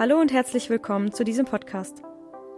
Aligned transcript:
Hallo 0.00 0.18
und 0.18 0.32
herzlich 0.32 0.70
willkommen 0.70 1.12
zu 1.12 1.24
diesem 1.24 1.44
Podcast. 1.44 2.00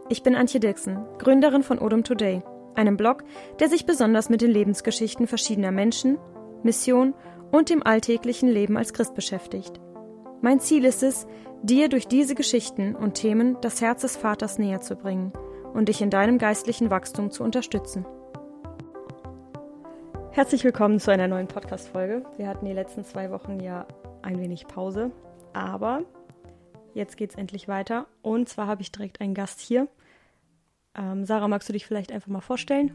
Ich 0.08 0.22
bin 0.22 0.36
Antje 0.36 0.60
Dirksen, 0.60 1.04
Gründerin 1.18 1.64
von 1.64 1.80
Odom 1.80 2.04
Today, 2.04 2.40
einem 2.76 2.96
Blog, 2.96 3.24
der 3.58 3.68
sich 3.68 3.84
besonders 3.84 4.28
mit 4.28 4.42
den 4.42 4.52
Lebensgeschichten 4.52 5.26
verschiedener 5.26 5.72
Menschen, 5.72 6.18
Mission 6.62 7.14
und 7.50 7.68
dem 7.68 7.84
alltäglichen 7.84 8.48
Leben 8.48 8.76
als 8.76 8.92
Christ 8.92 9.16
beschäftigt. 9.16 9.80
Mein 10.40 10.60
Ziel 10.60 10.84
ist 10.84 11.02
es, 11.02 11.26
dir 11.64 11.88
durch 11.88 12.06
diese 12.06 12.36
Geschichten 12.36 12.94
und 12.94 13.14
Themen 13.14 13.56
das 13.60 13.80
Herz 13.80 14.02
des 14.02 14.16
Vaters 14.16 14.60
näher 14.60 14.80
zu 14.80 14.94
bringen 14.94 15.32
und 15.74 15.88
dich 15.88 16.00
in 16.00 16.10
deinem 16.10 16.38
geistlichen 16.38 16.90
Wachstum 16.90 17.32
zu 17.32 17.42
unterstützen. 17.42 18.06
Herzlich 20.30 20.62
willkommen 20.62 21.00
zu 21.00 21.10
einer 21.10 21.26
neuen 21.26 21.48
Podcast-Folge. 21.48 22.24
Wir 22.36 22.46
hatten 22.46 22.66
die 22.66 22.72
letzten 22.72 23.04
zwei 23.04 23.32
Wochen 23.32 23.58
ja 23.58 23.88
ein 24.22 24.38
wenig 24.38 24.68
Pause, 24.68 25.10
aber 25.52 26.02
jetzt 26.94 27.16
geht 27.16 27.30
es 27.30 27.36
endlich 27.36 27.68
weiter. 27.68 28.06
Und 28.22 28.48
zwar 28.48 28.66
habe 28.66 28.82
ich 28.82 28.92
direkt 28.92 29.20
einen 29.20 29.34
Gast 29.34 29.60
hier. 29.60 29.88
Ähm, 30.94 31.24
Sarah, 31.24 31.48
magst 31.48 31.68
du 31.68 31.72
dich 31.72 31.86
vielleicht 31.86 32.12
einfach 32.12 32.28
mal 32.28 32.40
vorstellen? 32.40 32.92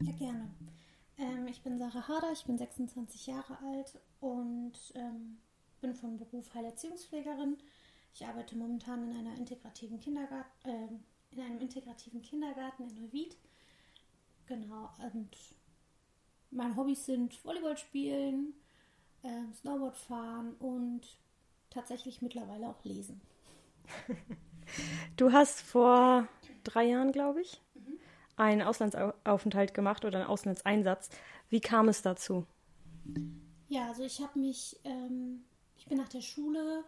Ja, 0.00 0.12
gerne. 0.12 0.50
Ähm, 1.18 1.46
ich 1.48 1.62
bin 1.62 1.78
Sarah 1.78 2.08
Harder, 2.08 2.32
ich 2.32 2.44
bin 2.44 2.58
26 2.58 3.26
Jahre 3.26 3.58
alt 3.64 3.98
und 4.20 4.72
ähm, 4.94 5.38
bin 5.80 5.94
von 5.94 6.16
Beruf 6.16 6.54
Heilerziehungspflegerin. 6.54 7.56
Ich 8.14 8.24
arbeite 8.24 8.56
momentan 8.56 9.10
in 9.10 9.16
einer 9.16 9.36
integrativen 9.36 9.98
Kindergarten, 9.98 10.68
äh, 10.68 11.34
in 11.34 11.40
einem 11.40 11.58
integrativen 11.58 12.22
Kindergarten 12.22 12.88
in 12.88 12.94
Neuwied. 12.94 13.36
Genau, 14.46 14.90
und 15.12 15.36
meine 16.50 16.76
Hobbys 16.76 17.06
sind 17.06 17.44
Volleyball 17.44 17.76
spielen, 17.76 18.54
äh, 19.22 19.52
Snowboard 19.54 19.96
fahren 19.96 20.54
und 20.60 21.18
tatsächlich 21.74 22.22
mittlerweile 22.22 22.68
auch 22.68 22.84
lesen. 22.84 23.20
Du 25.16 25.30
hast 25.30 25.60
vor 25.60 26.26
drei 26.64 26.84
Jahren, 26.84 27.12
glaube 27.12 27.42
ich, 27.42 27.60
mhm. 27.74 27.98
einen 28.36 28.62
Auslandsaufenthalt 28.62 29.74
gemacht 29.74 30.04
oder 30.04 30.20
einen 30.20 30.26
Auslandseinsatz. 30.26 31.10
Wie 31.50 31.60
kam 31.60 31.88
es 31.88 32.02
dazu? 32.02 32.46
Ja, 33.68 33.88
also 33.88 34.02
ich 34.02 34.20
habe 34.20 34.38
mich, 34.38 34.80
ähm, 34.84 35.44
ich 35.76 35.86
bin 35.86 35.98
nach 35.98 36.08
der 36.08 36.22
Schule, 36.22 36.82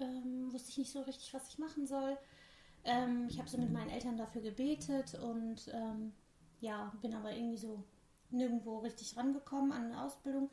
ähm, 0.00 0.52
wusste 0.52 0.70
ich 0.70 0.78
nicht 0.78 0.92
so 0.92 1.02
richtig, 1.02 1.32
was 1.32 1.48
ich 1.48 1.58
machen 1.58 1.86
soll. 1.86 2.18
Ähm, 2.84 3.26
ich 3.28 3.38
habe 3.38 3.48
so 3.48 3.58
mit 3.58 3.72
meinen 3.72 3.90
Eltern 3.90 4.16
dafür 4.16 4.42
gebetet 4.42 5.14
und 5.14 5.68
ähm, 5.72 6.12
ja, 6.60 6.92
bin 7.00 7.14
aber 7.14 7.32
irgendwie 7.32 7.58
so 7.58 7.84
nirgendwo 8.30 8.78
richtig 8.78 9.16
rangekommen 9.16 9.72
an 9.72 9.84
eine 9.86 10.02
Ausbildung. 10.02 10.50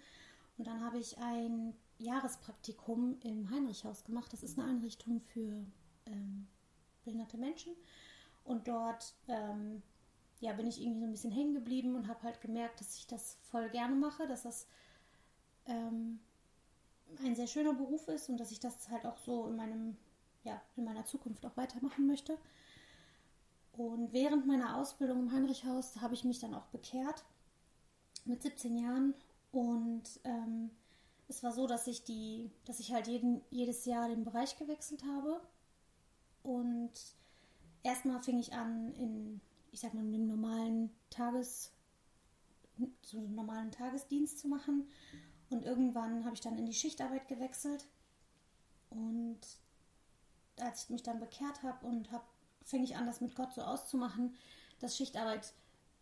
Und 0.58 0.68
dann 0.68 0.82
habe 0.84 0.98
ich 0.98 1.18
ein 1.18 1.74
Jahrespraktikum 2.00 3.18
im 3.22 3.50
Heinrichhaus 3.50 4.04
gemacht. 4.04 4.32
Das 4.34 4.44
ist 4.44 4.60
eine 4.60 4.68
Einrichtung 4.70 5.22
für 5.22 5.66
ähm, 6.06 6.48
behinderte 7.04 7.38
Menschen. 7.38 7.74
Und 8.44 8.68
dort 8.68 9.14
ähm, 9.28 9.82
ja, 10.40 10.54
bin 10.54 10.68
ich 10.68 10.82
irgendwie 10.82 11.00
so 11.00 11.06
ein 11.06 11.12
bisschen 11.12 11.32
hängen 11.32 11.54
geblieben 11.54 11.96
und 11.96 12.08
habe 12.08 12.24
halt 12.24 12.42
gemerkt, 12.42 12.80
dass 12.80 12.96
ich 12.98 13.08
das 13.08 13.38
voll 13.50 13.70
gerne 13.70 13.96
mache, 13.96 14.28
dass 14.28 14.44
das 14.44 14.68
ähm, 15.66 16.20
ein 17.24 17.36
sehr 17.36 17.48
schöner 17.48 17.74
Beruf 17.74 18.08
ist 18.08 18.30
und 18.30 18.38
dass 18.38 18.52
ich 18.52 18.60
das 18.60 18.90
halt 18.90 19.06
auch 19.06 19.18
so 19.18 19.48
in 19.48 19.56
meinem, 19.56 19.98
ja, 20.44 20.62
in 20.76 20.84
meiner 20.84 21.06
Zukunft 21.06 21.46
auch 21.46 21.56
weitermachen 21.58 22.06
möchte. 22.08 22.38
Und 23.74 24.14
während 24.14 24.46
meiner 24.46 24.78
Ausbildung 24.78 25.20
im 25.20 25.32
Heinrichhaus 25.32 26.02
habe 26.02 26.14
ich 26.14 26.24
mich 26.24 26.40
dann 26.40 26.54
auch 26.54 26.66
bekehrt 26.68 27.26
mit 28.26 28.42
17 28.42 28.78
Jahren 28.78 29.14
und 29.52 30.04
ähm, 30.24 30.72
es 31.28 31.44
war 31.44 31.52
so, 31.52 31.68
dass 31.68 31.88
ich 31.88 32.04
die, 32.04 32.52
dass 32.66 32.80
ich 32.80 32.94
halt 32.94 33.08
jeden, 33.08 33.42
jedes 33.50 33.86
Jahr 33.86 34.08
den 34.08 34.24
Bereich 34.24 34.58
gewechselt 34.58 35.04
habe. 35.06 35.42
Und 36.44 36.92
erstmal 37.84 38.22
fing 38.22 38.40
ich 38.40 38.54
an 38.54 38.94
in, 38.94 39.42
ich 39.72 39.80
sag 39.80 39.94
mal, 39.94 40.02
einem 40.02 40.28
normalen 40.28 40.92
Tages, 41.10 41.72
so 43.02 43.18
einen 43.18 43.36
normalen 43.36 43.72
Tagesdienst 43.72 44.40
zu 44.40 44.48
machen. 44.48 44.88
Und 45.50 45.64
irgendwann 45.64 46.26
habe 46.26 46.36
ich 46.36 46.42
dann 46.42 46.58
in 46.58 46.66
die 46.66 46.74
Schichtarbeit 46.74 47.28
gewechselt. 47.28 47.88
Und 48.90 49.40
als 50.60 50.84
ich 50.84 50.90
mich 50.90 51.04
dann 51.04 51.20
bekehrt 51.20 51.64
habe 51.64 51.86
und 51.86 52.12
habe, 52.12 52.24
fing 52.64 52.84
ich 52.84 52.96
an, 52.96 53.08
das 53.08 53.22
mit 53.22 53.36
Gott 53.36 53.54
so 53.54 53.62
auszumachen, 53.62 54.36
dass 54.80 54.96
Schichtarbeit 54.96 55.54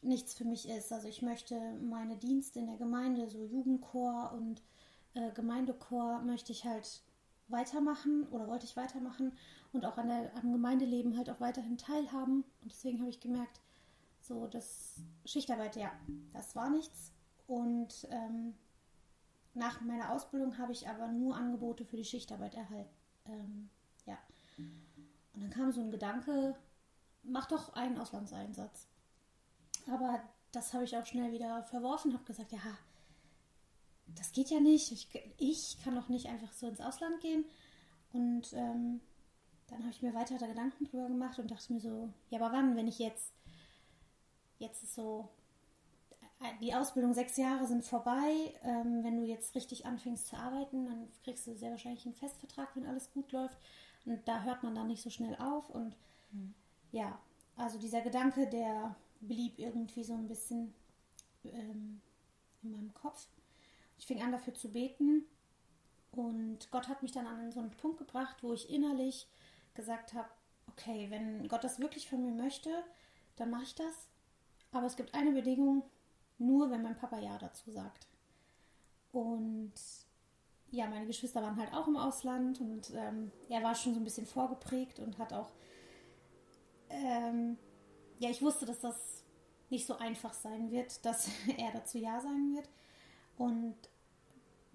nichts 0.01 0.33
für 0.33 0.45
mich 0.45 0.67
ist. 0.67 0.91
Also 0.91 1.07
ich 1.07 1.21
möchte 1.21 1.59
meine 1.81 2.17
Dienste 2.17 2.59
in 2.59 2.67
der 2.67 2.77
Gemeinde, 2.77 3.29
so 3.29 3.43
Jugendchor 3.43 4.33
und 4.33 4.61
äh, 5.13 5.31
Gemeindechor 5.31 6.21
möchte 6.21 6.51
ich 6.51 6.65
halt 6.65 7.01
weitermachen 7.47 8.27
oder 8.29 8.47
wollte 8.47 8.65
ich 8.65 8.75
weitermachen 8.75 9.37
und 9.71 9.85
auch 9.85 9.97
an 9.97 10.07
der, 10.07 10.35
am 10.37 10.51
Gemeindeleben 10.51 11.17
halt 11.17 11.29
auch 11.29 11.39
weiterhin 11.39 11.77
teilhaben. 11.77 12.43
Und 12.61 12.71
deswegen 12.71 12.99
habe 12.99 13.09
ich 13.09 13.19
gemerkt, 13.19 13.59
so 14.21 14.47
das 14.47 14.95
Schichtarbeit, 15.25 15.75
ja, 15.75 15.91
das 16.31 16.55
war 16.55 16.69
nichts. 16.69 17.11
Und 17.47 18.07
ähm, 18.09 18.53
nach 19.53 19.81
meiner 19.81 20.11
Ausbildung 20.11 20.57
habe 20.57 20.71
ich 20.71 20.87
aber 20.87 21.07
nur 21.09 21.35
Angebote 21.35 21.85
für 21.85 21.97
die 21.97 22.05
Schichtarbeit 22.05 22.55
erhalten. 22.55 22.95
Ähm, 23.25 23.69
ja. 24.05 24.17
Und 25.33 25.41
dann 25.41 25.49
kam 25.49 25.71
so 25.71 25.81
ein 25.81 25.91
Gedanke, 25.91 26.55
mach 27.23 27.47
doch 27.47 27.73
einen 27.73 27.97
Auslandseinsatz. 27.97 28.87
Aber 29.91 30.21
das 30.51 30.73
habe 30.73 30.85
ich 30.85 30.95
auch 30.95 31.05
schnell 31.05 31.31
wieder 31.31 31.63
verworfen, 31.63 32.13
habe 32.13 32.23
gesagt, 32.23 32.51
ja, 32.51 32.59
das 34.07 34.31
geht 34.31 34.49
ja 34.49 34.59
nicht. 34.59 34.91
Ich, 34.91 35.07
ich 35.37 35.77
kann 35.83 35.95
doch 35.95 36.09
nicht 36.09 36.27
einfach 36.27 36.51
so 36.53 36.67
ins 36.67 36.81
Ausland 36.81 37.19
gehen. 37.21 37.45
Und 38.11 38.53
ähm, 38.53 39.01
dann 39.67 39.79
habe 39.79 39.91
ich 39.91 40.01
mir 40.01 40.13
weiter 40.13 40.37
da 40.37 40.47
Gedanken 40.47 40.85
drüber 40.85 41.07
gemacht 41.07 41.39
und 41.39 41.49
dachte 41.49 41.73
mir 41.73 41.79
so, 41.79 42.09
ja, 42.29 42.39
aber 42.39 42.53
wann, 42.55 42.75
wenn 42.75 42.87
ich 42.87 42.99
jetzt, 42.99 43.33
jetzt 44.59 44.83
ist 44.83 44.95
so, 44.95 45.29
die 46.61 46.73
Ausbildung 46.73 47.13
sechs 47.13 47.37
Jahre 47.37 47.65
sind 47.65 47.83
vorbei. 47.83 48.53
Ähm, 48.63 49.03
wenn 49.03 49.17
du 49.17 49.23
jetzt 49.23 49.55
richtig 49.55 49.85
anfängst 49.85 50.27
zu 50.27 50.35
arbeiten, 50.35 50.85
dann 50.85 51.07
kriegst 51.23 51.47
du 51.47 51.55
sehr 51.55 51.71
wahrscheinlich 51.71 52.05
einen 52.05 52.15
Festvertrag, 52.15 52.75
wenn 52.75 52.85
alles 52.85 53.11
gut 53.11 53.31
läuft. 53.31 53.57
Und 54.05 54.27
da 54.27 54.43
hört 54.43 54.63
man 54.63 54.75
dann 54.75 54.87
nicht 54.87 55.01
so 55.01 55.09
schnell 55.09 55.35
auf. 55.37 55.69
Und 55.69 55.95
mhm. 56.31 56.53
ja, 56.91 57.17
also 57.55 57.79
dieser 57.79 58.01
Gedanke, 58.01 58.47
der 58.47 58.95
blieb 59.21 59.57
irgendwie 59.57 60.03
so 60.03 60.13
ein 60.13 60.27
bisschen 60.27 60.73
ähm, 61.45 62.01
in 62.61 62.71
meinem 62.71 62.93
Kopf. 62.93 63.27
Ich 63.97 64.05
fing 64.05 64.21
an 64.21 64.31
dafür 64.31 64.53
zu 64.53 64.71
beten 64.71 65.25
und 66.11 66.69
Gott 66.71 66.87
hat 66.87 67.01
mich 67.01 67.11
dann 67.11 67.27
an 67.27 67.51
so 67.51 67.59
einen 67.59 67.71
Punkt 67.71 67.97
gebracht, 67.97 68.37
wo 68.41 68.53
ich 68.53 68.69
innerlich 68.69 69.27
gesagt 69.73 70.13
habe, 70.13 70.29
okay, 70.67 71.07
wenn 71.09 71.47
Gott 71.47 71.63
das 71.63 71.79
wirklich 71.79 72.07
von 72.07 72.21
mir 72.21 72.31
möchte, 72.31 72.69
dann 73.35 73.49
mache 73.49 73.63
ich 73.63 73.75
das. 73.75 74.07
Aber 74.71 74.85
es 74.85 74.95
gibt 74.95 75.13
eine 75.13 75.31
Bedingung, 75.31 75.83
nur 76.37 76.69
wenn 76.71 76.81
mein 76.81 76.97
Papa 76.97 77.19
Ja 77.19 77.37
dazu 77.37 77.71
sagt. 77.71 78.07
Und 79.11 79.73
ja, 80.71 80.87
meine 80.87 81.05
Geschwister 81.05 81.41
waren 81.41 81.57
halt 81.57 81.73
auch 81.73 81.87
im 81.87 81.97
Ausland 81.97 82.59
und 82.59 82.91
ähm, 82.95 83.31
er 83.49 83.61
war 83.61 83.75
schon 83.75 83.93
so 83.93 83.99
ein 83.99 84.03
bisschen 84.03 84.25
vorgeprägt 84.25 84.99
und 84.99 85.19
hat 85.19 85.31
auch, 85.31 85.51
ähm, 86.89 87.57
ja, 88.19 88.29
ich 88.29 88.41
wusste, 88.41 88.65
dass 88.65 88.79
das 88.79 89.23
nicht 89.69 89.85
so 89.85 89.97
einfach 89.97 90.33
sein 90.33 90.71
wird, 90.71 91.05
dass 91.05 91.29
er 91.57 91.71
dazu 91.71 91.99
Ja 91.99 92.19
sagen 92.19 92.55
wird. 92.55 92.69
Und 93.37 93.75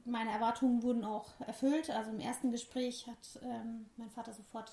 meine 0.04 0.30
Erwartungen 0.30 0.82
wurden 0.82 1.04
auch 1.04 1.40
erfüllt. 1.40 1.90
Also 1.90 2.10
im 2.10 2.20
ersten 2.20 2.50
Gespräch 2.50 3.06
hat 3.06 3.40
ähm, 3.42 3.86
mein 3.96 4.10
Vater 4.10 4.32
sofort 4.32 4.72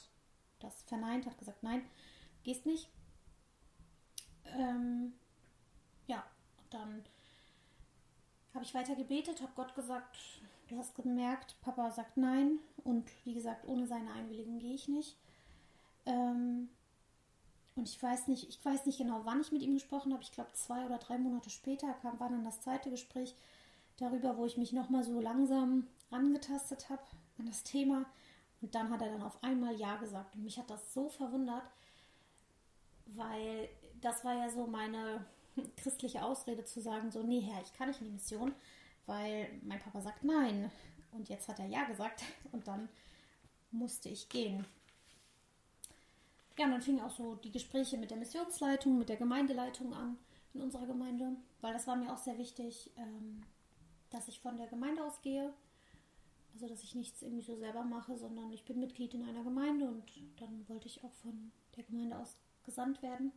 das 0.59 0.81
verneint, 0.83 1.25
hat 1.25 1.37
gesagt, 1.37 1.63
nein, 1.63 1.83
gehst 2.43 2.65
nicht. 2.65 2.89
Ähm, 4.45 5.13
ja, 6.07 6.23
dann 6.69 7.03
habe 8.53 8.63
ich 8.63 8.73
weiter 8.73 8.95
gebetet, 8.95 9.41
habe 9.41 9.51
Gott 9.55 9.75
gesagt, 9.75 10.17
du 10.69 10.77
hast 10.77 10.95
gemerkt, 10.95 11.55
Papa 11.61 11.91
sagt 11.91 12.17
nein 12.17 12.59
und 12.83 13.09
wie 13.25 13.33
gesagt, 13.33 13.67
ohne 13.67 13.85
seine 13.87 14.11
Einwilligung 14.13 14.59
gehe 14.59 14.73
ich 14.73 14.87
nicht. 14.87 15.17
Ähm, 16.05 16.69
und 17.75 17.89
ich 17.89 18.01
weiß 18.01 18.29
nicht, 18.29 18.47
ich 18.47 18.63
weiß 18.63 18.85
nicht 18.85 18.97
genau, 18.97 19.21
wann 19.25 19.41
ich 19.41 19.51
mit 19.51 19.61
ihm 19.61 19.73
gesprochen 19.73 20.13
habe. 20.13 20.23
Ich 20.23 20.31
glaube, 20.31 20.53
zwei 20.53 20.85
oder 20.85 20.97
drei 20.97 21.17
Monate 21.17 21.49
später 21.49 21.91
kam, 22.01 22.19
war 22.19 22.29
dann 22.29 22.45
das 22.45 22.61
zweite 22.61 22.89
Gespräch 22.89 23.35
darüber, 23.97 24.37
wo 24.37 24.45
ich 24.45 24.57
mich 24.57 24.73
nochmal 24.73 25.03
so 25.03 25.19
langsam 25.19 25.87
angetastet 26.11 26.89
habe 26.89 27.03
an 27.37 27.45
das 27.45 27.63
Thema. 27.63 28.05
Und 28.61 28.73
dann 28.75 28.89
hat 28.89 29.01
er 29.01 29.09
dann 29.09 29.21
auf 29.21 29.43
einmal 29.43 29.75
Ja 29.75 29.97
gesagt. 29.97 30.35
Und 30.35 30.43
mich 30.43 30.57
hat 30.57 30.69
das 30.69 30.93
so 30.93 31.09
verwundert, 31.09 31.69
weil 33.07 33.69
das 34.01 34.23
war 34.25 34.33
ja 34.33 34.49
so 34.49 34.65
meine 34.67 35.25
christliche 35.77 36.23
Ausrede 36.23 36.65
zu 36.65 36.81
sagen, 36.81 37.11
so, 37.11 37.23
nee, 37.23 37.41
Herr, 37.41 37.61
ich 37.61 37.73
kann 37.73 37.87
nicht 37.87 38.01
in 38.01 38.07
die 38.07 38.13
Mission, 38.13 38.53
weil 39.05 39.49
mein 39.63 39.79
Papa 39.79 40.01
sagt 40.01 40.23
nein. 40.23 40.71
Und 41.11 41.29
jetzt 41.29 41.47
hat 41.47 41.59
er 41.59 41.67
Ja 41.67 41.83
gesagt 41.85 42.23
und 42.51 42.67
dann 42.67 42.89
musste 43.71 44.09
ich 44.09 44.29
gehen. 44.29 44.65
Ja, 46.57 46.65
und 46.65 46.71
dann 46.71 46.81
fingen 46.81 47.01
auch 47.01 47.11
so 47.11 47.35
die 47.35 47.51
Gespräche 47.51 47.97
mit 47.97 48.11
der 48.11 48.17
Missionsleitung, 48.17 48.97
mit 48.97 49.09
der 49.09 49.17
Gemeindeleitung 49.17 49.93
an 49.93 50.17
in 50.53 50.61
unserer 50.61 50.85
Gemeinde, 50.85 51.35
weil 51.59 51.73
das 51.73 51.85
war 51.85 51.97
mir 51.97 52.13
auch 52.13 52.17
sehr 52.17 52.37
wichtig, 52.37 52.91
ähm, 52.95 53.41
dass 54.09 54.27
ich 54.27 54.39
von 54.39 54.57
der 54.57 54.67
Gemeinde 54.67 55.03
ausgehe. 55.03 55.53
Also 56.53 56.67
dass 56.67 56.83
ich 56.83 56.95
nichts 56.95 57.21
irgendwie 57.21 57.43
so 57.43 57.55
selber 57.57 57.83
mache, 57.83 58.17
sondern 58.17 58.51
ich 58.53 58.63
bin 58.63 58.79
Mitglied 58.79 59.13
in 59.13 59.27
einer 59.27 59.43
Gemeinde 59.43 59.87
und 59.87 60.03
dann 60.39 60.67
wollte 60.69 60.87
ich 60.87 61.03
auch 61.03 61.11
von 61.11 61.51
der 61.75 61.83
Gemeinde 61.83 62.17
aus 62.17 62.37
gesandt 62.63 63.01
werden. 63.01 63.33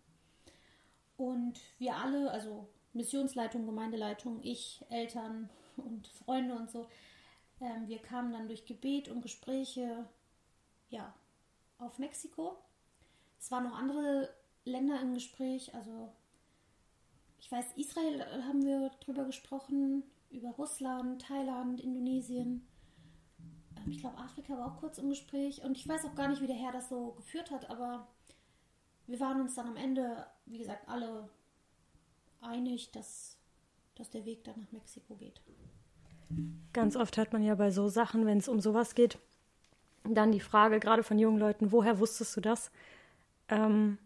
Und 1.17 1.61
wir 1.79 1.97
alle, 1.97 2.31
also 2.31 2.69
Missionsleitung, 2.93 3.67
Gemeindeleitung, 3.67 4.41
ich, 4.43 4.85
Eltern 4.89 5.51
und 5.77 6.07
Freunde 6.07 6.55
und 6.55 6.71
so, 6.71 6.87
ähm, 7.61 7.89
wir 7.89 7.99
kamen 7.99 8.33
dann 8.33 8.47
durch 8.47 8.67
Gebet 8.67 9.09
und 9.09 9.21
Gespräche 9.21 10.09
ja, 10.91 11.13
auf 11.79 11.99
Mexiko. 11.99 12.57
Es 13.41 13.51
waren 13.51 13.65
noch 13.65 13.77
andere 13.77 14.33
Länder 14.65 15.01
im 15.01 15.15
Gespräch, 15.15 15.75
also 15.75 16.13
ich 17.41 17.51
weiß, 17.51 17.67
Israel 17.77 18.25
haben 18.45 18.65
wir 18.65 18.91
drüber 19.01 19.25
gesprochen, 19.25 20.03
über 20.31 20.51
Russland, 20.51 21.23
Thailand, 21.23 21.81
Indonesien. 21.81 22.67
Ähm, 23.77 23.91
ich 23.91 24.01
glaube, 24.01 24.19
Afrika 24.19 24.57
war 24.57 24.67
auch 24.67 24.81
kurz 24.81 24.99
im 24.99 25.09
Gespräch 25.09 25.63
und 25.65 25.77
ich 25.77 25.89
weiß 25.89 26.05
auch 26.05 26.15
gar 26.15 26.29
nicht, 26.29 26.41
wie 26.43 26.47
der 26.47 26.57
Herr 26.57 26.73
das 26.73 26.89
so 26.89 27.13
geführt 27.13 27.51
hat, 27.51 27.71
aber 27.71 28.07
wir 29.07 29.21
waren 29.21 29.41
uns 29.41 29.55
dann 29.55 29.69
am 29.69 29.77
Ende, 29.77 30.27
wie 30.47 30.59
gesagt, 30.59 30.89
alle 30.89 31.29
einig, 32.41 32.91
dass, 32.93 33.37
dass 33.95 34.11
der 34.11 34.25
Weg 34.25 34.45
dann 34.45 34.61
nach 34.61 34.73
Mexiko 34.73 35.15
geht. 35.17 35.41
Ganz 36.73 36.95
oft 36.95 37.17
hört 37.17 37.33
man 37.33 37.43
ja 37.43 37.55
bei 37.55 37.71
so 37.71 37.89
Sachen, 37.89 38.27
wenn 38.27 38.39
es 38.39 38.49
um 38.49 38.61
sowas 38.61 38.95
geht, 38.95 39.19
dann 40.05 40.31
die 40.31 40.41
Frage, 40.41 40.79
gerade 40.79 41.03
von 41.03 41.19
jungen 41.19 41.39
Leuten, 41.39 41.73
woher 41.73 41.99
wusstest 41.99 42.37
du 42.37 42.41
das? 42.41 42.71
Ähm, 43.49 43.99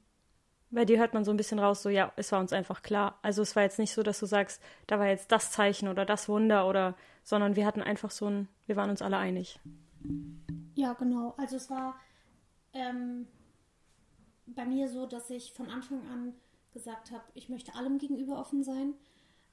bei 0.73 0.87
dir 0.87 0.99
hört 0.99 1.15
man 1.15 1.25
so 1.25 1.31
ein 1.31 1.37
bisschen 1.37 1.59
raus, 1.59 1.83
so 1.83 1.91
ja, 1.91 2.13
es 2.17 2.33
war 2.33 2.41
uns 2.41 2.53
einfach 2.53 2.83
klar. 2.83 3.19
Also 3.23 3.43
es 3.43 3.55
war 3.55 3.63
jetzt 3.63 3.79
nicht 3.79 3.93
so, 3.93 4.03
dass 4.03 4.19
du 4.19 4.27
sagst, 4.27 4.61
da 4.87 4.99
war 4.99 5.07
jetzt 5.07 5.31
das 5.31 5.53
Zeichen 5.53 5.87
oder 5.87 6.05
das 6.05 6.29
Wunder 6.29 6.67
oder, 6.67 6.97
sondern 7.23 7.57
wir 7.57 7.67
hatten 7.67 7.83
einfach 7.83 8.11
so 8.11 8.27
ein, 8.27 8.49
wir 8.67 8.77
waren 8.77 8.91
uns 8.91 9.03
alle 9.03 9.19
einig. 9.19 9.61
Ja, 10.75 10.95
genau. 10.95 11.35
Also 11.37 11.57
es 11.57 11.69
war 11.69 12.01
ähm, 12.73 13.29
bei 14.47 14.65
mir 14.65 14.89
so, 14.89 15.07
dass 15.07 15.29
ich 15.31 15.53
von 15.53 15.69
Anfang 15.69 16.07
an 16.09 16.35
gesagt 16.73 17.11
habe, 17.11 17.25
ich 17.35 17.51
möchte 17.51 17.75
allem 17.75 17.99
gegenüber 17.99 18.39
offen 18.39 18.65
sein. 18.65 18.95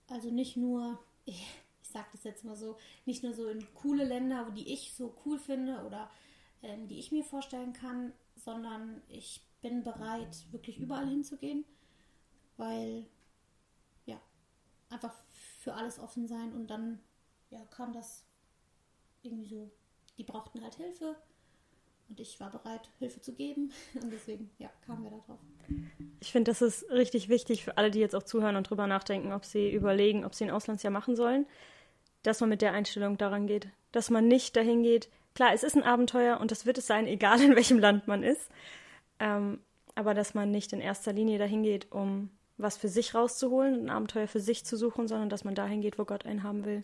Also 0.10 0.32
nicht 0.32 0.56
nur, 0.56 1.00
ich, 1.26 1.46
ich 1.84 1.90
sage 1.90 2.08
das 2.14 2.24
jetzt 2.24 2.46
mal 2.46 2.56
so, 2.56 2.78
nicht 3.06 3.24
nur 3.24 3.34
so 3.34 3.50
in 3.50 3.68
coole 3.74 4.06
Länder, 4.06 4.50
die 4.56 4.72
ich 4.72 4.94
so 4.94 5.14
cool 5.26 5.38
finde 5.38 5.84
oder 5.86 6.10
ähm, 6.64 6.88
die 6.88 6.98
ich 6.98 7.12
mir 7.12 7.26
vorstellen 7.26 7.74
kann, 7.74 8.14
sondern 8.36 9.02
ich 9.10 9.42
bin 9.62 9.84
bereit, 9.84 10.46
wirklich 10.52 10.80
überall 10.80 11.08
hinzugehen, 11.08 11.66
weil 12.58 13.06
ja, 14.06 14.20
einfach 14.90 15.14
für 15.62 15.74
alles 15.74 16.00
offen 16.00 16.28
sein 16.28 16.54
und 16.54 16.68
dann 16.68 17.00
ja, 17.50 17.64
kam 17.66 17.94
das 17.94 18.26
irgendwie 19.22 19.48
so, 19.48 19.72
die 20.18 20.24
brauchten 20.24 20.62
halt 20.62 20.76
Hilfe 20.76 21.16
und 22.10 22.20
ich 22.20 22.40
war 22.40 22.50
bereit, 22.50 22.90
Hilfe 22.98 23.22
zu 23.22 23.34
geben. 23.34 23.72
Und 24.02 24.12
deswegen, 24.12 24.50
ja, 24.58 24.70
kamen 24.86 25.04
wir 25.04 25.12
da 25.12 25.18
drauf. 25.18 25.40
Ich 26.20 26.32
finde, 26.32 26.50
das 26.52 26.62
ist 26.62 26.90
richtig 26.90 27.30
wichtig 27.30 27.64
für 27.64 27.78
alle, 27.78 27.92
die 27.92 28.00
jetzt 28.00 28.16
auch 28.16 28.24
zuhören 28.24 28.56
und 28.56 28.70
drüber 28.70 28.88
nachdenken, 28.88 29.32
ob 29.32 29.46
sie 29.46 29.72
überlegen, 29.72 30.26
ob 30.26 30.34
sie 30.34 30.46
ein 30.46 30.50
Auslandsjahr 30.50 30.92
machen 30.92 31.16
sollen, 31.16 31.46
dass 32.24 32.40
man 32.40 32.50
mit 32.50 32.64
der 32.64 32.74
Einstellung 32.74 33.18
daran 33.18 33.46
geht. 33.46 33.70
Dass 33.92 34.10
man 34.10 34.28
nicht 34.28 34.56
dahin 34.56 34.82
geht. 34.82 35.10
Klar, 35.36 35.54
es 35.54 35.62
ist 35.62 35.76
ein 35.76 35.84
Abenteuer 35.84 36.40
und 36.40 36.50
das 36.50 36.66
wird 36.66 36.80
es 36.80 36.88
sein, 36.88 37.06
egal 37.08 37.42
in 37.42 37.56
welchem 37.56 37.78
Land 37.78 38.08
man 38.08 38.24
ist. 38.24 38.50
Ähm, 39.20 39.60
aber 39.96 40.14
dass 40.14 40.34
man 40.34 40.52
nicht 40.52 40.74
in 40.74 40.82
erster 40.82 41.14
Linie 41.14 41.40
dahin 41.40 41.64
geht, 41.64 41.92
um 41.92 42.30
was 42.58 42.78
für 42.78 42.90
sich 42.90 43.16
rauszuholen, 43.16 43.86
ein 43.86 43.90
Abenteuer 43.90 44.28
für 44.28 44.40
sich 44.40 44.66
zu 44.66 44.78
suchen, 44.78 45.08
sondern 45.08 45.30
dass 45.30 45.44
man 45.44 45.56
dahin 45.56 45.82
geht, 45.82 45.98
wo 45.98 46.06
Gott 46.06 46.26
einen 46.26 46.44
haben 46.44 46.66
will. 46.66 46.84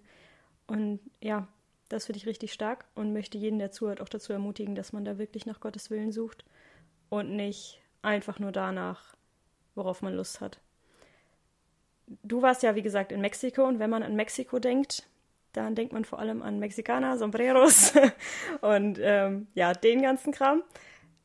Und 0.68 1.00
ja, 1.22 1.48
das 1.90 2.06
finde 2.06 2.18
ich 2.18 2.26
richtig 2.26 2.54
stark 2.54 2.86
und 2.96 3.14
möchte 3.14 3.38
jeden, 3.38 3.60
der 3.60 3.72
zuhört, 3.72 4.02
auch 4.02 4.10
dazu 4.10 4.34
ermutigen, 4.34 4.76
dass 4.76 4.94
man 4.94 5.06
da 5.06 5.18
wirklich 5.18 5.46
nach 5.46 5.60
Gottes 5.60 5.90
Willen 5.90 6.12
sucht 6.12 6.46
und 7.10 7.36
nicht 7.36 7.82
einfach 8.02 8.40
nur 8.40 8.52
danach, 8.52 9.16
worauf 9.76 10.02
man 10.02 10.16
Lust 10.16 10.42
hat. 10.42 10.60
Du 12.24 12.42
warst 12.42 12.64
ja, 12.64 12.76
wie 12.76 12.82
gesagt, 12.82 13.12
in 13.12 13.22
Mexiko 13.22 13.66
und 13.66 13.80
wenn 13.80 13.90
man 13.90 14.04
an 14.04 14.16
Mexiko 14.16 14.60
denkt, 14.60 15.08
dann 15.54 15.76
denkt 15.76 15.94
man 15.94 16.06
vor 16.06 16.20
allem 16.20 16.42
an 16.42 16.60
Mexikaner, 16.60 17.18
Sombreros 17.18 17.94
und 18.62 19.00
ähm, 19.02 19.48
ja, 19.54 19.74
den 19.74 20.02
ganzen 20.02 20.32
Kram. 20.34 20.64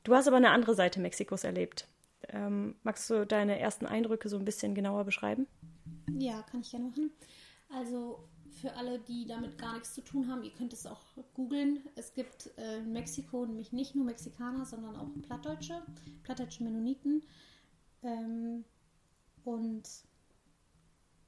Du 0.05 0.15
hast 0.15 0.27
aber 0.27 0.37
eine 0.37 0.51
andere 0.51 0.75
Seite 0.75 1.01
Mexikos 1.01 1.45
erlebt. 1.45 1.87
Ähm, 2.29 2.77
magst 2.83 3.09
du 3.11 3.27
deine 3.27 3.59
ersten 3.59 3.87
Eindrücke 3.87 4.29
so 4.29 4.39
ein 4.39 4.45
bisschen 4.45 4.75
genauer 4.75 5.05
beschreiben? 5.05 5.47
Ja, 6.19 6.43
kann 6.43 6.61
ich 6.61 6.71
gerne 6.71 6.87
machen. 6.87 7.11
Also 7.69 8.29
für 8.61 8.75
alle, 8.75 8.99
die 8.99 9.27
damit 9.27 9.59
gar 9.59 9.75
nichts 9.75 9.95
zu 9.95 10.03
tun 10.03 10.29
haben, 10.29 10.43
ihr 10.43 10.53
könnt 10.53 10.73
es 10.73 10.87
auch 10.87 11.03
googeln. 11.35 11.81
Es 11.97 12.15
gibt 12.15 12.51
äh, 12.59 12.79
in 12.79 12.93
Mexiko 12.93 13.47
nämlich 13.47 13.73
nicht 13.73 13.95
nur 13.95 14.05
Mexikaner, 14.05 14.65
sondern 14.65 14.97
auch 14.97 15.09
Plattdeutsche, 15.23 15.83
plattdeutsche 16.23 16.65
Mennoniten. 16.65 17.23
Ähm, 18.03 18.65
und 19.45 19.83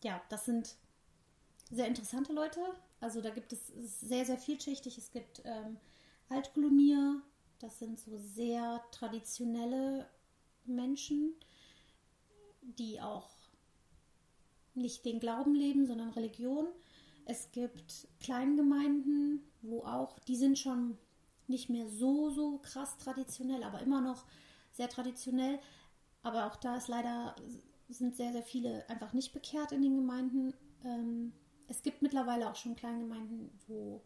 ja, 0.03 0.21
das 0.29 0.45
sind 0.45 0.77
sehr 1.71 1.87
interessante 1.87 2.33
Leute. 2.33 2.61
Also 3.01 3.21
da 3.21 3.31
gibt 3.31 3.53
es 3.53 3.67
sehr, 3.67 4.25
sehr 4.25 4.39
vielschichtig. 4.39 4.99
Es 4.99 5.11
gibt 5.11 5.43
ähm, 5.45 5.79
Altkolonier, 6.29 7.23
das 7.63 7.79
sind 7.79 7.99
so 7.99 8.19
sehr 8.19 8.83
traditionelle 8.91 10.11
Menschen, 10.65 11.33
die 12.61 13.01
auch 13.01 13.31
nicht 14.75 15.05
den 15.05 15.21
Glauben 15.21 15.55
leben, 15.55 15.87
sondern 15.87 16.11
Religion. 16.11 16.67
Es 17.25 17.53
gibt 17.53 18.09
Kleingemeinden, 18.21 19.43
wo 19.63 19.85
auch, 19.85 20.19
die 20.21 20.37
sind 20.37 20.59
schon 20.59 20.99
nicht 21.47 21.71
mehr 21.71 21.87
so, 21.89 22.31
so 22.31 22.59
krass 22.59 22.99
traditionell, 22.99 23.63
aber 23.63 23.81
immer 23.81 24.01
noch 24.01 24.25
sehr 24.73 24.89
traditionell. 24.89 25.61
Aber 26.25 26.47
auch 26.47 26.57
da 26.57 26.77
ist 26.77 26.89
leider, 26.89 27.37
sind 27.89 28.17
sehr, 28.17 28.33
sehr 28.33 28.43
viele 28.43 28.89
einfach 28.89 29.13
nicht 29.13 29.33
bekehrt 29.33 29.71
in 29.71 29.83
den 29.83 29.95
Gemeinden. 29.95 30.53
Ähm, 30.85 31.33
es 31.69 31.83
gibt 31.83 32.03
mittlerweile 32.03 32.51
auch 32.51 32.57
schon 32.57 32.75
Kleingemeinden, 32.75 33.51
wo 33.69 34.03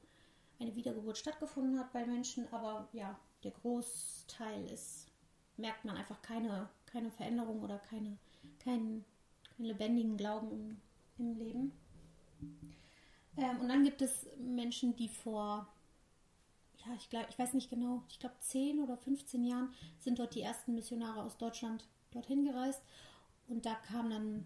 eine 0.58 0.74
Wiedergeburt 0.74 1.16
stattgefunden 1.16 1.78
hat 1.78 1.92
bei 1.92 2.04
Menschen, 2.04 2.52
aber 2.52 2.88
ja, 2.92 3.18
der 3.46 3.52
Großteil 3.52 4.66
ist, 4.66 5.06
merkt 5.56 5.84
man 5.84 5.96
einfach 5.96 6.20
keine, 6.20 6.68
keine 6.84 7.12
Veränderung 7.12 7.62
oder 7.62 7.78
keine, 7.78 8.18
keinen, 8.58 9.04
keinen 9.56 9.68
lebendigen 9.68 10.16
Glauben 10.16 10.50
im, 10.50 10.76
im 11.18 11.38
Leben. 11.38 11.72
Ähm, 13.36 13.60
und 13.60 13.68
dann 13.68 13.84
gibt 13.84 14.02
es 14.02 14.26
Menschen, 14.38 14.96
die 14.96 15.08
vor, 15.08 15.68
ja, 16.84 16.92
ich 16.96 17.08
glaube, 17.08 17.26
ich 17.30 17.38
weiß 17.38 17.54
nicht 17.54 17.70
genau, 17.70 18.02
ich 18.08 18.18
glaube 18.18 18.34
10 18.40 18.80
oder 18.80 18.96
15 18.96 19.44
Jahren 19.44 19.72
sind 20.00 20.18
dort 20.18 20.34
die 20.34 20.42
ersten 20.42 20.74
Missionare 20.74 21.22
aus 21.22 21.36
Deutschland 21.36 21.86
dorthin 22.10 22.44
gereist 22.44 22.82
und 23.46 23.64
da 23.64 23.74
kam 23.74 24.10
dann, 24.10 24.44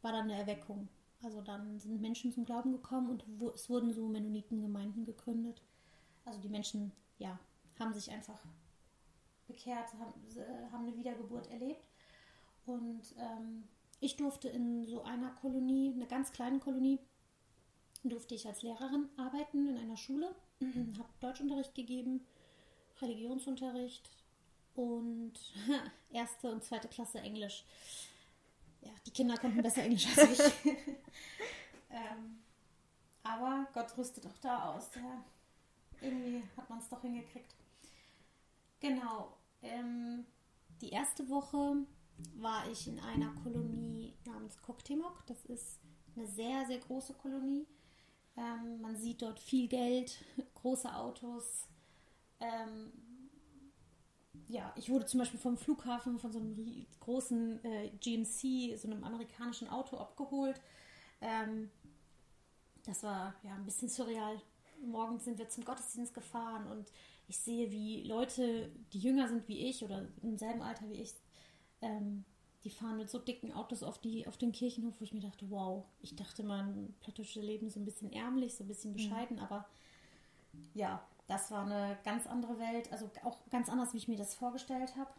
war 0.00 0.12
dann 0.12 0.30
eine 0.30 0.38
Erweckung. 0.40 0.88
Also 1.22 1.42
dann 1.42 1.78
sind 1.80 2.00
Menschen 2.00 2.32
zum 2.32 2.46
Glauben 2.46 2.72
gekommen 2.72 3.10
und 3.10 3.24
wo, 3.38 3.50
es 3.50 3.68
wurden 3.68 3.92
so 3.92 4.08
Mennonitengemeinden 4.08 5.04
gegründet. 5.04 5.60
Also 6.24 6.40
die 6.40 6.48
Menschen, 6.48 6.92
ja, 7.18 7.38
haben 7.78 7.94
sich 7.94 8.10
einfach 8.10 8.40
bekehrt, 9.46 9.92
haben, 9.94 10.12
äh, 10.36 10.72
haben 10.72 10.86
eine 10.86 10.96
Wiedergeburt 10.96 11.50
erlebt. 11.50 11.86
Und 12.66 13.14
ähm, 13.18 13.64
ich 14.00 14.16
durfte 14.16 14.48
in 14.48 14.84
so 14.86 15.02
einer 15.02 15.30
Kolonie, 15.30 15.92
einer 15.94 16.06
ganz 16.06 16.32
kleinen 16.32 16.60
Kolonie, 16.60 16.98
durfte 18.04 18.34
ich 18.34 18.46
als 18.46 18.62
Lehrerin 18.62 19.08
arbeiten 19.16 19.68
in 19.68 19.78
einer 19.78 19.96
Schule, 19.96 20.34
habe 20.60 21.08
Deutschunterricht 21.20 21.74
gegeben, 21.74 22.24
Religionsunterricht 23.00 24.08
und 24.74 25.32
erste 26.12 26.50
und 26.50 26.62
zweite 26.62 26.88
Klasse 26.88 27.18
Englisch. 27.20 27.64
Ja, 28.82 28.90
die 29.06 29.10
Kinder 29.10 29.36
konnten 29.36 29.62
besser 29.62 29.82
Englisch 29.82 30.06
als 30.16 30.38
ich. 30.38 30.52
ähm, 31.90 32.38
aber 33.24 33.66
Gott 33.74 33.96
rüstet 33.98 34.26
auch 34.26 34.38
da 34.40 34.70
aus. 34.70 34.90
Ja. 34.94 35.24
Irgendwie 36.00 36.42
hat 36.56 36.70
man 36.70 36.78
es 36.78 36.88
doch 36.88 37.02
hingekriegt. 37.02 37.54
Genau. 38.80 39.36
Ähm, 39.62 40.24
die 40.80 40.90
erste 40.90 41.28
Woche 41.28 41.76
war 42.34 42.70
ich 42.70 42.86
in 42.86 42.98
einer 43.00 43.32
Kolonie 43.42 44.14
namens 44.24 44.60
Koktemok. 44.62 45.24
Das 45.26 45.44
ist 45.46 45.80
eine 46.16 46.26
sehr, 46.26 46.66
sehr 46.66 46.78
große 46.78 47.14
Kolonie. 47.14 47.66
Ähm, 48.36 48.80
man 48.80 48.96
sieht 48.96 49.22
dort 49.22 49.40
viel 49.40 49.68
Geld, 49.68 50.24
große 50.54 50.94
Autos. 50.94 51.66
Ähm, 52.40 52.92
ja, 54.46 54.72
ich 54.76 54.88
wurde 54.88 55.06
zum 55.06 55.18
Beispiel 55.18 55.40
vom 55.40 55.58
Flughafen 55.58 56.18
von 56.18 56.32
so 56.32 56.38
einem 56.38 56.86
großen 57.00 57.64
äh, 57.64 57.90
GMC, 58.00 58.78
so 58.78 58.88
einem 58.88 59.04
amerikanischen 59.04 59.68
Auto 59.68 59.96
abgeholt. 59.96 60.60
Ähm, 61.20 61.70
das 62.84 63.02
war 63.02 63.34
ja 63.42 63.54
ein 63.54 63.64
bisschen 63.64 63.88
surreal. 63.88 64.40
Morgens 64.80 65.24
sind 65.24 65.38
wir 65.38 65.48
zum 65.48 65.64
Gottesdienst 65.64 66.14
gefahren 66.14 66.66
und 66.68 66.90
ich 67.28 67.38
sehe, 67.38 67.70
wie 67.70 68.02
Leute, 68.02 68.70
die 68.92 68.98
jünger 68.98 69.28
sind 69.28 69.46
wie 69.48 69.66
ich 69.68 69.84
oder 69.84 70.08
im 70.22 70.36
selben 70.36 70.62
Alter 70.62 70.88
wie 70.88 71.00
ich, 71.00 71.14
ähm, 71.82 72.24
die 72.64 72.70
fahren 72.70 72.96
mit 72.96 73.08
so 73.08 73.18
dicken 73.18 73.52
Autos 73.52 73.82
auf, 73.82 73.98
die, 73.98 74.26
auf 74.26 74.36
den 74.36 74.52
Kirchenhof, 74.52 74.94
wo 74.98 75.04
ich 75.04 75.12
mir 75.12 75.20
dachte, 75.20 75.48
wow, 75.50 75.84
ich 76.00 76.16
dachte, 76.16 76.42
man 76.42 76.94
plattdeutsche 77.00 77.40
Leben 77.40 77.70
so 77.70 77.78
ein 77.78 77.84
bisschen 77.84 78.12
ärmlich, 78.12 78.56
so 78.56 78.64
ein 78.64 78.68
bisschen 78.68 78.92
mhm. 78.92 78.96
bescheiden, 78.96 79.36
mhm. 79.36 79.42
aber 79.42 79.68
ja, 80.74 81.06
das 81.28 81.50
war 81.50 81.66
eine 81.66 81.98
ganz 82.04 82.26
andere 82.26 82.58
Welt, 82.58 82.90
also 82.90 83.10
auch 83.22 83.38
ganz 83.50 83.68
anders, 83.68 83.92
wie 83.92 83.98
ich 83.98 84.08
mir 84.08 84.16
das 84.16 84.34
vorgestellt 84.34 84.96
habe. 84.96 85.10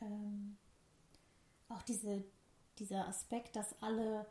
Ähm, 0.00 0.56
auch 1.68 1.82
diese, 1.82 2.24
dieser 2.78 3.06
Aspekt, 3.08 3.56
dass 3.56 3.82
alle, 3.82 4.26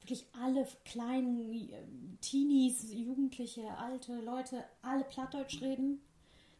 wirklich 0.00 0.26
alle 0.40 0.66
kleinen 0.84 1.52
äh, 1.52 2.18
Teenies, 2.20 2.92
Jugendliche, 2.92 3.68
alte 3.78 4.20
Leute, 4.20 4.64
alle 4.82 5.04
Plattdeutsch 5.04 5.60
reden. 5.60 6.00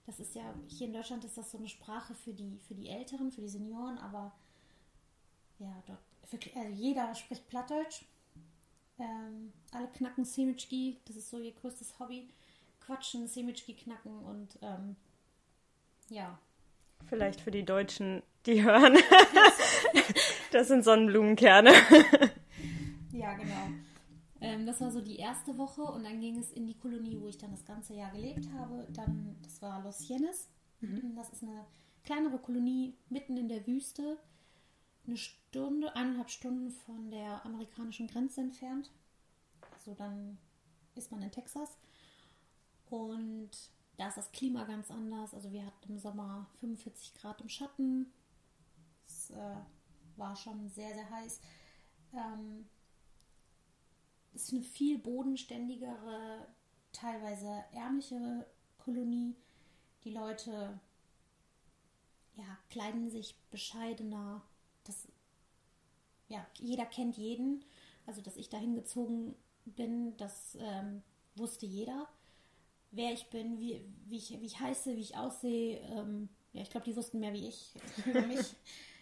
Das 0.06 0.18
ist 0.18 0.34
ja, 0.34 0.54
hier 0.68 0.88
in 0.88 0.92
Deutschland 0.92 1.24
ist 1.24 1.38
das 1.38 1.50
so 1.50 1.58
eine 1.58 1.68
Sprache 1.68 2.14
für 2.14 2.32
die, 2.32 2.58
für 2.66 2.74
die 2.74 2.88
Älteren, 2.88 3.30
für 3.30 3.42
die 3.42 3.48
Senioren, 3.48 3.98
aber 3.98 4.32
ja, 5.58 5.82
dort 5.86 6.00
wirklich, 6.30 6.56
also 6.56 6.72
jeder 6.72 7.14
spricht 7.14 7.48
Plattdeutsch. 7.48 8.04
Ähm, 8.98 9.52
alle 9.72 9.88
knacken 9.88 10.24
Semitschki, 10.24 10.98
das 11.06 11.16
ist 11.16 11.30
so 11.30 11.38
ihr 11.38 11.52
größtes 11.52 11.98
Hobby 11.98 12.28
quatschen, 12.80 13.28
Semitschki 13.28 13.74
knacken 13.74 14.18
und 14.18 14.58
ähm, 14.62 14.96
ja. 16.08 16.38
Vielleicht 17.06 17.40
für 17.40 17.50
die 17.50 17.64
Deutschen, 17.64 18.22
die 18.46 18.62
hören. 18.62 18.98
das 20.52 20.68
sind 20.68 20.84
Sonnenblumenkerne. 20.84 21.72
Ja, 23.12 23.34
genau. 23.34 23.68
Ähm, 24.40 24.64
das 24.66 24.80
war 24.80 24.90
so 24.90 25.00
die 25.00 25.16
erste 25.16 25.58
Woche 25.58 25.82
und 25.82 26.04
dann 26.04 26.20
ging 26.20 26.38
es 26.38 26.50
in 26.52 26.66
die 26.66 26.78
Kolonie, 26.78 27.18
wo 27.20 27.28
ich 27.28 27.38
dann 27.38 27.50
das 27.50 27.64
ganze 27.64 27.94
Jahr 27.94 28.10
gelebt 28.10 28.48
habe. 28.52 28.86
Dann, 28.92 29.36
das 29.42 29.60
war 29.60 29.82
Los 29.82 30.08
Yenes. 30.08 30.48
Mhm. 30.80 31.14
Das 31.14 31.30
ist 31.30 31.42
eine 31.42 31.66
kleinere 32.04 32.38
Kolonie 32.38 32.94
mitten 33.10 33.36
in 33.36 33.48
der 33.48 33.66
Wüste. 33.66 34.18
Eine 35.06 35.16
Stunde, 35.16 35.94
eineinhalb 35.94 36.30
Stunden 36.30 36.70
von 36.70 37.10
der 37.10 37.44
amerikanischen 37.44 38.06
Grenze 38.06 38.40
entfernt. 38.40 38.90
Also 39.74 39.94
dann 39.94 40.38
ist 40.94 41.10
man 41.10 41.22
in 41.22 41.30
Texas. 41.30 41.76
Und 42.88 43.50
da 43.96 44.08
ist 44.08 44.16
das 44.16 44.32
Klima 44.32 44.64
ganz 44.64 44.90
anders. 44.90 45.34
Also 45.34 45.52
wir 45.52 45.66
hatten 45.66 45.92
im 45.92 45.98
Sommer 45.98 46.46
45 46.60 47.14
Grad 47.14 47.40
im 47.40 47.48
Schatten. 47.48 48.12
Es 49.06 49.30
äh, 49.30 49.56
war 50.16 50.34
schon 50.36 50.68
sehr, 50.70 50.94
sehr 50.94 51.10
heiß. 51.10 51.40
Ähm, 52.14 52.66
ist 54.34 54.52
eine 54.52 54.62
viel 54.62 54.98
bodenständigere, 54.98 56.46
teilweise 56.92 57.64
ärmliche 57.72 58.46
Kolonie. 58.78 59.34
Die 60.04 60.12
Leute 60.12 60.78
ja, 62.36 62.58
kleiden 62.70 63.10
sich 63.10 63.36
bescheidener. 63.50 64.42
Das, 64.84 65.08
ja, 66.28 66.46
jeder 66.58 66.86
kennt 66.86 67.16
jeden. 67.16 67.64
Also, 68.06 68.22
dass 68.22 68.36
ich 68.36 68.48
da 68.48 68.58
hingezogen 68.58 69.34
bin, 69.64 70.16
das 70.16 70.56
ähm, 70.60 71.02
wusste 71.36 71.66
jeder 71.66 72.08
wer 72.90 73.12
ich 73.12 73.28
bin, 73.30 73.58
wie, 73.58 73.80
wie, 74.08 74.16
ich, 74.16 74.30
wie 74.40 74.46
ich 74.46 74.60
heiße, 74.60 74.96
wie 74.96 75.00
ich 75.00 75.16
aussehe. 75.16 75.78
Ähm, 75.96 76.28
ja, 76.52 76.62
ich 76.62 76.70
glaube, 76.70 76.84
die 76.84 76.96
wussten 76.96 77.20
mehr 77.20 77.32
wie 77.32 77.48
ich 77.48 77.72
über 78.06 78.22
mich. 78.22 78.54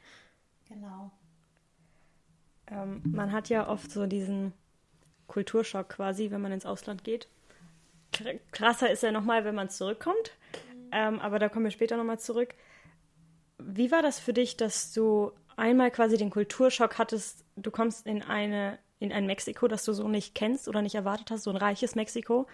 genau. 0.68 1.11
Ähm, 2.66 3.02
man 3.04 3.32
hat 3.32 3.49
ja 3.49 3.68
oft 3.68 3.90
so 3.90 4.06
diesen 4.06 4.52
Kulturschock 5.28 5.88
quasi, 5.90 6.30
wenn 6.30 6.40
man 6.40 6.52
ins 6.52 6.66
Ausland 6.66 7.04
geht. 7.04 7.28
Krasser 8.50 8.90
ist 8.90 9.02
ja 9.02 9.12
nochmal, 9.12 9.44
wenn 9.44 9.54
man 9.54 9.70
zurückkommt. 9.70 10.32
Ähm, 10.90 11.20
aber 11.20 11.38
da 11.38 11.49
kommen 11.49 11.66
wir 11.66 11.70
später 11.70 11.97
nochmal 11.97 12.18
zurück. 12.18 12.54
Wie 13.58 13.92
war 13.92 14.02
das 14.02 14.18
für 14.18 14.32
dich, 14.32 14.56
dass 14.56 14.92
du 14.92 15.32
einmal 15.56 15.90
quasi 15.90 16.16
den 16.16 16.30
Kulturschock 16.30 16.99
hattest, 16.99 17.44
du 17.56 17.70
kommst 17.70 18.06
in 18.06 18.23
eine 18.23 18.78
in 19.00 19.12
ein 19.12 19.26
Mexiko, 19.26 19.68
das 19.68 19.85
du 19.85 19.92
so 19.92 20.08
nicht 20.08 20.35
kennst 20.35 20.68
oder 20.68 20.82
nicht 20.82 20.97
erwartet 20.97 21.30
hast, 21.30 21.44
so 21.44 21.50
ein 21.50 21.56
reiches 21.56 21.94
Mexiko 21.94 22.47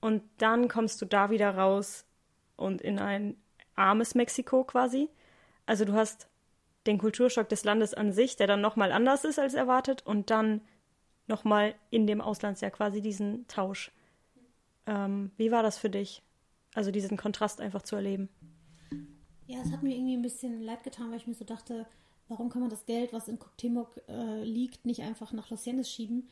und 0.00 0.22
dann 0.38 0.68
kommst 0.68 1.02
du 1.02 1.06
da 1.06 1.30
wieder 1.30 1.50
raus 1.56 2.04
und 2.56 2.80
in 2.80 2.98
ein 2.98 3.36
armes 3.74 4.14
Mexiko 4.14 4.64
quasi. 4.64 5.08
Also 5.66 5.84
du 5.84 5.94
hast 5.94 6.28
den 6.86 6.98
Kulturschock 6.98 7.48
des 7.48 7.64
Landes 7.64 7.94
an 7.94 8.12
sich, 8.12 8.36
der 8.36 8.46
dann 8.46 8.60
nochmal 8.60 8.92
anders 8.92 9.24
ist 9.24 9.38
als 9.38 9.54
erwartet 9.54 10.06
und 10.06 10.30
dann 10.30 10.60
nochmal 11.28 11.74
in 11.90 12.06
dem 12.06 12.20
Auslandsjahr 12.20 12.70
quasi 12.70 13.00
diesen 13.00 13.46
Tausch. 13.48 13.92
Ähm, 14.86 15.30
wie 15.36 15.50
war 15.50 15.62
das 15.62 15.78
für 15.78 15.90
dich? 15.90 16.22
Also 16.74 16.90
diesen 16.90 17.16
Kontrast 17.16 17.60
einfach 17.60 17.82
zu 17.82 17.96
erleben. 17.96 18.28
Ja, 19.46 19.60
es 19.62 19.72
hat 19.72 19.82
mir 19.82 19.94
irgendwie 19.94 20.16
ein 20.16 20.22
bisschen 20.22 20.60
leid 20.60 20.84
getan, 20.84 21.10
weil 21.10 21.18
ich 21.18 21.26
mir 21.26 21.34
so 21.34 21.44
dachte, 21.44 21.86
warum 22.28 22.50
kann 22.50 22.60
man 22.60 22.70
das 22.70 22.86
Geld, 22.86 23.12
was 23.12 23.28
in 23.28 23.38
Cuauhtémoc 23.38 24.02
äh, 24.08 24.44
liegt, 24.44 24.84
nicht 24.84 25.02
einfach 25.02 25.32
nach 25.32 25.50
Los 25.50 25.66
Angeles 25.66 25.90
schieben? 25.90 26.28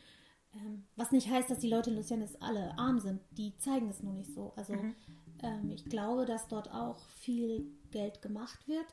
Ähm, 0.54 0.84
was 0.96 1.12
nicht 1.12 1.28
heißt, 1.28 1.50
dass 1.50 1.58
die 1.58 1.68
Leute 1.68 1.90
in 1.90 1.96
Lucianis 1.96 2.36
alle 2.36 2.78
arm 2.78 2.98
sind. 2.98 3.20
Die 3.32 3.56
zeigen 3.58 3.88
es 3.88 4.02
nur 4.02 4.12
nicht 4.12 4.32
so. 4.32 4.52
Also 4.56 4.74
mhm. 4.74 4.94
ähm, 5.42 5.70
ich 5.70 5.84
glaube, 5.86 6.26
dass 6.26 6.48
dort 6.48 6.70
auch 6.70 7.08
viel 7.10 7.66
Geld 7.90 8.22
gemacht 8.22 8.68
wird. 8.68 8.86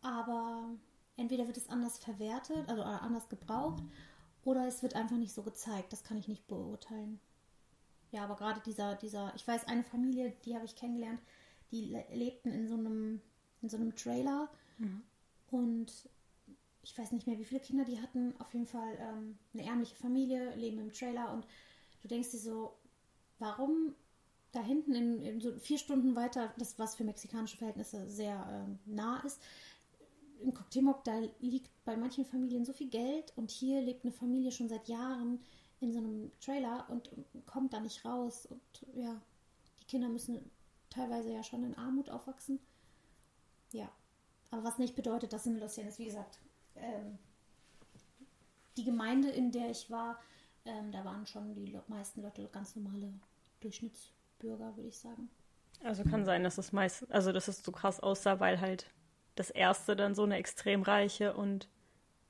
Aber 0.00 0.70
entweder 1.16 1.46
wird 1.46 1.56
es 1.56 1.68
anders 1.68 1.98
verwertet, 1.98 2.68
also 2.68 2.82
anders 2.82 3.28
gebraucht, 3.28 3.82
oder 4.48 4.66
es 4.66 4.82
wird 4.82 4.96
einfach 4.96 5.16
nicht 5.16 5.34
so 5.34 5.42
gezeigt. 5.42 5.92
Das 5.92 6.04
kann 6.04 6.16
ich 6.16 6.26
nicht 6.26 6.46
beurteilen. 6.48 7.20
Ja, 8.10 8.24
aber 8.24 8.36
gerade 8.36 8.60
dieser, 8.64 8.94
dieser, 8.94 9.34
ich 9.36 9.46
weiß, 9.46 9.68
eine 9.68 9.84
Familie, 9.84 10.32
die 10.46 10.54
habe 10.54 10.64
ich 10.64 10.74
kennengelernt, 10.74 11.20
die 11.70 11.94
lebten 12.10 12.50
in 12.50 12.66
so 12.66 12.74
einem, 12.74 13.20
in 13.60 13.68
so 13.68 13.76
einem 13.76 13.94
Trailer 13.94 14.48
mhm. 14.78 15.02
und 15.50 16.08
ich 16.82 16.96
weiß 16.96 17.12
nicht 17.12 17.26
mehr, 17.26 17.38
wie 17.38 17.44
viele 17.44 17.60
Kinder 17.60 17.84
die 17.84 18.00
hatten, 18.00 18.34
auf 18.38 18.54
jeden 18.54 18.66
Fall 18.66 18.96
ähm, 18.98 19.38
eine 19.52 19.66
ärmliche 19.66 19.94
Familie, 19.94 20.54
leben 20.56 20.78
im 20.78 20.92
Trailer 20.94 21.34
und 21.34 21.46
du 22.00 22.08
denkst 22.08 22.30
dir 22.30 22.38
so, 22.38 22.78
warum 23.38 23.94
da 24.52 24.62
hinten 24.62 24.94
in, 24.94 25.20
in 25.20 25.40
so 25.42 25.52
vier 25.58 25.76
Stunden 25.76 26.16
weiter, 26.16 26.54
das 26.56 26.78
was 26.78 26.96
für 26.96 27.04
mexikanische 27.04 27.58
Verhältnisse 27.58 28.08
sehr 28.08 28.48
ähm, 28.50 28.78
nah 28.86 29.20
ist, 29.26 29.42
in 30.40 30.54
Cuauhtémoc, 30.54 31.02
da 31.04 31.20
liegt 31.40 31.77
bei 31.88 31.96
manchen 31.96 32.26
Familien 32.26 32.66
so 32.66 32.74
viel 32.74 32.90
Geld 32.90 33.32
und 33.34 33.50
hier 33.50 33.80
lebt 33.80 34.04
eine 34.04 34.12
Familie 34.12 34.52
schon 34.52 34.68
seit 34.68 34.88
Jahren 34.88 35.40
in 35.80 35.90
so 35.90 36.00
einem 36.00 36.30
Trailer 36.38 36.84
und, 36.90 37.08
kommt 37.46 37.72
da 37.72 37.80
nicht 37.80 38.04
raus 38.04 38.44
und 38.44 38.60
ja, 38.94 39.18
die 39.80 39.86
Kinder 39.86 40.10
müssen 40.10 40.50
teilweise 40.90 41.32
ja 41.32 41.42
schon 41.42 41.64
in 41.64 41.74
Armut 41.76 42.10
aufwachsen. 42.10 42.60
Ja, 43.72 43.90
aber 44.50 44.64
was 44.64 44.76
nicht 44.76 44.96
bedeutet, 44.96 45.32
dass 45.32 45.46
in 45.46 45.58
Los 45.58 45.78
Angeles, 45.78 45.98
wie 45.98 46.04
gesagt, 46.04 46.38
ähm, 46.76 47.18
die 48.76 48.84
Gemeinde, 48.84 49.30
in 49.30 49.50
der 49.50 49.70
ich 49.70 49.90
war, 49.90 50.18
ähm, 50.66 50.92
da 50.92 51.06
waren 51.06 51.26
schon 51.26 51.54
die 51.54 51.74
meisten 51.86 52.20
Leute 52.20 52.50
ganz 52.52 52.76
normale 52.76 53.14
Durchschnittsbürger, 53.60 54.76
würde 54.76 54.90
ich 54.90 54.98
sagen. 54.98 55.30
Also 55.82 56.04
kann 56.04 56.26
sein, 56.26 56.44
dass 56.44 56.58
es 56.58 56.70
meist, 56.70 57.10
also 57.10 57.32
dass 57.32 57.48
es 57.48 57.62
so 57.62 57.72
krass 57.72 57.98
aussah, 57.98 58.40
weil 58.40 58.60
halt 58.60 58.90
das 59.36 59.48
erste 59.48 59.96
dann 59.96 60.14
so 60.14 60.24
eine 60.24 60.36
extrem 60.36 60.82
reiche 60.82 61.32
und 61.34 61.66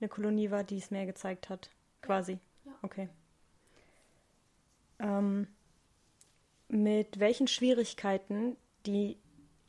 eine 0.01 0.09
Kolonie 0.09 0.51
war, 0.51 0.65
die 0.65 0.79
es 0.79 0.91
mehr 0.91 1.07
gezeigt 1.07 1.49
hat, 1.49 1.71
quasi. 2.03 2.39
Ja. 2.65 2.73
Okay. 2.83 3.09
Ähm, 4.99 5.47
mit 6.69 7.19
welchen 7.19 7.49
Schwierigkeiten, 7.49 8.57
die 8.87 9.19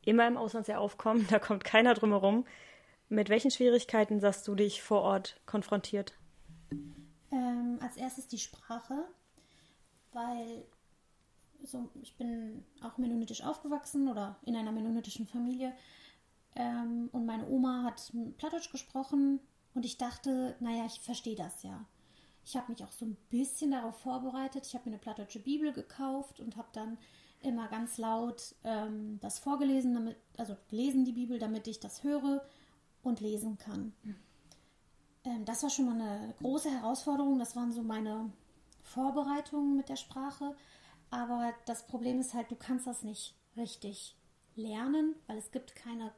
immer 0.05 0.27
im 0.27 0.37
Ausland 0.37 0.65
sehr 0.65 0.79
aufkommen, 0.79 1.27
da 1.29 1.39
kommt 1.39 1.63
keiner 1.63 1.93
drum 1.93 2.11
herum, 2.11 2.45
mit 3.09 3.29
welchen 3.29 3.51
Schwierigkeiten 3.51 4.19
sagst 4.19 4.47
du 4.47 4.55
dich 4.55 4.81
vor 4.81 5.01
Ort 5.01 5.39
konfrontiert? 5.45 6.13
Ähm, 7.31 7.79
als 7.81 7.97
erstes 7.97 8.27
die 8.27 8.37
Sprache, 8.37 9.05
weil 10.13 10.65
so, 11.63 11.89
ich 12.01 12.15
bin 12.15 12.63
auch 12.81 12.97
mennonitisch 12.97 13.43
aufgewachsen 13.43 14.07
oder 14.07 14.37
in 14.45 14.55
einer 14.55 14.71
mennonitischen 14.71 15.27
Familie 15.27 15.73
ähm, 16.55 17.09
und 17.11 17.25
meine 17.25 17.47
Oma 17.47 17.83
hat 17.83 18.11
Plattdeutsch 18.37 18.71
gesprochen 18.71 19.39
und 19.73 19.85
ich 19.85 19.97
dachte, 19.97 20.55
naja, 20.59 20.85
ich 20.85 20.99
verstehe 20.99 21.35
das 21.35 21.63
ja. 21.63 21.85
Ich 22.45 22.55
habe 22.55 22.71
mich 22.71 22.83
auch 22.83 22.91
so 22.91 23.05
ein 23.05 23.17
bisschen 23.29 23.71
darauf 23.71 23.99
vorbereitet. 23.99 24.65
Ich 24.65 24.73
habe 24.73 24.89
mir 24.89 24.95
eine 24.95 25.01
plattdeutsche 25.01 25.39
Bibel 25.39 25.71
gekauft 25.71 26.39
und 26.39 26.57
habe 26.57 26.69
dann 26.73 26.97
immer 27.41 27.67
ganz 27.67 27.97
laut 27.97 28.55
ähm, 28.63 29.19
das 29.21 29.39
vorgelesen, 29.39 29.93
damit, 29.93 30.17
also 30.37 30.57
gelesen 30.69 31.05
die 31.05 31.13
Bibel, 31.13 31.39
damit 31.39 31.67
ich 31.67 31.79
das 31.79 32.03
höre 32.03 32.43
und 33.03 33.21
lesen 33.21 33.57
kann. 33.57 33.93
Ähm, 35.23 35.45
das 35.45 35.63
war 35.63 35.69
schon 35.69 35.85
mal 35.85 36.01
eine 36.01 36.33
große 36.39 36.69
Herausforderung. 36.69 37.39
Das 37.39 37.55
waren 37.55 37.71
so 37.71 37.83
meine 37.83 38.31
Vorbereitungen 38.83 39.75
mit 39.75 39.89
der 39.89 39.95
Sprache. 39.95 40.55
Aber 41.11 41.53
das 41.65 41.87
Problem 41.87 42.19
ist 42.19 42.33
halt, 42.33 42.51
du 42.51 42.55
kannst 42.55 42.87
das 42.87 43.03
nicht 43.03 43.35
richtig 43.55 44.15
lernen, 44.55 45.15
weil 45.27 45.37
es 45.37 45.51
gibt 45.51 45.75
keine, 45.75 46.11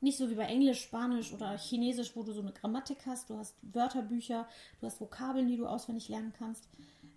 nicht 0.00 0.18
so 0.18 0.30
wie 0.30 0.34
bei 0.34 0.44
Englisch, 0.44 0.82
Spanisch 0.82 1.32
oder 1.32 1.56
Chinesisch, 1.58 2.14
wo 2.14 2.22
du 2.22 2.32
so 2.32 2.40
eine 2.40 2.52
Grammatik 2.52 2.98
hast. 3.06 3.30
Du 3.30 3.36
hast 3.36 3.56
Wörterbücher, 3.62 4.48
du 4.80 4.86
hast 4.86 5.00
Vokabeln, 5.00 5.48
die 5.48 5.56
du 5.56 5.66
auswendig 5.66 6.08
lernen 6.08 6.32
kannst. 6.38 6.68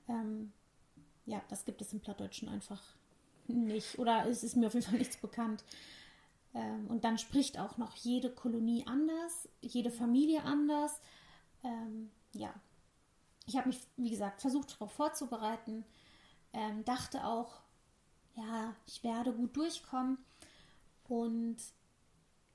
Ähm, 0.07 0.51
ja, 1.25 1.41
das 1.49 1.65
gibt 1.65 1.81
es 1.81 1.93
im 1.93 1.99
Plattdeutschen 1.99 2.49
einfach 2.49 2.81
nicht. 3.47 3.99
Oder 3.99 4.25
es 4.27 4.43
ist 4.43 4.55
mir 4.55 4.67
auf 4.67 4.73
jeden 4.73 4.85
Fall 4.85 4.97
nichts 4.97 5.17
bekannt. 5.17 5.63
Ähm, 6.53 6.87
und 6.87 7.03
dann 7.03 7.17
spricht 7.17 7.59
auch 7.59 7.77
noch 7.77 7.95
jede 7.95 8.29
Kolonie 8.29 8.85
anders, 8.87 9.47
jede 9.61 9.91
Familie 9.91 10.43
anders. 10.43 10.99
Ähm, 11.63 12.09
ja, 12.33 12.53
ich 13.45 13.55
habe 13.57 13.69
mich, 13.69 13.79
wie 13.97 14.09
gesagt, 14.09 14.41
versucht 14.41 14.73
darauf 14.73 14.91
vorzubereiten. 14.91 15.85
Ähm, 16.53 16.83
dachte 16.83 17.25
auch, 17.25 17.61
ja, 18.35 18.75
ich 18.87 19.03
werde 19.03 19.33
gut 19.33 19.55
durchkommen. 19.55 20.17
Und 21.07 21.57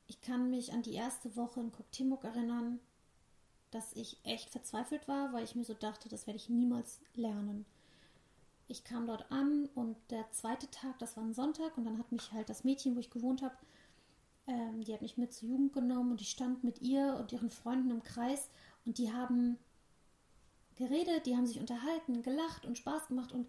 ich 0.08 0.20
kann 0.20 0.50
mich 0.50 0.72
an 0.72 0.82
die 0.82 0.94
erste 0.94 1.34
Woche 1.36 1.60
in 1.60 1.72
Koktimuk 1.72 2.24
erinnern, 2.24 2.78
dass 3.70 3.92
ich 3.94 4.18
echt 4.24 4.50
verzweifelt 4.50 5.08
war, 5.08 5.32
weil 5.32 5.44
ich 5.44 5.54
mir 5.54 5.64
so 5.64 5.74
dachte, 5.74 6.08
das 6.08 6.26
werde 6.26 6.38
ich 6.38 6.48
niemals 6.48 7.00
lernen. 7.14 7.66
Ich 8.68 8.84
kam 8.84 9.06
dort 9.06 9.30
an 9.30 9.68
und 9.74 9.96
der 10.10 10.30
zweite 10.32 10.70
Tag, 10.70 10.98
das 10.98 11.16
war 11.16 11.24
ein 11.24 11.34
Sonntag, 11.34 11.76
und 11.76 11.84
dann 11.84 11.98
hat 11.98 12.10
mich 12.10 12.32
halt 12.32 12.48
das 12.48 12.64
Mädchen, 12.64 12.96
wo 12.96 13.00
ich 13.00 13.10
gewohnt 13.10 13.42
habe, 13.42 13.56
ähm, 14.46 14.82
die 14.84 14.92
hat 14.92 15.02
mich 15.02 15.16
mit 15.16 15.32
zur 15.32 15.48
Jugend 15.48 15.72
genommen 15.72 16.12
und 16.12 16.20
ich 16.20 16.30
stand 16.30 16.64
mit 16.64 16.80
ihr 16.82 17.16
und 17.18 17.32
ihren 17.32 17.50
Freunden 17.50 17.90
im 17.90 18.02
Kreis 18.02 18.48
und 18.84 18.98
die 18.98 19.12
haben 19.12 19.58
geredet, 20.76 21.26
die 21.26 21.36
haben 21.36 21.46
sich 21.46 21.58
unterhalten, 21.58 22.22
gelacht 22.22 22.64
und 22.64 22.78
Spaß 22.78 23.08
gemacht 23.08 23.32
und 23.32 23.46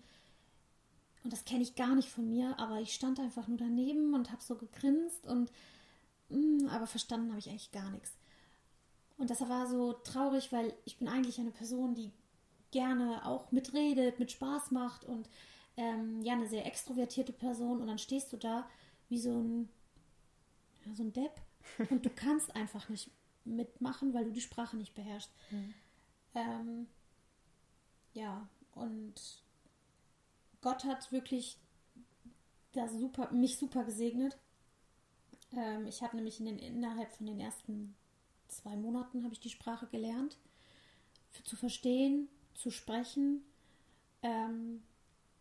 und 1.24 1.34
das 1.34 1.44
kenne 1.44 1.64
ich 1.64 1.76
gar 1.76 1.94
nicht 1.94 2.10
von 2.10 2.30
mir, 2.30 2.58
aber 2.58 2.80
ich 2.80 2.94
stand 2.94 3.20
einfach 3.20 3.50
nur 3.50 3.58
daneben 3.58 4.14
und 4.14 4.32
habe 4.32 4.42
so 4.42 4.56
gegrinst 4.56 5.26
und 5.26 5.52
aber 6.69 6.88
verstanden 6.88 7.29
habe 7.29 7.39
ich 7.39 7.50
eigentlich 7.50 7.72
gar 7.72 7.89
nichts. 7.91 8.15
Und 9.17 9.29
das 9.29 9.41
war 9.41 9.67
so 9.67 9.93
traurig, 9.93 10.51
weil 10.51 10.74
ich 10.86 10.98
bin 10.98 11.07
eigentlich 11.07 11.39
eine 11.39 11.51
Person, 11.51 11.96
die 11.96 12.12
gerne 12.72 13.25
auch 13.25 13.51
mitredet, 13.51 14.19
mit 14.19 14.31
Spaß 14.31 14.72
macht 14.72 15.05
und 15.05 15.29
ähm, 15.75 16.22
ja, 16.22 16.34
eine 16.34 16.48
sehr 16.48 16.65
extrovertierte 16.65 17.34
Person. 17.34 17.81
Und 17.81 17.88
dann 17.88 17.98
stehst 17.98 18.31
du 18.34 18.38
da 18.38 18.69
wie 19.10 19.19
so 19.19 19.31
ein, 19.31 19.69
ja, 20.86 20.93
so 20.93 21.03
ein 21.03 21.13
Depp 21.13 21.41
und 21.89 22.05
du 22.05 22.10
kannst 22.10 22.55
einfach 22.55 22.89
nicht 22.89 23.10
mitmachen, 23.46 24.13
weil 24.13 24.25
du 24.25 24.31
die 24.31 24.41
Sprache 24.41 24.77
nicht 24.77 24.93
beherrschst. 24.93 25.31
Mhm. 25.51 25.74
Ähm, 26.36 26.88
ja, 28.13 28.48
und 28.75 29.41
Gott 30.62 30.84
hat 30.84 31.12
wirklich 31.12 31.57
das 32.74 32.93
super, 32.93 33.31
mich 33.31 33.57
super 33.57 33.84
gesegnet. 33.84 34.38
Ähm, 35.54 35.88
ich 35.88 36.01
habe 36.01 36.16
nämlich 36.16 36.39
in 36.39 36.46
den, 36.46 36.60
innerhalb 36.60 37.12
von 37.13 37.25
den 37.25 37.39
ersten 37.39 37.96
zwei 38.48 38.75
Monaten 38.75 39.24
habe 39.24 39.34
ich 39.34 39.39
die 39.39 39.50
Sprache 39.50 39.88
gelernt, 39.88 40.38
für, 41.32 41.44
zu 41.44 41.56
verstehen, 41.56 42.30
zu 42.54 42.72
sprechen. 42.72 43.44
Ähm, 44.22 44.84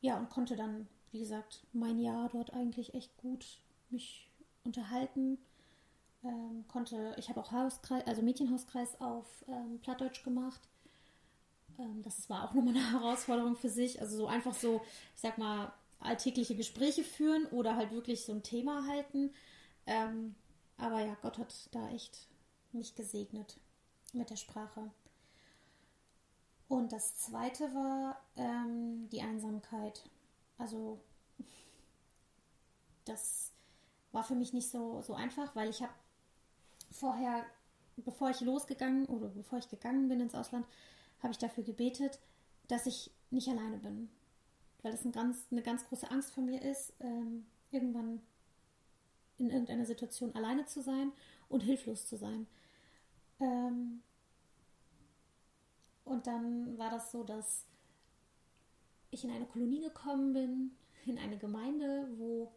ja, 0.00 0.18
und 0.18 0.30
konnte 0.30 0.56
dann, 0.56 0.88
wie 1.12 1.20
gesagt, 1.20 1.66
mein 1.72 1.98
Jahr 1.98 2.28
dort 2.28 2.52
eigentlich 2.52 2.94
echt 2.94 3.16
gut 3.18 3.44
mich 3.90 4.28
unterhalten. 4.64 5.38
Ähm, 6.24 6.64
konnte, 6.68 7.14
ich 7.18 7.28
habe 7.28 7.40
auch 7.40 7.52
Hauskreis, 7.52 8.06
also 8.06 8.22
Mädchenhauskreis 8.22 9.00
auf 9.00 9.44
ähm, 9.48 9.78
Plattdeutsch 9.80 10.24
gemacht. 10.24 10.60
Ähm, 11.78 12.02
das 12.02 12.28
war 12.28 12.44
auch 12.44 12.54
nochmal 12.54 12.74
eine 12.74 12.92
Herausforderung 12.92 13.56
für 13.56 13.68
sich. 13.68 14.00
Also 14.00 14.16
so 14.16 14.26
einfach 14.26 14.54
so, 14.54 14.82
ich 15.14 15.20
sag 15.20 15.38
mal, 15.38 15.72
alltägliche 16.00 16.54
Gespräche 16.54 17.04
führen 17.04 17.46
oder 17.46 17.76
halt 17.76 17.92
wirklich 17.92 18.24
so 18.24 18.32
ein 18.32 18.42
Thema 18.42 18.86
halten. 18.86 19.30
Ähm, 19.86 20.34
aber 20.78 21.00
ja, 21.00 21.16
Gott 21.22 21.38
hat 21.38 21.68
da 21.72 21.88
echt 21.90 22.28
mich 22.72 22.94
gesegnet 22.94 23.58
mit 24.12 24.30
der 24.30 24.36
Sprache. 24.36 24.90
Und 26.68 26.92
das 26.92 27.16
zweite 27.18 27.64
war 27.74 28.20
ähm, 28.36 29.08
die 29.10 29.22
Einsamkeit. 29.22 30.02
Also 30.58 31.00
das 33.04 33.52
war 34.12 34.24
für 34.24 34.34
mich 34.34 34.52
nicht 34.52 34.70
so, 34.70 35.00
so 35.02 35.14
einfach, 35.14 35.54
weil 35.54 35.70
ich 35.70 35.82
habe 35.82 35.92
vorher, 36.90 37.44
bevor 37.96 38.30
ich 38.30 38.40
losgegangen 38.40 39.06
oder 39.06 39.28
bevor 39.28 39.58
ich 39.58 39.68
gegangen 39.68 40.08
bin 40.08 40.20
ins 40.20 40.34
Ausland, 40.34 40.66
habe 41.22 41.32
ich 41.32 41.38
dafür 41.38 41.62
gebetet, 41.62 42.18
dass 42.68 42.86
ich 42.86 43.10
nicht 43.30 43.48
alleine 43.48 43.78
bin. 43.78 44.10
Weil 44.82 44.92
das 44.92 45.04
ein 45.04 45.12
ganz, 45.12 45.46
eine 45.50 45.62
ganz 45.62 45.86
große 45.88 46.10
Angst 46.10 46.32
von 46.32 46.46
mir 46.46 46.62
ist, 46.62 46.92
ähm, 47.00 47.46
irgendwann 47.70 48.20
in 49.38 49.50
irgendeiner 49.50 49.84
Situation 49.84 50.34
alleine 50.34 50.66
zu 50.66 50.82
sein 50.82 51.12
und 51.48 51.60
hilflos 51.60 52.06
zu 52.06 52.16
sein. 52.16 52.46
Ähm, 53.40 54.02
und 56.04 56.26
dann 56.26 56.78
war 56.78 56.90
das 56.90 57.12
so, 57.12 57.24
dass 57.24 57.64
ich 59.10 59.24
in 59.24 59.30
eine 59.30 59.46
Kolonie 59.46 59.80
gekommen 59.80 60.32
bin, 60.32 60.70
in 61.04 61.18
eine 61.18 61.38
Gemeinde, 61.38 62.08
wo 62.16 62.52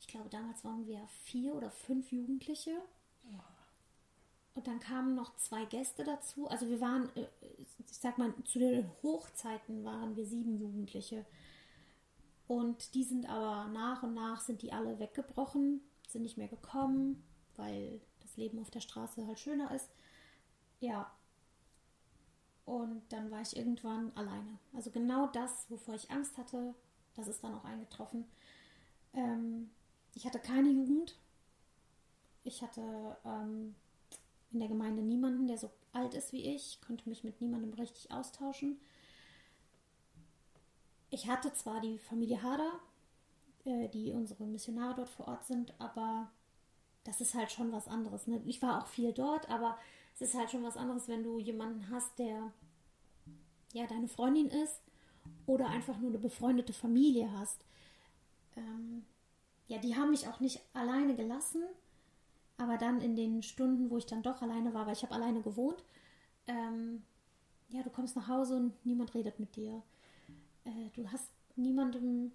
ich 0.00 0.06
glaube, 0.06 0.28
damals 0.28 0.64
waren 0.64 0.86
wir 0.86 1.06
vier 1.24 1.54
oder 1.54 1.70
fünf 1.70 2.12
Jugendliche. 2.12 2.82
Und 4.54 4.66
dann 4.66 4.80
kamen 4.80 5.14
noch 5.14 5.36
zwei 5.36 5.66
Gäste 5.66 6.02
dazu. 6.02 6.48
Also 6.48 6.68
wir 6.68 6.80
waren, 6.80 7.14
äh, 7.14 7.26
ich 7.60 7.98
sag 7.98 8.16
mal, 8.16 8.32
zu 8.44 8.58
den 8.58 8.90
Hochzeiten 9.02 9.84
waren 9.84 10.16
wir 10.16 10.24
sieben 10.24 10.58
Jugendliche. 10.58 11.26
Und 12.48 12.94
die 12.94 13.04
sind 13.04 13.28
aber 13.28 13.68
nach 13.70 14.02
und 14.02 14.14
nach 14.14 14.40
sind 14.40 14.62
die 14.62 14.72
alle 14.72 14.98
weggebrochen, 14.98 15.80
sind 16.08 16.22
nicht 16.22 16.38
mehr 16.38 16.48
gekommen, 16.48 17.24
weil 17.56 18.00
das 18.20 18.36
Leben 18.36 18.60
auf 18.60 18.70
der 18.70 18.80
Straße 18.80 19.26
halt 19.26 19.38
schöner 19.38 19.74
ist. 19.74 19.90
Ja. 20.80 21.10
Und 22.64 23.02
dann 23.10 23.30
war 23.30 23.40
ich 23.40 23.56
irgendwann 23.56 24.12
alleine. 24.16 24.58
Also 24.74 24.90
genau 24.90 25.28
das, 25.28 25.70
wovor 25.70 25.94
ich 25.94 26.10
Angst 26.10 26.36
hatte, 26.36 26.74
das 27.14 27.28
ist 27.28 27.42
dann 27.42 27.54
auch 27.54 27.64
eingetroffen. 27.64 28.26
Ähm, 29.14 29.70
ich 30.14 30.26
hatte 30.26 30.38
keine 30.38 30.70
Jugend. 30.70 31.16
Ich 32.44 32.62
hatte 32.62 33.16
ähm, 33.24 33.74
in 34.52 34.60
der 34.60 34.68
Gemeinde 34.68 35.02
niemanden, 35.02 35.48
der 35.48 35.58
so 35.58 35.70
alt 35.92 36.14
ist 36.14 36.32
wie 36.32 36.54
ich, 36.54 36.80
konnte 36.80 37.08
mich 37.08 37.24
mit 37.24 37.40
niemandem 37.40 37.72
richtig 37.74 38.10
austauschen. 38.10 38.78
Ich 41.10 41.28
hatte 41.28 41.52
zwar 41.52 41.80
die 41.80 41.98
Familie 41.98 42.42
Hader, 42.42 42.72
äh, 43.64 43.88
die 43.88 44.12
unsere 44.12 44.44
Missionare 44.44 44.94
dort 44.94 45.08
vor 45.08 45.28
Ort 45.28 45.44
sind, 45.44 45.74
aber 45.80 46.30
das 47.04 47.20
ist 47.20 47.34
halt 47.34 47.50
schon 47.52 47.72
was 47.72 47.88
anderes. 47.88 48.26
Ne? 48.26 48.42
Ich 48.44 48.60
war 48.62 48.82
auch 48.82 48.86
viel 48.86 49.12
dort, 49.12 49.48
aber 49.48 49.78
es 50.14 50.20
ist 50.22 50.34
halt 50.34 50.50
schon 50.50 50.64
was 50.64 50.76
anderes, 50.76 51.08
wenn 51.08 51.22
du 51.22 51.38
jemanden 51.38 51.88
hast, 51.90 52.18
der 52.18 52.52
ja 53.72 53.86
deine 53.86 54.08
Freundin 54.08 54.48
ist 54.48 54.80
oder 55.46 55.68
einfach 55.68 55.98
nur 55.98 56.10
eine 56.10 56.18
befreundete 56.18 56.72
Familie 56.72 57.30
hast. 57.38 57.64
Ähm, 58.56 59.04
ja, 59.68 59.78
die 59.78 59.96
haben 59.96 60.10
mich 60.10 60.28
auch 60.28 60.40
nicht 60.40 60.60
alleine 60.72 61.14
gelassen, 61.14 61.62
aber 62.56 62.78
dann 62.78 63.00
in 63.00 63.16
den 63.16 63.42
Stunden, 63.42 63.90
wo 63.90 63.98
ich 63.98 64.06
dann 64.06 64.22
doch 64.22 64.42
alleine 64.42 64.72
war, 64.74 64.86
weil 64.86 64.94
ich 64.94 65.02
habe 65.02 65.14
alleine 65.14 65.42
gewohnt, 65.42 65.84
ähm, 66.46 67.02
ja, 67.68 67.82
du 67.82 67.90
kommst 67.90 68.16
nach 68.16 68.28
Hause 68.28 68.56
und 68.56 68.86
niemand 68.86 69.14
redet 69.14 69.40
mit 69.40 69.56
dir. 69.56 69.82
Äh, 70.66 70.90
du 70.94 71.10
hast 71.10 71.30
niemandem, 71.56 72.32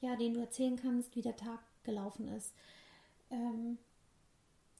ja, 0.00 0.16
den 0.16 0.34
du 0.34 0.40
erzählen 0.40 0.76
kannst, 0.76 1.14
wie 1.16 1.22
der 1.22 1.36
Tag 1.36 1.60
gelaufen 1.82 2.28
ist. 2.28 2.54
Ähm, 3.30 3.78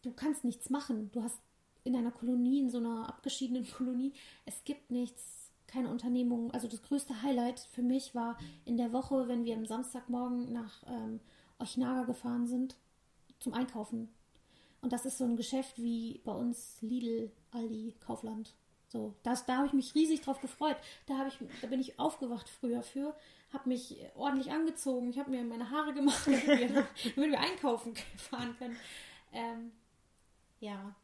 du 0.03 0.13
kannst 0.13 0.45
nichts 0.45 0.71
machen. 0.71 1.11
Du 1.13 1.23
hast 1.23 1.39
in 1.83 1.97
einer 1.97 2.13
Kolonie, 2.13 2.61
in 2.61 2.71
so 2.71 2.79
einer 2.79 3.09
abgeschiedenen 3.09 3.67
Kolonie, 3.71 4.13
es 4.47 4.65
gibt 4.65 4.91
nichts, 4.91 5.51
keine 5.67 5.91
Unternehmung. 5.91 6.51
Also 6.53 6.69
das 6.69 6.83
größte 6.83 7.23
Highlight 7.23 7.61
für 7.61 7.83
mich 7.83 8.15
war 8.15 8.39
in 8.65 8.77
der 8.77 8.93
Woche, 8.93 9.29
wenn 9.29 9.45
wir 9.45 9.57
am 9.57 9.67
Samstagmorgen 9.67 10.53
nach 10.53 10.83
ähm, 10.87 11.21
Ochnaga 11.59 12.05
gefahren 12.05 12.47
sind 12.47 12.77
zum 13.39 13.55
Einkaufen. 13.55 14.09
Und 14.81 14.93
das 14.93 15.07
ist 15.07 15.19
so 15.19 15.25
ein 15.25 15.37
Geschäft 15.37 15.81
wie 15.83 16.21
bei 16.25 16.33
uns 16.33 16.81
Lidl, 16.83 17.33
Aldi, 17.51 17.95
Kaufland. 18.01 18.55
So, 18.95 19.13
das, 19.25 19.45
da 19.45 19.57
habe 19.57 19.67
ich 19.67 19.73
mich 19.73 19.93
riesig 19.97 20.21
drauf 20.21 20.41
gefreut. 20.41 20.77
Da, 21.07 21.27
ich, 21.27 21.37
da 21.61 21.67
bin 21.67 21.81
ich 21.81 21.99
aufgewacht 21.99 22.49
früher 22.49 22.81
für, 22.81 23.13
habe 23.53 23.69
mich 23.69 23.97
ordentlich 24.15 24.53
angezogen, 24.53 25.11
ich 25.11 25.19
habe 25.19 25.33
mir 25.33 25.43
meine 25.43 25.69
Haare 25.69 25.93
gemacht, 25.93 26.23
damit 26.27 26.47
wir, 26.47 26.69
damit 27.17 27.31
wir 27.33 27.41
einkaufen 27.41 27.97
fahren 28.17 28.57
können. 28.57 28.77
Ähm, 29.33 29.73
ja, 30.61 30.95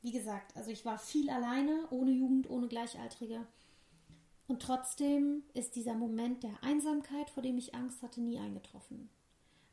wie 0.00 0.10
gesagt, 0.10 0.56
also 0.56 0.70
ich 0.70 0.86
war 0.86 0.98
viel 0.98 1.28
alleine, 1.28 1.86
ohne 1.90 2.12
Jugend, 2.12 2.48
ohne 2.48 2.66
Gleichaltrige. 2.66 3.46
Und 4.48 4.62
trotzdem 4.62 5.42
ist 5.52 5.76
dieser 5.76 5.92
Moment 5.92 6.44
der 6.44 6.62
Einsamkeit, 6.62 7.28
vor 7.28 7.42
dem 7.42 7.58
ich 7.58 7.74
Angst 7.74 8.02
hatte, 8.02 8.22
nie 8.22 8.38
eingetroffen. 8.38 9.10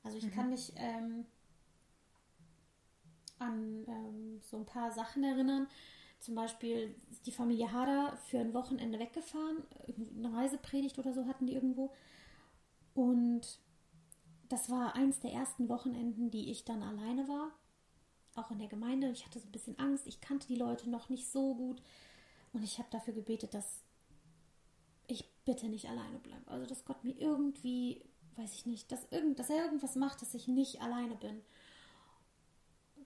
Also 0.03 0.17
ich 0.17 0.25
mhm. 0.25 0.31
kann 0.31 0.49
mich 0.49 0.73
ähm, 0.75 1.25
an 3.39 3.85
ähm, 3.87 4.41
so 4.41 4.57
ein 4.57 4.65
paar 4.65 4.91
Sachen 4.91 5.23
erinnern. 5.23 5.69
Zum 6.19 6.35
Beispiel 6.35 6.95
die 7.25 7.31
Familie 7.31 7.71
Hader 7.71 8.17
für 8.25 8.39
ein 8.39 8.53
Wochenende 8.53 8.99
weggefahren. 8.99 9.63
Eine 10.17 10.33
Reisepredigt 10.33 10.97
oder 10.97 11.13
so 11.13 11.25
hatten 11.27 11.45
die 11.45 11.53
irgendwo. 11.53 11.93
Und 12.93 13.59
das 14.49 14.69
war 14.69 14.95
eins 14.95 15.19
der 15.19 15.33
ersten 15.33 15.69
Wochenenden, 15.69 16.31
die 16.31 16.49
ich 16.51 16.65
dann 16.65 16.81
alleine 16.81 17.27
war. 17.27 17.51
Auch 18.35 18.51
in 18.51 18.59
der 18.59 18.67
Gemeinde. 18.67 19.09
Ich 19.11 19.25
hatte 19.25 19.39
so 19.39 19.47
ein 19.47 19.51
bisschen 19.51 19.77
Angst. 19.79 20.07
Ich 20.07 20.21
kannte 20.21 20.47
die 20.47 20.55
Leute 20.55 20.89
noch 20.89 21.09
nicht 21.09 21.29
so 21.29 21.55
gut. 21.55 21.81
Und 22.53 22.63
ich 22.63 22.77
habe 22.79 22.87
dafür 22.91 23.13
gebetet, 23.13 23.53
dass 23.53 23.83
ich 25.07 25.25
bitte 25.45 25.67
nicht 25.67 25.89
alleine 25.89 26.19
bleibe. 26.19 26.49
Also, 26.49 26.65
dass 26.65 26.85
Gott 26.85 27.03
mir 27.03 27.15
irgendwie, 27.19 28.03
weiß 28.35 28.53
ich 28.53 28.65
nicht, 28.65 28.91
dass, 28.91 29.07
irgend, 29.11 29.39
dass 29.39 29.49
er 29.49 29.65
irgendwas 29.65 29.95
macht, 29.95 30.21
dass 30.21 30.33
ich 30.33 30.47
nicht 30.47 30.81
alleine 30.81 31.15
bin. 31.15 31.41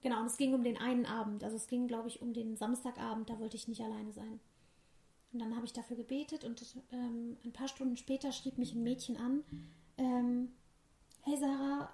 Genau, 0.01 0.19
und 0.19 0.25
es 0.25 0.37
ging 0.37 0.53
um 0.53 0.63
den 0.63 0.77
einen 0.77 1.05
Abend. 1.05 1.43
Also 1.43 1.55
es 1.55 1.67
ging, 1.67 1.87
glaube 1.87 2.07
ich, 2.07 2.21
um 2.21 2.33
den 2.33 2.57
Samstagabend, 2.57 3.29
da 3.29 3.39
wollte 3.39 3.55
ich 3.55 3.67
nicht 3.67 3.81
alleine 3.81 4.11
sein. 4.11 4.39
Und 5.31 5.39
dann 5.39 5.55
habe 5.55 5.65
ich 5.65 5.73
dafür 5.73 5.95
gebetet 5.95 6.43
und 6.43 6.61
ähm, 6.91 7.37
ein 7.45 7.53
paar 7.53 7.67
Stunden 7.67 7.95
später 7.95 8.31
schrieb 8.31 8.57
mich 8.57 8.73
ein 8.73 8.83
Mädchen 8.83 9.15
an, 9.17 9.43
ähm, 9.97 10.51
hey 11.21 11.37
Sarah, 11.37 11.93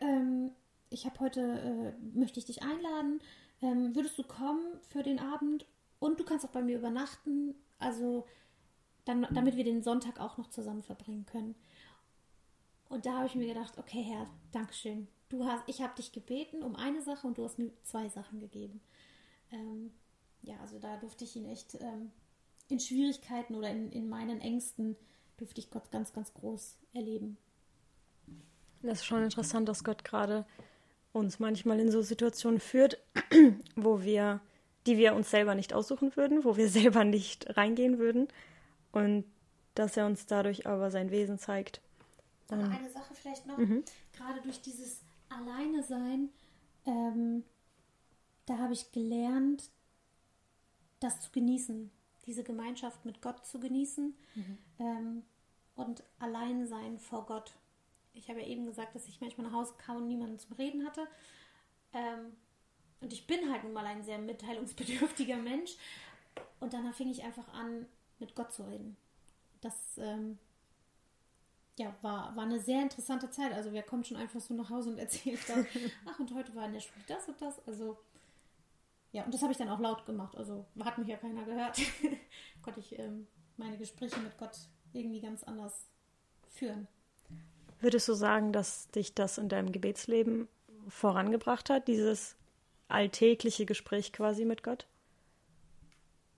ähm, 0.00 0.50
ich 0.90 1.04
habe 1.06 1.20
heute, 1.20 1.40
äh, 1.40 2.16
möchte 2.16 2.40
ich 2.40 2.46
dich 2.46 2.62
einladen, 2.62 3.20
ähm, 3.60 3.94
würdest 3.94 4.18
du 4.18 4.24
kommen 4.24 4.64
für 4.88 5.02
den 5.02 5.20
Abend 5.20 5.66
und 6.00 6.18
du 6.18 6.24
kannst 6.24 6.44
auch 6.44 6.50
bei 6.50 6.62
mir 6.62 6.78
übernachten, 6.78 7.54
also 7.78 8.26
dann, 9.04 9.26
damit 9.32 9.56
wir 9.56 9.64
den 9.64 9.82
Sonntag 9.82 10.18
auch 10.18 10.38
noch 10.38 10.50
zusammen 10.50 10.82
verbringen 10.82 11.26
können. 11.26 11.54
Und 12.88 13.06
da 13.06 13.18
habe 13.18 13.26
ich 13.26 13.34
mir 13.34 13.46
gedacht, 13.46 13.78
okay 13.78 14.02
Herr, 14.02 14.26
Dankeschön. 14.50 15.06
Du 15.32 15.46
hast, 15.46 15.62
ich 15.66 15.80
habe 15.80 15.94
dich 15.96 16.12
gebeten 16.12 16.62
um 16.62 16.76
eine 16.76 17.00
Sache 17.00 17.26
und 17.26 17.38
du 17.38 17.44
hast 17.44 17.58
mir 17.58 17.70
zwei 17.84 18.06
Sachen 18.10 18.38
gegeben. 18.38 18.82
Ähm, 19.50 19.90
ja, 20.42 20.60
also 20.60 20.78
da 20.78 20.98
durfte 20.98 21.24
ich 21.24 21.34
ihn 21.36 21.46
echt 21.46 21.74
ähm, 21.80 22.12
in 22.68 22.78
Schwierigkeiten 22.78 23.54
oder 23.54 23.70
in, 23.70 23.90
in 23.92 24.10
meinen 24.10 24.42
Ängsten 24.42 24.94
durfte 25.38 25.58
ich 25.62 25.70
Gott 25.70 25.90
ganz, 25.90 26.12
ganz 26.12 26.34
groß 26.34 26.76
erleben. 26.92 27.38
Das 28.82 28.98
ist 28.98 29.06
schon 29.06 29.22
interessant, 29.22 29.70
dass 29.70 29.84
Gott 29.84 30.04
gerade 30.04 30.44
uns 31.14 31.38
manchmal 31.38 31.80
in 31.80 31.90
so 31.90 32.02
Situationen 32.02 32.60
führt, 32.60 32.98
wo 33.74 34.02
wir, 34.02 34.42
die 34.86 34.98
wir 34.98 35.14
uns 35.14 35.30
selber 35.30 35.54
nicht 35.54 35.72
aussuchen 35.72 36.14
würden, 36.14 36.44
wo 36.44 36.58
wir 36.58 36.68
selber 36.68 37.04
nicht 37.04 37.56
reingehen 37.56 37.98
würden 37.98 38.28
und 38.92 39.24
dass 39.74 39.96
er 39.96 40.04
uns 40.04 40.26
dadurch 40.26 40.66
aber 40.66 40.90
sein 40.90 41.10
Wesen 41.10 41.38
zeigt. 41.38 41.80
Aber 42.48 42.64
eine 42.64 42.90
Sache 42.90 43.14
vielleicht 43.14 43.46
noch, 43.46 43.56
mhm. 43.56 43.82
gerade 44.12 44.42
durch 44.42 44.60
dieses 44.60 45.00
Alleine 45.36 45.82
sein, 45.82 46.30
ähm, 46.86 47.44
da 48.46 48.58
habe 48.58 48.72
ich 48.72 48.92
gelernt, 48.92 49.70
das 51.00 51.20
zu 51.20 51.30
genießen, 51.30 51.90
diese 52.26 52.44
Gemeinschaft 52.44 53.04
mit 53.04 53.20
Gott 53.22 53.44
zu 53.46 53.58
genießen 53.58 54.14
mhm. 54.34 54.58
ähm, 54.78 55.22
und 55.74 56.04
allein 56.18 56.66
sein 56.66 56.98
vor 56.98 57.26
Gott. 57.26 57.52
Ich 58.14 58.28
habe 58.28 58.40
ja 58.40 58.46
eben 58.46 58.66
gesagt, 58.66 58.94
dass 58.94 59.08
ich 59.08 59.20
manchmal 59.20 59.46
nach 59.46 59.54
Hause 59.54 59.74
kam 59.78 59.96
und 59.96 60.08
niemanden 60.08 60.38
zum 60.38 60.52
Reden 60.52 60.84
hatte. 60.84 61.06
Ähm, 61.92 62.36
und 63.00 63.12
ich 63.12 63.26
bin 63.26 63.50
halt 63.50 63.64
nun 63.64 63.72
mal 63.72 63.86
ein 63.86 64.04
sehr 64.04 64.18
mitteilungsbedürftiger 64.18 65.36
Mensch. 65.36 65.76
Und 66.60 66.72
dann 66.72 66.92
fing 66.92 67.10
ich 67.10 67.24
einfach 67.24 67.48
an, 67.52 67.86
mit 68.18 68.34
Gott 68.34 68.52
zu 68.52 68.62
reden. 68.64 68.96
Das 69.60 69.98
ähm, 69.98 70.38
ja, 71.78 71.94
war, 72.02 72.34
war 72.36 72.44
eine 72.44 72.60
sehr 72.60 72.82
interessante 72.82 73.30
Zeit. 73.30 73.52
Also 73.52 73.72
wer 73.72 73.82
kommt 73.82 74.06
schon 74.06 74.16
einfach 74.16 74.40
so 74.40 74.54
nach 74.54 74.70
Hause 74.70 74.90
und 74.90 74.98
erzählt 74.98 75.40
dann, 75.48 75.66
ach 76.06 76.18
und 76.18 76.34
heute 76.34 76.54
war 76.54 76.66
in 76.66 76.72
der 76.72 76.80
Schule 76.80 77.04
das 77.06 77.28
und 77.28 77.40
das. 77.40 77.66
Also 77.66 77.98
ja, 79.12 79.24
und 79.24 79.32
das 79.34 79.42
habe 79.42 79.52
ich 79.52 79.58
dann 79.58 79.68
auch 79.68 79.80
laut 79.80 80.06
gemacht. 80.06 80.36
Also 80.36 80.64
hat 80.80 80.98
mich 80.98 81.08
ja 81.08 81.16
keiner 81.16 81.44
gehört. 81.44 81.78
Konnte 82.62 82.80
ich 82.80 82.98
ähm, 82.98 83.26
meine 83.56 83.78
Gespräche 83.78 84.18
mit 84.20 84.36
Gott 84.38 84.56
irgendwie 84.92 85.20
ganz 85.20 85.44
anders 85.44 85.86
führen. 86.48 86.88
Würdest 87.80 88.08
du 88.08 88.14
sagen, 88.14 88.52
dass 88.52 88.88
dich 88.90 89.14
das 89.14 89.38
in 89.38 89.48
deinem 89.48 89.72
Gebetsleben 89.72 90.48
vorangebracht 90.88 91.68
hat, 91.68 91.88
dieses 91.88 92.36
alltägliche 92.88 93.66
Gespräch 93.66 94.12
quasi 94.12 94.44
mit 94.44 94.62
Gott? 94.62 94.86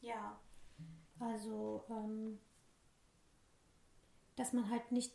Ja, 0.00 0.38
also, 1.18 1.84
ähm, 1.90 2.38
dass 4.36 4.52
man 4.52 4.70
halt 4.70 4.90
nicht 4.90 5.12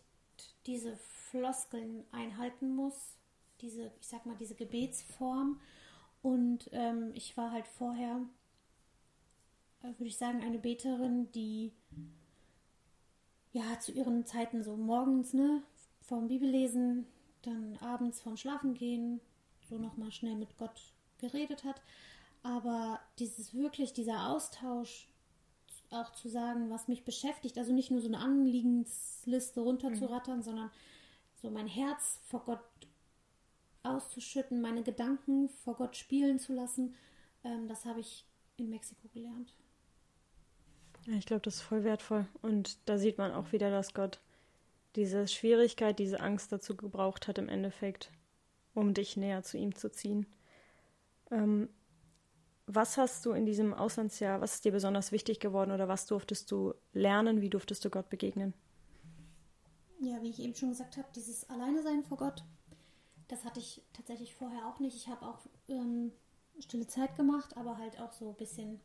diese 0.69 0.95
Floskeln 0.97 2.03
einhalten 2.11 2.75
muss, 2.75 3.17
diese, 3.59 3.91
ich 3.99 4.07
sag 4.07 4.27
mal, 4.27 4.37
diese 4.37 4.53
Gebetsform. 4.53 5.59
Und 6.21 6.69
ähm, 6.73 7.11
ich 7.15 7.35
war 7.37 7.51
halt 7.51 7.67
vorher, 7.67 8.21
äh, 9.81 9.87
würde 9.87 10.05
ich 10.05 10.17
sagen, 10.17 10.43
eine 10.43 10.59
Beterin, 10.59 11.31
die 11.31 11.71
ja 13.51 13.79
zu 13.79 13.91
ihren 13.91 14.27
Zeiten 14.27 14.63
so 14.63 14.77
morgens, 14.77 15.33
ne, 15.33 15.63
vorm 16.01 16.27
Bibellesen, 16.27 17.07
dann 17.41 17.77
abends 17.77 18.21
vorm 18.21 18.37
Schlafengehen, 18.37 19.21
so 19.67 19.79
nochmal 19.79 20.11
schnell 20.11 20.35
mit 20.35 20.55
Gott 20.57 20.93
geredet 21.17 21.63
hat. 21.63 21.81
Aber 22.43 22.99
dieses 23.17 23.55
wirklich, 23.55 23.91
dieser 23.93 24.29
Austausch, 24.29 25.08
auch 25.91 26.11
zu 26.11 26.29
sagen, 26.29 26.69
was 26.69 26.87
mich 26.87 27.03
beschäftigt, 27.03 27.57
also 27.57 27.73
nicht 27.73 27.91
nur 27.91 28.01
so 28.01 28.07
eine 28.07 28.19
Anliegensliste 28.19 29.61
runterzurattern, 29.61 30.37
mhm. 30.37 30.43
sondern 30.43 30.71
so 31.41 31.49
mein 31.49 31.67
Herz 31.67 32.19
vor 32.23 32.43
Gott 32.45 32.59
auszuschütten, 33.83 34.61
meine 34.61 34.83
Gedanken 34.83 35.49
vor 35.49 35.75
Gott 35.75 35.95
spielen 35.95 36.39
zu 36.39 36.53
lassen, 36.53 36.95
ähm, 37.43 37.67
das 37.67 37.85
habe 37.85 38.01
ich 38.01 38.25
in 38.57 38.69
Mexiko 38.69 39.07
gelernt. 39.13 39.53
Ja, 41.05 41.13
ich 41.13 41.25
glaube, 41.25 41.41
das 41.41 41.55
ist 41.55 41.61
voll 41.61 41.83
wertvoll. 41.83 42.27
Und 42.41 42.77
da 42.85 42.97
sieht 42.97 43.17
man 43.17 43.31
auch 43.31 43.51
wieder, 43.51 43.71
dass 43.71 43.93
Gott 43.93 44.19
diese 44.95 45.27
Schwierigkeit, 45.27 45.97
diese 45.97 46.19
Angst 46.19 46.51
dazu 46.51 46.75
gebraucht 46.75 47.27
hat 47.27 47.37
im 47.37 47.47
Endeffekt, 47.47 48.11
um 48.73 48.93
dich 48.93 49.17
näher 49.17 49.43
zu 49.43 49.57
ihm 49.57 49.75
zu 49.75 49.89
ziehen. 49.91 50.25
Ähm, 51.31 51.69
was 52.71 52.97
hast 52.97 53.25
du 53.25 53.31
in 53.31 53.47
diesem 53.47 53.73
Auslandsjahr, 53.73 54.41
was 54.41 54.55
ist 54.55 54.65
dir 54.65 54.71
besonders 54.71 55.11
wichtig 55.11 55.39
geworden 55.39 55.71
oder 55.71 55.87
was 55.87 56.05
durftest 56.05 56.51
du 56.51 56.75
lernen? 56.93 57.41
Wie 57.41 57.49
durftest 57.49 57.83
du 57.83 57.89
Gott 57.89 58.09
begegnen? 58.09 58.53
Ja, 59.99 60.21
wie 60.21 60.29
ich 60.29 60.39
eben 60.39 60.53
schon 60.53 60.69
gesagt 60.69 60.95
habe, 60.97 61.07
dieses 61.15 61.49
Alleine 61.49 61.81
sein 61.81 62.03
vor 62.03 62.17
Gott, 62.17 62.43
das 63.27 63.43
hatte 63.43 63.59
ich 63.59 63.81
tatsächlich 63.91 64.35
vorher 64.35 64.67
auch 64.67 64.79
nicht. 64.79 64.95
Ich 64.95 65.07
habe 65.07 65.25
auch 65.25 65.39
ähm, 65.67 66.11
stille 66.59 66.85
Zeit 66.85 67.15
gemacht, 67.15 67.57
aber 67.57 67.79
halt 67.79 67.99
auch 67.99 68.13
so 68.13 68.29
ein 68.29 68.35
bisschen, 68.35 68.79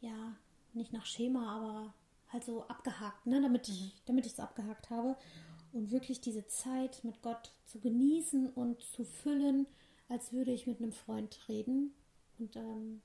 ja, 0.00 0.36
nicht 0.72 0.92
nach 0.92 1.06
Schema, 1.06 1.56
aber 1.56 1.94
halt 2.28 2.44
so 2.44 2.64
abgehakt, 2.64 3.24
ne, 3.24 3.40
damit 3.40 3.68
ich, 3.68 3.80
mhm. 3.80 3.92
damit 4.06 4.26
ich 4.26 4.32
es 4.32 4.40
abgehakt 4.40 4.90
habe. 4.90 5.16
Und 5.72 5.92
wirklich 5.92 6.20
diese 6.20 6.46
Zeit 6.48 7.04
mit 7.04 7.22
Gott 7.22 7.52
zu 7.66 7.78
genießen 7.78 8.50
und 8.50 8.82
zu 8.82 9.04
füllen, 9.04 9.66
als 10.08 10.32
würde 10.32 10.50
ich 10.50 10.66
mit 10.66 10.80
einem 10.80 10.92
Freund 10.92 11.38
reden. 11.48 11.94
Und 12.38 12.56
ähm, 12.56 13.02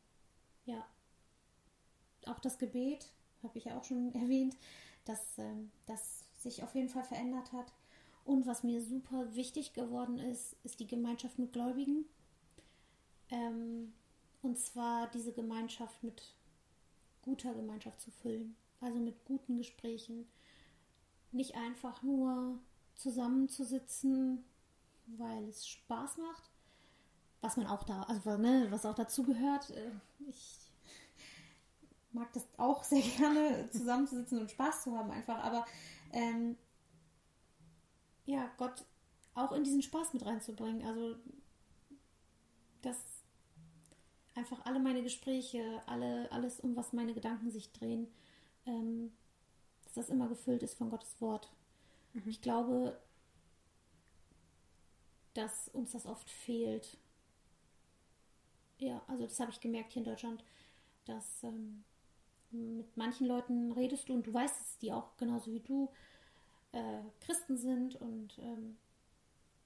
ja, 0.65 0.85
auch 2.25 2.39
das 2.39 2.57
Gebet, 2.57 3.11
habe 3.43 3.57
ich 3.57 3.65
ja 3.65 3.77
auch 3.77 3.83
schon 3.83 4.13
erwähnt, 4.15 4.57
dass 5.05 5.37
ähm, 5.37 5.71
das 5.85 6.23
sich 6.37 6.63
auf 6.63 6.75
jeden 6.75 6.89
Fall 6.89 7.03
verändert 7.03 7.51
hat. 7.51 7.71
Und 8.25 8.45
was 8.45 8.63
mir 8.63 8.81
super 8.81 9.35
wichtig 9.35 9.73
geworden 9.73 10.17
ist, 10.17 10.55
ist 10.63 10.79
die 10.79 10.87
Gemeinschaft 10.87 11.39
mit 11.39 11.53
Gläubigen. 11.53 12.05
Ähm, 13.29 13.93
und 14.41 14.59
zwar 14.59 15.07
diese 15.07 15.33
Gemeinschaft 15.33 16.03
mit 16.03 16.21
guter 17.21 17.53
Gemeinschaft 17.53 18.01
zu 18.01 18.11
füllen. 18.11 18.55
Also 18.81 18.99
mit 18.99 19.25
guten 19.25 19.57
Gesprächen. 19.57 20.27
Nicht 21.31 21.55
einfach 21.55 22.03
nur 22.03 22.59
zusammenzusitzen, 22.95 24.43
weil 25.05 25.47
es 25.47 25.67
Spaß 25.67 26.17
macht. 26.17 26.49
Was 27.41 27.57
man 27.57 27.67
auch 27.67 27.83
da, 27.83 28.03
also 28.03 28.37
ne, 28.37 28.67
was 28.69 28.85
auch 28.85 28.95
dazu 28.95 29.23
gehört. 29.23 29.69
Äh, 29.71 29.91
ich 30.27 30.57
mag 32.11 32.31
das 32.33 32.47
auch 32.57 32.83
sehr 32.83 33.01
gerne, 33.17 33.69
zusammenzusitzen 33.71 34.39
und 34.39 34.51
Spaß 34.51 34.83
zu 34.83 34.97
haben 34.97 35.11
einfach. 35.11 35.43
Aber 35.43 35.65
ähm, 36.13 36.57
ja, 38.25 38.49
Gott 38.57 38.85
auch 39.35 39.51
in 39.51 39.63
diesen 39.63 39.81
Spaß 39.81 40.13
mit 40.13 40.25
reinzubringen. 40.25 40.85
Also, 40.85 41.15
dass 42.81 42.97
einfach 44.35 44.65
alle 44.65 44.79
meine 44.79 45.03
Gespräche, 45.03 45.81
alle, 45.85 46.31
alles, 46.31 46.59
um 46.59 46.75
was 46.75 46.93
meine 46.93 47.13
Gedanken 47.13 47.51
sich 47.51 47.71
drehen, 47.71 48.07
ähm, 48.65 49.11
dass 49.83 49.93
das 49.93 50.09
immer 50.09 50.27
gefüllt 50.27 50.63
ist 50.63 50.77
von 50.77 50.89
Gottes 50.89 51.19
Wort. 51.21 51.51
Mhm. 52.13 52.23
Ich 52.27 52.41
glaube, 52.41 52.99
dass 55.33 55.69
uns 55.69 55.91
das 55.91 56.05
oft 56.05 56.29
fehlt. 56.29 56.97
Ja, 58.79 59.01
also 59.07 59.23
das 59.23 59.39
habe 59.39 59.51
ich 59.51 59.59
gemerkt 59.59 59.93
hier 59.93 60.01
in 60.01 60.09
Deutschland, 60.09 60.43
dass 61.05 61.43
ähm, 61.43 61.83
mit 62.51 62.95
manchen 62.95 63.27
Leuten 63.27 63.71
redest 63.71 64.07
du 64.09 64.13
und 64.13 64.27
du 64.27 64.33
weißt 64.33 64.55
es, 64.59 64.77
die 64.77 64.93
auch 64.93 65.17
genauso 65.17 65.51
wie 65.51 65.59
du 65.59 65.89
äh, 66.71 67.01
Christen 67.21 67.57
sind 67.57 67.95
und 67.95 68.37
ähm, 68.39 68.77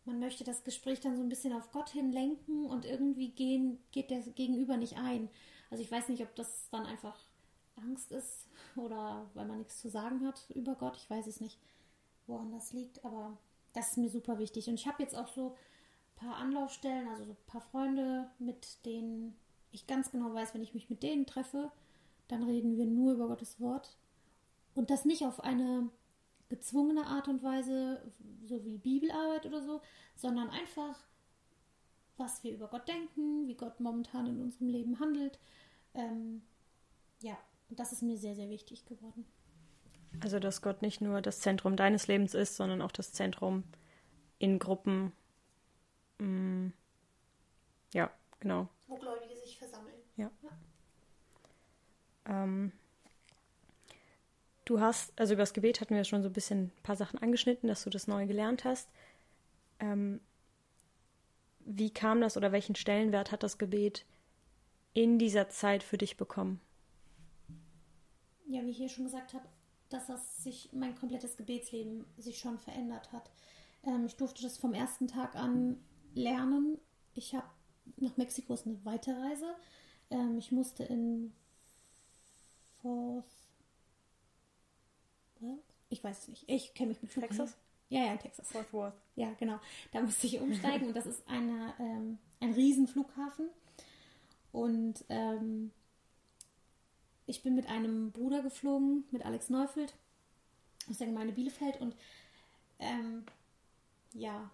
man 0.05 0.19
möchte 0.19 0.43
das 0.43 0.63
Gespräch 0.63 0.99
dann 0.99 1.15
so 1.15 1.21
ein 1.21 1.29
bisschen 1.29 1.53
auf 1.53 1.71
Gott 1.71 1.89
hin 1.89 2.11
lenken 2.11 2.65
und 2.65 2.85
irgendwie 2.85 3.29
gehen, 3.29 3.77
geht 3.91 4.09
der 4.09 4.19
Gegenüber 4.21 4.77
nicht 4.77 4.97
ein. 4.97 5.29
Also 5.69 5.83
ich 5.83 5.91
weiß 5.91 6.09
nicht, 6.09 6.23
ob 6.23 6.35
das 6.35 6.69
dann 6.71 6.85
einfach 6.85 7.17
Angst 7.75 8.11
ist 8.11 8.47
oder 8.75 9.29
weil 9.33 9.45
man 9.45 9.59
nichts 9.59 9.79
zu 9.79 9.89
sagen 9.89 10.25
hat 10.25 10.49
über 10.55 10.75
Gott. 10.75 10.97
Ich 10.97 11.09
weiß 11.09 11.27
es 11.27 11.39
nicht, 11.39 11.59
woran 12.27 12.51
das 12.51 12.73
liegt, 12.73 13.03
aber 13.05 13.37
das 13.73 13.91
ist 13.91 13.97
mir 13.97 14.09
super 14.09 14.39
wichtig. 14.39 14.67
Und 14.67 14.75
ich 14.75 14.87
habe 14.87 15.03
jetzt 15.03 15.15
auch 15.15 15.27
so 15.27 15.55
paar 16.21 16.37
Anlaufstellen, 16.37 17.07
also 17.07 17.25
so 17.25 17.31
ein 17.31 17.47
paar 17.47 17.61
Freunde, 17.61 18.29
mit 18.39 18.85
denen 18.85 19.35
ich 19.71 19.87
ganz 19.87 20.11
genau 20.11 20.33
weiß, 20.33 20.53
wenn 20.53 20.63
ich 20.63 20.73
mich 20.73 20.89
mit 20.89 21.03
denen 21.03 21.25
treffe, 21.25 21.71
dann 22.27 22.43
reden 22.43 22.77
wir 22.77 22.85
nur 22.85 23.13
über 23.13 23.27
Gottes 23.27 23.59
Wort. 23.59 23.97
Und 24.75 24.89
das 24.89 25.05
nicht 25.05 25.25
auf 25.25 25.43
eine 25.43 25.89
gezwungene 26.49 27.05
Art 27.05 27.27
und 27.27 27.43
Weise, 27.43 28.01
so 28.45 28.63
wie 28.65 28.77
Bibelarbeit 28.77 29.45
oder 29.45 29.61
so, 29.61 29.81
sondern 30.15 30.49
einfach, 30.49 31.03
was 32.17 32.43
wir 32.43 32.53
über 32.53 32.67
Gott 32.67 32.87
denken, 32.87 33.47
wie 33.47 33.55
Gott 33.55 33.79
momentan 33.79 34.27
in 34.27 34.41
unserem 34.41 34.67
Leben 34.67 34.99
handelt. 34.99 35.39
Ähm, 35.93 36.41
ja, 37.21 37.37
das 37.69 37.93
ist 37.93 38.03
mir 38.03 38.17
sehr, 38.17 38.35
sehr 38.35 38.49
wichtig 38.49 38.85
geworden. 38.85 39.25
Also, 40.19 40.39
dass 40.39 40.61
Gott 40.61 40.81
nicht 40.81 41.01
nur 41.01 41.21
das 41.21 41.39
Zentrum 41.39 41.75
deines 41.77 42.07
Lebens 42.07 42.33
ist, 42.33 42.57
sondern 42.57 42.81
auch 42.81 42.91
das 42.91 43.13
Zentrum 43.13 43.63
in 44.39 44.59
Gruppen. 44.59 45.13
Mm, 46.21 46.71
ja, 47.93 48.11
genau. 48.39 48.67
Wo 48.87 48.95
Gläubige 48.95 49.35
sich 49.35 49.57
versammeln. 49.57 49.95
Ja. 50.17 50.29
ja. 50.43 50.51
Ähm, 52.43 52.71
du 54.65 54.79
hast, 54.79 55.19
also 55.19 55.33
über 55.33 55.41
das 55.41 55.53
Gebet 55.53 55.81
hatten 55.81 55.95
wir 55.95 56.03
schon 56.03 56.21
so 56.21 56.29
ein 56.29 56.33
bisschen 56.33 56.65
ein 56.65 56.83
paar 56.83 56.95
Sachen 56.95 57.17
angeschnitten, 57.17 57.67
dass 57.67 57.83
du 57.83 57.89
das 57.89 58.07
neu 58.07 58.27
gelernt 58.27 58.65
hast. 58.65 58.87
Ähm, 59.79 60.21
wie 61.61 61.89
kam 61.89 62.21
das 62.21 62.37
oder 62.37 62.51
welchen 62.51 62.75
Stellenwert 62.75 63.31
hat 63.31 63.41
das 63.41 63.57
Gebet 63.57 64.05
in 64.93 65.17
dieser 65.17 65.49
Zeit 65.49 65.81
für 65.81 65.97
dich 65.97 66.17
bekommen? 66.17 66.61
Ja, 68.45 68.61
wie 68.61 68.69
ich 68.69 68.77
hier 68.77 68.89
schon 68.89 69.05
gesagt 69.05 69.33
habe, 69.33 69.45
dass 69.89 70.05
das 70.05 70.43
sich 70.43 70.69
mein 70.71 70.95
komplettes 70.95 71.35
Gebetsleben 71.35 72.05
sich 72.17 72.37
schon 72.37 72.59
verändert 72.59 73.11
hat. 73.11 73.31
Ähm, 73.83 74.05
ich 74.05 74.17
durfte 74.17 74.43
das 74.43 74.59
vom 74.59 74.73
ersten 74.75 75.07
Tag 75.07 75.35
an 75.35 75.77
lernen. 76.13 76.77
Ich 77.13 77.35
habe 77.35 77.47
nach 77.97 78.17
Mexiko 78.17 78.53
ist 78.53 78.65
eine 78.65 78.83
Weiterreise. 78.85 79.55
Ähm, 80.09 80.37
ich 80.37 80.51
musste 80.51 80.83
in 80.83 81.33
Forth. 82.81 83.25
Ich 85.89 86.03
weiß 86.03 86.19
es 86.19 86.27
nicht. 86.27 86.43
Ich 86.47 86.73
kenne 86.73 86.89
mich 86.89 87.01
mit 87.01 87.11
Flughafen. 87.11 87.37
Texas. 87.37 87.57
Ja, 87.89 88.05
ja, 88.05 88.13
in 88.13 88.19
Texas. 88.19 88.47
Fort 88.47 88.71
Worth. 88.73 88.93
Ja, 89.15 89.33
genau. 89.33 89.59
Da 89.91 90.01
musste 90.01 90.27
ich 90.27 90.39
umsteigen 90.39 90.87
und 90.87 90.95
das 90.95 91.05
ist 91.05 91.27
eine, 91.27 91.73
ähm, 91.79 92.17
ein 92.39 92.53
Riesenflughafen. 92.53 93.49
Und 94.51 95.03
ähm, 95.09 95.71
ich 97.25 97.43
bin 97.43 97.55
mit 97.55 97.67
einem 97.67 98.11
Bruder 98.11 98.41
geflogen, 98.41 99.03
mit 99.11 99.25
Alex 99.25 99.49
Neufeld 99.49 99.93
aus 100.89 100.97
der 100.97 101.07
Gemeinde 101.07 101.33
Bielefeld 101.33 101.79
und 101.79 101.95
ähm, 102.79 103.25
ja, 104.13 104.49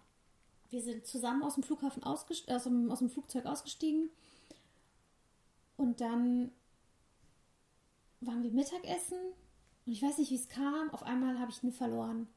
wir 0.70 0.82
sind 0.82 1.06
zusammen 1.06 1.42
aus 1.42 1.54
dem 1.54 1.62
Flughafen 1.62 2.02
ausgestiegen, 2.02 2.54
aus, 2.54 2.64
dem, 2.64 2.90
aus 2.90 2.98
dem 2.98 3.10
Flugzeug 3.10 3.46
ausgestiegen 3.46 4.10
und 5.76 6.00
dann 6.00 6.50
waren 8.20 8.42
wir 8.42 8.50
Mittagessen 8.50 9.18
und 9.86 9.92
ich 9.92 10.02
weiß 10.02 10.18
nicht, 10.18 10.30
wie 10.30 10.36
es 10.36 10.48
kam. 10.48 10.90
Auf 10.90 11.02
einmal 11.02 11.38
habe 11.38 11.50
ich 11.50 11.62
ihn 11.62 11.72
verloren. 11.72 12.28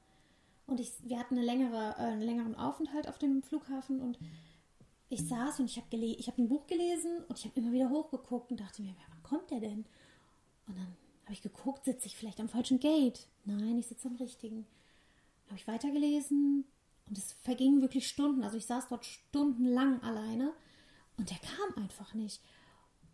Und 0.67 0.79
ich, 0.79 0.93
wir 1.03 1.19
hatten 1.19 1.35
eine 1.35 1.45
längere, 1.45 1.95
äh, 1.97 2.03
einen 2.03 2.21
längeren 2.21 2.55
Aufenthalt 2.55 3.09
auf 3.09 3.17
dem 3.17 3.43
Flughafen 3.43 3.99
und 3.99 4.17
ich 5.09 5.27
saß 5.27 5.59
und 5.59 5.65
ich 5.65 5.75
habe 5.75 5.97
hab 5.97 6.37
ein 6.37 6.47
Buch 6.47 6.65
gelesen 6.67 7.25
und 7.27 7.37
ich 7.37 7.43
habe 7.43 7.59
immer 7.59 7.73
wieder 7.73 7.89
hochgeguckt 7.89 8.51
und 8.51 8.61
dachte 8.61 8.81
mir, 8.81 8.95
wann 9.09 9.23
kommt 9.23 9.51
der 9.51 9.59
denn? 9.59 9.85
Und 10.67 10.77
dann 10.77 10.95
habe 11.25 11.33
ich 11.33 11.41
geguckt, 11.41 11.83
sitze 11.83 12.07
ich 12.07 12.15
vielleicht 12.15 12.39
am 12.39 12.47
falschen 12.47 12.79
Gate? 12.79 13.27
Nein, 13.43 13.77
ich 13.77 13.87
sitze 13.87 14.07
am 14.07 14.15
richtigen. 14.15 14.65
Habe 15.47 15.57
ich 15.57 15.67
weitergelesen 15.67 16.63
und 17.11 17.17
es 17.17 17.33
vergingen 17.43 17.81
wirklich 17.81 18.07
Stunden. 18.07 18.41
Also 18.41 18.55
ich 18.55 18.65
saß 18.65 18.87
dort 18.87 19.05
stundenlang 19.05 20.01
alleine 20.01 20.53
und 21.17 21.29
der 21.29 21.39
kam 21.39 21.83
einfach 21.83 22.13
nicht. 22.13 22.41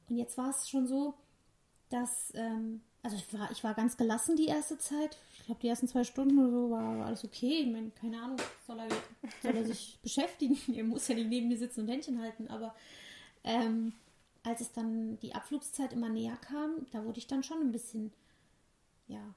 Und 0.08 0.18
jetzt 0.18 0.38
war 0.38 0.52
es 0.52 0.70
schon 0.70 0.86
so, 0.86 1.16
dass, 1.90 2.32
ähm, 2.36 2.82
also 3.02 3.18
ich 3.18 3.34
war, 3.34 3.50
ich 3.50 3.64
war 3.64 3.74
ganz 3.74 3.98
gelassen 3.98 4.36
die 4.36 4.46
erste 4.46 4.78
Zeit. 4.78 5.18
Ich 5.40 5.46
glaube, 5.46 5.62
die 5.62 5.68
ersten 5.68 5.88
zwei 5.88 6.04
Stunden 6.04 6.38
oder 6.38 6.52
so 6.52 6.70
war 6.70 7.08
alles 7.08 7.26
okay. 7.26 7.62
Ich 7.62 7.72
meine, 7.72 7.90
keine 7.90 8.22
Ahnung, 8.22 8.38
soll 8.68 8.82
er, 8.82 8.88
soll 9.42 9.56
er 9.56 9.66
sich 9.66 9.98
beschäftigen? 10.04 10.60
Er 10.76 10.84
muss 10.84 11.08
ja 11.08 11.16
nicht 11.16 11.30
neben 11.30 11.48
mir 11.48 11.58
sitzen 11.58 11.82
und 11.82 11.88
Händchen 11.88 12.22
halten, 12.22 12.50
aber 12.50 12.76
ähm, 13.44 13.94
als 14.44 14.62
es 14.62 14.74
dann 14.74 15.18
die 15.22 15.34
Abflugszeit 15.34 15.92
immer 15.92 16.10
näher 16.10 16.38
kam, 16.38 16.86
da 16.92 17.04
wurde 17.04 17.18
ich 17.18 17.26
dann 17.26 17.42
schon 17.42 17.62
ein 17.62 17.72
bisschen, 17.72 18.14
ja, 19.08 19.34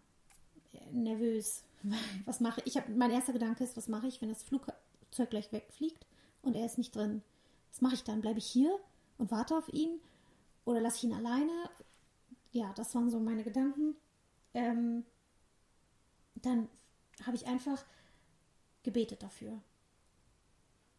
nervös. 0.92 1.64
Was 2.24 2.40
mache 2.40 2.62
ich? 2.64 2.76
ich 2.76 2.82
mein 2.94 3.10
erster 3.10 3.32
Gedanke 3.32 3.64
ist, 3.64 3.76
was 3.76 3.88
mache 3.88 4.06
ich, 4.06 4.20
wenn 4.20 4.28
das 4.28 4.42
Flugzeug 4.42 5.30
gleich 5.30 5.50
wegfliegt 5.50 6.06
und 6.42 6.54
er 6.54 6.66
ist 6.66 6.78
nicht 6.78 6.94
drin? 6.94 7.22
Was 7.70 7.80
mache 7.80 7.94
ich 7.94 8.04
dann? 8.04 8.20
Bleibe 8.20 8.38
ich 8.38 8.46
hier 8.46 8.78
und 9.16 9.30
warte 9.30 9.56
auf 9.56 9.68
ihn? 9.72 10.00
Oder 10.64 10.80
lasse 10.80 10.98
ich 10.98 11.04
ihn 11.04 11.14
alleine? 11.14 11.52
Ja, 12.52 12.72
das 12.74 12.94
waren 12.94 13.10
so 13.10 13.18
meine 13.18 13.44
Gedanken. 13.44 13.96
Ähm, 14.52 15.04
dann 16.34 16.68
habe 17.24 17.36
ich 17.36 17.46
einfach 17.46 17.84
gebetet 18.82 19.22
dafür. 19.22 19.60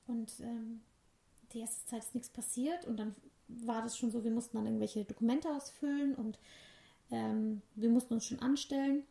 Und 0.08 0.40
ähm, 0.40 0.82
die 1.54 1.60
erste 1.60 1.86
Zeit 1.86 2.04
ist 2.04 2.16
nichts 2.16 2.30
passiert 2.30 2.86
und 2.86 2.98
dann 2.98 3.16
war 3.48 3.82
das 3.82 3.98
schon 3.98 4.12
so, 4.12 4.24
wir 4.24 4.32
mussten 4.32 4.58
dann 4.58 4.66
irgendwelche 4.66 5.04
Dokumente 5.04 5.50
ausfüllen 5.50 6.16
und 6.16 6.40
ähm, 7.12 7.62
wir 7.76 7.90
mussten 7.90 8.14
uns 8.14 8.26
schon 8.26 8.40
anstellen. 8.40 9.04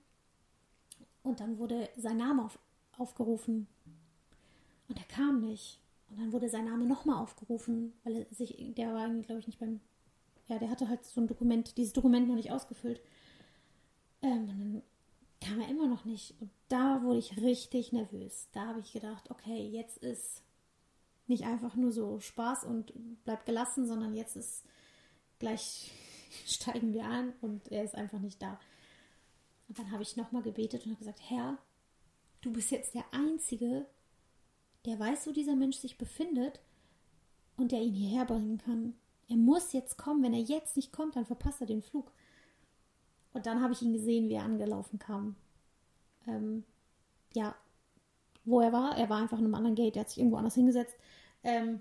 Und 1.22 1.40
dann 1.40 1.58
wurde 1.58 1.88
sein 1.96 2.16
Name 2.16 2.44
auf, 2.44 2.58
aufgerufen. 2.96 3.66
Und 4.88 4.98
er 4.98 5.04
kam 5.04 5.40
nicht. 5.40 5.78
Und 6.08 6.20
dann 6.20 6.32
wurde 6.32 6.48
sein 6.48 6.64
Name 6.64 6.86
nochmal 6.86 7.22
aufgerufen, 7.22 7.92
weil 8.04 8.16
er 8.16 8.34
sich, 8.34 8.56
der 8.76 8.92
war 8.92 9.08
glaube 9.08 9.40
ich, 9.40 9.46
nicht 9.46 9.60
beim, 9.60 9.80
ja, 10.48 10.58
der 10.58 10.70
hatte 10.70 10.88
halt 10.88 11.04
so 11.04 11.20
ein 11.20 11.28
Dokument, 11.28 11.76
dieses 11.76 11.92
Dokument 11.92 12.28
noch 12.28 12.34
nicht 12.34 12.50
ausgefüllt. 12.50 13.00
Ähm, 14.22 14.40
und 14.40 14.48
dann 14.48 14.82
kam 15.40 15.60
er 15.60 15.68
immer 15.68 15.86
noch 15.86 16.04
nicht. 16.04 16.34
Und 16.40 16.50
da 16.68 17.02
wurde 17.02 17.18
ich 17.18 17.36
richtig 17.40 17.92
nervös. 17.92 18.48
Da 18.52 18.66
habe 18.66 18.80
ich 18.80 18.92
gedacht, 18.92 19.30
okay, 19.30 19.68
jetzt 19.68 19.98
ist 19.98 20.42
nicht 21.26 21.44
einfach 21.44 21.76
nur 21.76 21.92
so 21.92 22.18
Spaß 22.18 22.64
und 22.64 22.92
bleib 23.24 23.46
gelassen, 23.46 23.86
sondern 23.86 24.14
jetzt 24.14 24.36
ist 24.36 24.64
gleich 25.38 25.90
steigen 26.46 26.92
wir 26.92 27.04
an 27.04 27.32
und 27.40 27.70
er 27.72 27.84
ist 27.84 27.94
einfach 27.94 28.18
nicht 28.20 28.42
da. 28.42 28.58
Und 29.70 29.78
dann 29.78 29.92
habe 29.92 30.02
ich 30.02 30.16
nochmal 30.16 30.42
gebetet 30.42 30.84
und 30.84 30.90
habe 30.90 30.98
gesagt, 30.98 31.20
Herr, 31.30 31.56
du 32.40 32.52
bist 32.52 32.72
jetzt 32.72 32.92
der 32.96 33.04
Einzige, 33.12 33.86
der 34.84 34.98
weiß, 34.98 35.28
wo 35.28 35.30
dieser 35.30 35.54
Mensch 35.54 35.76
sich 35.76 35.96
befindet 35.96 36.58
und 37.56 37.70
der 37.70 37.80
ihn 37.80 37.94
hierher 37.94 38.24
bringen 38.24 38.58
kann. 38.58 38.94
Er 39.28 39.36
muss 39.36 39.72
jetzt 39.72 39.96
kommen. 39.96 40.24
Wenn 40.24 40.34
er 40.34 40.40
jetzt 40.40 40.74
nicht 40.74 40.90
kommt, 40.92 41.14
dann 41.14 41.24
verpasst 41.24 41.60
er 41.60 41.68
den 41.68 41.82
Flug. 41.82 42.10
Und 43.32 43.46
dann 43.46 43.62
habe 43.62 43.72
ich 43.72 43.80
ihn 43.80 43.92
gesehen, 43.92 44.28
wie 44.28 44.34
er 44.34 44.42
angelaufen 44.42 44.98
kam. 44.98 45.36
Ähm, 46.26 46.64
ja, 47.32 47.54
wo 48.44 48.60
er 48.60 48.72
war. 48.72 48.98
Er 48.98 49.08
war 49.08 49.18
einfach 49.18 49.38
in 49.38 49.44
einem 49.44 49.54
anderen 49.54 49.76
Gate. 49.76 49.94
Er 49.94 50.00
hat 50.00 50.08
sich 50.08 50.18
irgendwo 50.18 50.38
anders 50.38 50.56
hingesetzt. 50.56 50.96
Ähm, 51.44 51.80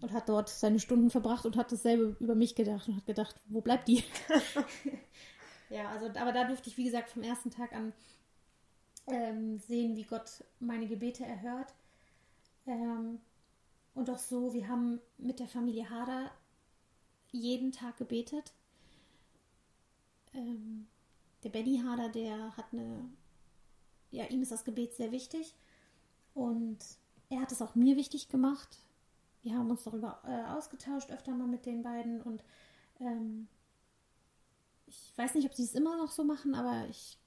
und 0.00 0.10
hat 0.12 0.28
dort 0.28 0.48
seine 0.48 0.80
Stunden 0.80 1.10
verbracht 1.10 1.46
und 1.46 1.56
hat 1.56 1.70
dasselbe 1.70 2.16
über 2.18 2.34
mich 2.34 2.56
gedacht 2.56 2.88
und 2.88 2.96
hat 2.96 3.06
gedacht, 3.06 3.36
wo 3.46 3.60
bleibt 3.60 3.86
die? 3.86 4.02
ja, 5.70 5.88
also, 5.90 6.06
aber 6.06 6.32
da 6.32 6.44
durfte 6.44 6.70
ich, 6.70 6.76
wie 6.76 6.84
gesagt, 6.84 7.10
vom 7.10 7.22
ersten 7.22 7.50
Tag 7.50 7.72
an 7.72 7.92
ähm, 9.08 9.58
sehen, 9.58 9.96
wie 9.96 10.04
Gott 10.04 10.44
meine 10.60 10.86
Gebete 10.86 11.24
erhört. 11.24 11.74
Ähm, 12.66 13.20
und 13.94 14.10
auch 14.10 14.18
so, 14.18 14.52
wir 14.52 14.68
haben 14.68 15.00
mit 15.18 15.40
der 15.40 15.48
Familie 15.48 15.88
Hader 15.88 16.30
jeden 17.32 17.72
Tag 17.72 17.96
gebetet. 17.96 18.52
Ähm, 20.34 20.86
der 21.42 21.50
Benny 21.50 21.80
Hader, 21.84 22.08
der 22.08 22.56
hat 22.56 22.66
eine, 22.72 23.08
ja, 24.10 24.24
ihm 24.26 24.42
ist 24.42 24.52
das 24.52 24.64
Gebet 24.64 24.94
sehr 24.94 25.12
wichtig. 25.12 25.54
Und 26.34 26.78
er 27.30 27.40
hat 27.40 27.52
es 27.52 27.62
auch 27.62 27.74
mir 27.74 27.96
wichtig 27.96 28.28
gemacht. 28.28 28.78
Wir 29.42 29.56
haben 29.56 29.70
uns 29.70 29.84
darüber 29.84 30.20
äh, 30.26 30.50
ausgetauscht, 30.56 31.10
öfter 31.10 31.32
mal 31.32 31.46
mit 31.46 31.66
den 31.66 31.82
beiden. 31.82 32.20
Und 32.20 32.44
ähm, 33.00 33.48
ich 34.86 35.12
weiß 35.16 35.34
nicht, 35.34 35.46
ob 35.46 35.54
sie 35.54 35.64
es 35.64 35.74
immer 35.74 35.96
noch 35.96 36.10
so 36.10 36.24
machen, 36.24 36.54
aber 36.54 36.86
ich 36.88 37.18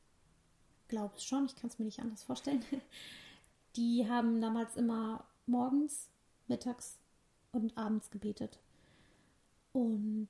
glaube 0.87 1.13
es 1.17 1.23
schon. 1.23 1.45
Ich 1.45 1.55
kann 1.55 1.69
es 1.69 1.79
mir 1.79 1.85
nicht 1.85 1.99
anders 1.99 2.23
vorstellen. 2.23 2.63
Die 3.75 4.09
haben 4.09 4.41
damals 4.41 4.75
immer 4.75 5.25
morgens, 5.45 6.09
mittags 6.47 6.97
und 7.51 7.77
abends 7.77 8.09
gebetet. 8.09 8.59
Und 9.71 10.29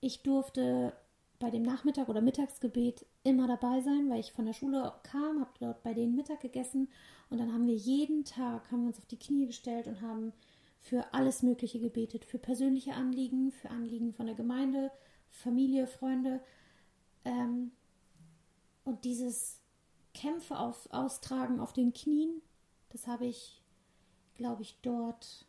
ich 0.00 0.22
durfte 0.22 0.92
bei 1.38 1.50
dem 1.50 1.62
Nachmittag- 1.62 2.08
oder 2.08 2.20
Mittagsgebet 2.20 3.04
immer 3.24 3.46
dabei 3.46 3.80
sein, 3.80 4.08
weil 4.08 4.20
ich 4.20 4.32
von 4.32 4.46
der 4.46 4.52
Schule 4.52 4.92
kam, 5.02 5.40
habe 5.40 5.50
dort 5.58 5.82
bei 5.82 5.92
denen 5.92 6.16
Mittag 6.16 6.40
gegessen 6.40 6.88
und 7.28 7.38
dann 7.38 7.52
haben 7.52 7.66
wir 7.66 7.74
jeden 7.74 8.24
Tag, 8.24 8.70
haben 8.70 8.82
wir 8.82 8.88
uns 8.88 8.98
auf 8.98 9.06
die 9.06 9.18
Knie 9.18 9.46
gestellt 9.46 9.86
und 9.86 10.00
haben 10.00 10.32
für 10.80 11.12
alles 11.12 11.42
Mögliche 11.42 11.80
gebetet, 11.80 12.24
für 12.24 12.38
persönliche 12.38 12.94
Anliegen, 12.94 13.50
für 13.50 13.70
Anliegen 13.70 14.14
von 14.14 14.26
der 14.26 14.36
Gemeinde, 14.36 14.90
Familie, 15.30 15.86
Freunde. 15.86 16.40
Ähm, 17.26 17.72
und 18.84 19.04
dieses 19.04 19.60
Kämpfe 20.14 20.58
auf, 20.58 20.88
austragen 20.92 21.60
auf 21.60 21.72
den 21.72 21.92
Knien, 21.92 22.40
das 22.90 23.06
habe 23.06 23.26
ich, 23.26 23.60
glaube 24.36 24.62
ich, 24.62 24.78
dort 24.80 25.44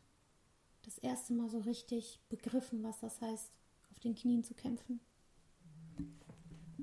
das 0.84 0.98
erste 0.98 1.34
Mal 1.34 1.50
so 1.50 1.60
richtig 1.60 2.20
begriffen, 2.30 2.84
was 2.84 3.00
das 3.00 3.22
heißt, 3.22 3.52
auf 3.92 4.00
den 4.00 4.16
Knien 4.16 4.44
zu 4.44 4.56
kämpfen. 4.56 5.00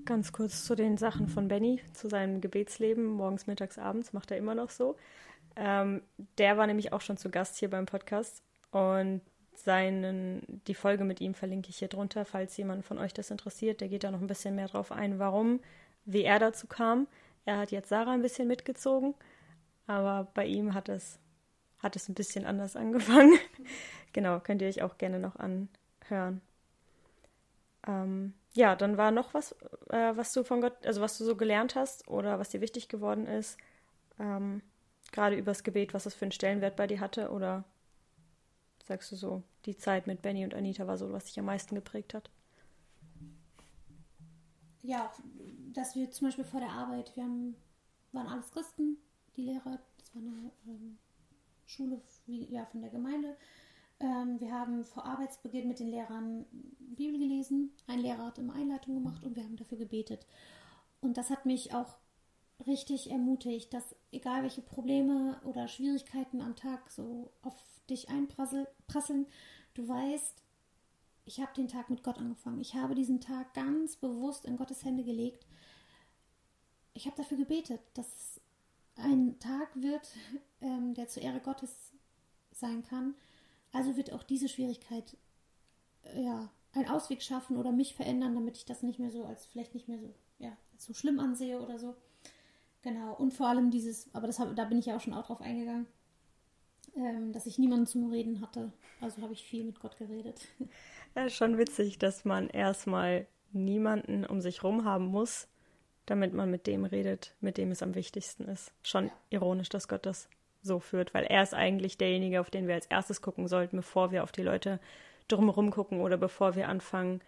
Ganz 0.05 0.33
kurz 0.33 0.65
zu 0.65 0.75
den 0.75 0.97
Sachen 0.97 1.29
von 1.29 1.49
Benny, 1.49 1.81
zu 1.93 2.09
seinem 2.09 2.41
Gebetsleben, 2.41 3.05
morgens, 3.07 3.47
mittags, 3.47 3.79
abends, 3.79 4.13
macht 4.13 4.31
er 4.31 4.37
immer 4.37 4.55
noch 4.55 4.71
so. 4.71 4.97
Ähm, 5.57 6.03
der 6.39 6.57
war 6.57 6.67
nämlich 6.67 6.93
auch 6.93 7.01
schon 7.01 7.17
zu 7.17 7.31
Gast 7.31 7.59
hier 7.59 7.71
beim 7.71 7.87
Podcast 7.87 8.43
und 8.71 9.23
seinen, 9.59 10.63
die 10.67 10.75
Folge 10.75 11.05
mit 11.05 11.21
ihm 11.21 11.35
verlinke 11.35 11.71
ich 11.71 11.79
hier 11.79 11.89
drunter, 11.89 12.25
falls 12.25 12.57
jemand 12.57 12.85
von 12.85 12.99
euch 12.99 13.15
das 13.15 13.31
interessiert. 13.31 13.81
Der 13.81 13.89
geht 13.89 14.05
da 14.05 14.11
noch 14.11 14.21
ein 14.21 14.27
bisschen 14.27 14.55
mehr 14.55 14.69
drauf 14.69 14.93
ein, 14.93 15.19
warum, 15.19 15.61
wie 16.05 16.23
er 16.23 16.39
dazu 16.39 16.67
kam. 16.67 17.07
Er 17.45 17.59
hat 17.59 17.71
jetzt 17.71 17.89
Sarah 17.89 18.13
ein 18.13 18.23
bisschen 18.23 18.49
mitgezogen, 18.49 19.15
aber 19.87 20.29
bei 20.35 20.47
ihm 20.47 20.75
hat 20.75 20.89
es, 20.89 21.19
hat 21.79 21.97
es 21.97 22.09
ein 22.09 22.15
bisschen 22.15 22.47
anders 22.47 22.77
angefangen. 22.77 23.39
genau, 24.13 24.41
könnt 24.41 24.63
ihr 24.63 24.69
euch 24.69 24.83
auch 24.83 24.99
gerne 24.99 25.19
noch 25.19 25.37
anhören. 25.37 26.41
Ähm, 27.87 28.35
ja, 28.55 28.77
dann 28.77 28.97
war 28.97 29.11
noch 29.11 29.35
was, 29.35 29.53
äh, 29.91 30.17
was 30.17 30.33
du 30.33 30.45
von 30.45 30.61
Gott, 30.61 30.87
also 30.87 31.01
was 31.01 31.19
du 31.19 31.25
so 31.25 31.37
gelernt 31.37 31.75
hast 31.75 32.09
oder 32.09 32.39
was 32.39 32.51
dir 32.51 32.61
wichtig 32.61 32.89
geworden 32.89 33.27
ist, 33.27 33.59
ähm, 34.19 34.63
gerade 35.13 35.37
übers 35.37 35.65
Gebet, 35.65 35.93
was 35.93 36.05
das 36.05 36.15
für 36.15 36.25
einen 36.25 36.33
Stellenwert 36.33 36.77
bei 36.77 36.87
dir 36.87 37.01
hatte 37.01 37.31
oder 37.31 37.65
sagst 38.85 39.11
du 39.13 39.17
so, 39.17 39.43
die 39.67 39.77
Zeit 39.77 40.07
mit 40.07 40.23
Benny 40.23 40.45
und 40.45 40.55
Anita 40.55 40.87
war 40.87 40.97
so, 40.97 41.13
was 41.13 41.25
dich 41.25 41.39
am 41.39 41.47
meisten 41.47 41.75
geprägt 41.75 42.15
hat? 42.15 42.31
Ja, 44.83 45.11
dass 45.73 45.97
wir 45.97 46.11
zum 46.11 46.29
Beispiel 46.29 46.45
vor 46.45 46.61
der 46.61 46.71
Arbeit, 46.71 47.17
wir 47.17 47.25
haben, 47.25 47.57
waren 48.13 48.27
alles 48.27 48.51
Christen, 48.51 48.99
die 49.37 49.43
Lehrer, 49.43 49.81
das 49.99 50.15
war 50.15 50.23
eine 50.23 50.53
ähm, 50.67 50.99
Schule 51.67 52.01
wie, 52.27 52.45
ja, 52.53 52.67
von 52.67 52.83
der 52.83 52.91
Gemeinde. 52.91 53.37
Ähm, 54.01 54.39
wir 54.41 54.53
haben 54.53 54.85
vor 54.85 55.07
Arbeitsbeginn 55.07 55.69
mit 55.69 55.81
den 55.81 55.89
Lehrern 55.89 56.45
Bibel 56.79 57.19
gelesen. 57.19 57.73
Ein 57.87 58.01
Lehrer 58.01 58.27
hat 58.27 58.39
immer 58.39 58.55
Einleitung 58.55 58.95
gemacht 58.95 59.25
und 59.25 59.37
wir 59.37 59.45
haben 59.45 59.57
dafür 59.57 59.79
gebetet. 59.79 60.27
Und 61.01 61.17
das 61.17 61.31
hat 61.31 61.47
mich 61.47 61.75
auch 61.75 61.97
richtig 62.67 63.11
ermutigt, 63.11 63.73
dass 63.73 63.97
egal 64.13 64.43
welche 64.43 64.63
Probleme 64.63 65.41
oder 65.45 65.69
Schwierigkeiten 65.69 66.41
am 66.41 66.57
Tag 66.57 66.91
so 66.91 67.33
auf 67.43 67.55
dich 67.91 68.09
einprasseln, 68.09 69.27
du 69.75 69.89
weißt, 69.89 70.43
ich 71.27 71.41
habe 71.41 71.55
den 71.55 71.69
Tag 71.69 71.91
mit 71.91 72.03
Gott 72.03 72.19
angefangen. 72.19 72.61
Ich 72.61 72.75
habe 72.75 72.95
diesen 72.95 73.21
Tag 73.21 73.55
ganz 73.55 73.97
bewusst 73.97 74.45
in 74.45 74.57
Gottes 74.57 74.85
Hände 74.85 75.05
gelegt. 75.05 75.47
Ich 76.93 77.07
habe 77.07 77.17
dafür 77.17 77.39
gebetet, 77.39 77.81
dass 77.95 78.07
es 78.07 78.41
ein 78.97 79.39
Tag 79.39 79.69
wird, 79.75 80.07
ähm, 80.61 80.95
der 80.95 81.09
zur 81.09 81.23
Ehre 81.23 81.41
Gottes 81.41 81.93
sein 82.53 82.83
kann. 82.83 83.15
Also 83.73 83.97
wird 83.97 84.13
auch 84.13 84.23
diese 84.23 84.49
Schwierigkeit 84.49 85.17
äh, 86.03 86.23
ja 86.23 86.51
einen 86.73 86.89
Ausweg 86.89 87.23
schaffen 87.23 87.57
oder 87.57 87.73
mich 87.73 87.95
verändern, 87.95 88.35
damit 88.35 88.57
ich 88.57 88.65
das 88.65 88.83
nicht 88.83 88.99
mehr 88.99 89.11
so 89.11 89.25
als 89.25 89.47
vielleicht 89.47 89.75
nicht 89.75 89.89
mehr 89.89 89.99
so 89.99 90.15
ja 90.39 90.57
so 90.77 90.93
schlimm 90.93 91.19
ansehe 91.19 91.61
oder 91.61 91.79
so. 91.79 91.95
Genau 92.83 93.15
und 93.17 93.33
vor 93.33 93.49
allem 93.49 93.71
dieses, 93.71 94.15
aber 94.15 94.27
das 94.27 94.39
hab, 94.39 94.55
da 94.55 94.65
bin 94.65 94.79
ich 94.79 94.87
ja 94.87 94.97
auch 94.97 95.01
schon 95.01 95.15
auch 95.15 95.27
drauf 95.27 95.41
eingegangen 95.41 95.87
ähm, 96.97 97.33
dass 97.33 97.47
ich 97.47 97.59
niemanden 97.59 97.87
zum 97.87 98.11
Reden 98.11 98.41
hatte. 98.41 98.73
Also 99.01 99.23
habe 99.23 99.33
ich 99.33 99.45
viel 99.45 99.65
mit 99.65 99.81
Gott 99.81 99.97
geredet. 99.97 100.41
Ja, 101.17 101.29
schon 101.29 101.59
witzig, 101.59 101.99
dass 101.99 102.25
man 102.25 102.49
erstmal 102.49 103.29
niemanden 103.53 104.27
um 104.27 104.41
sich 104.41 104.65
rum 104.65 104.85
haben 104.85 105.07
muss, 105.07 105.47
damit 106.07 106.35
man 106.35 106.51
mit 106.51 106.67
dem 106.67 106.85
redet, 106.85 107.37
mit 107.41 107.57
dem 107.57 107.71
es 107.71 107.83
am 107.85 107.95
wichtigsten 107.95 108.45
ist. 108.47 108.73
Schon 108.83 109.07
ja. 109.07 109.13
ironisch, 109.31 109.69
dass 109.69 109.87
Gott 109.87 110.07
das 110.07 110.29
so 110.61 110.81
führt, 110.81 111.15
weil 111.15 111.25
er 111.25 111.43
ist 111.43 111.55
eigentlich 111.55 111.99
derjenige, 111.99 112.41
auf 112.41 112.51
den 112.51 112.67
wir 112.67 112.75
als 112.75 112.87
erstes 112.87 113.23
gucken 113.23 113.47
sollten, 113.47 113.77
bevor 113.77 114.11
wir 114.11 114.25
auf 114.25 114.33
die 114.33 114.43
Leute 114.43 114.81
drumherum 115.29 115.71
gucken 115.71 116.01
oder 116.01 116.17
bevor 116.17 116.57
wir 116.57 116.69
anfangen, 116.69 117.21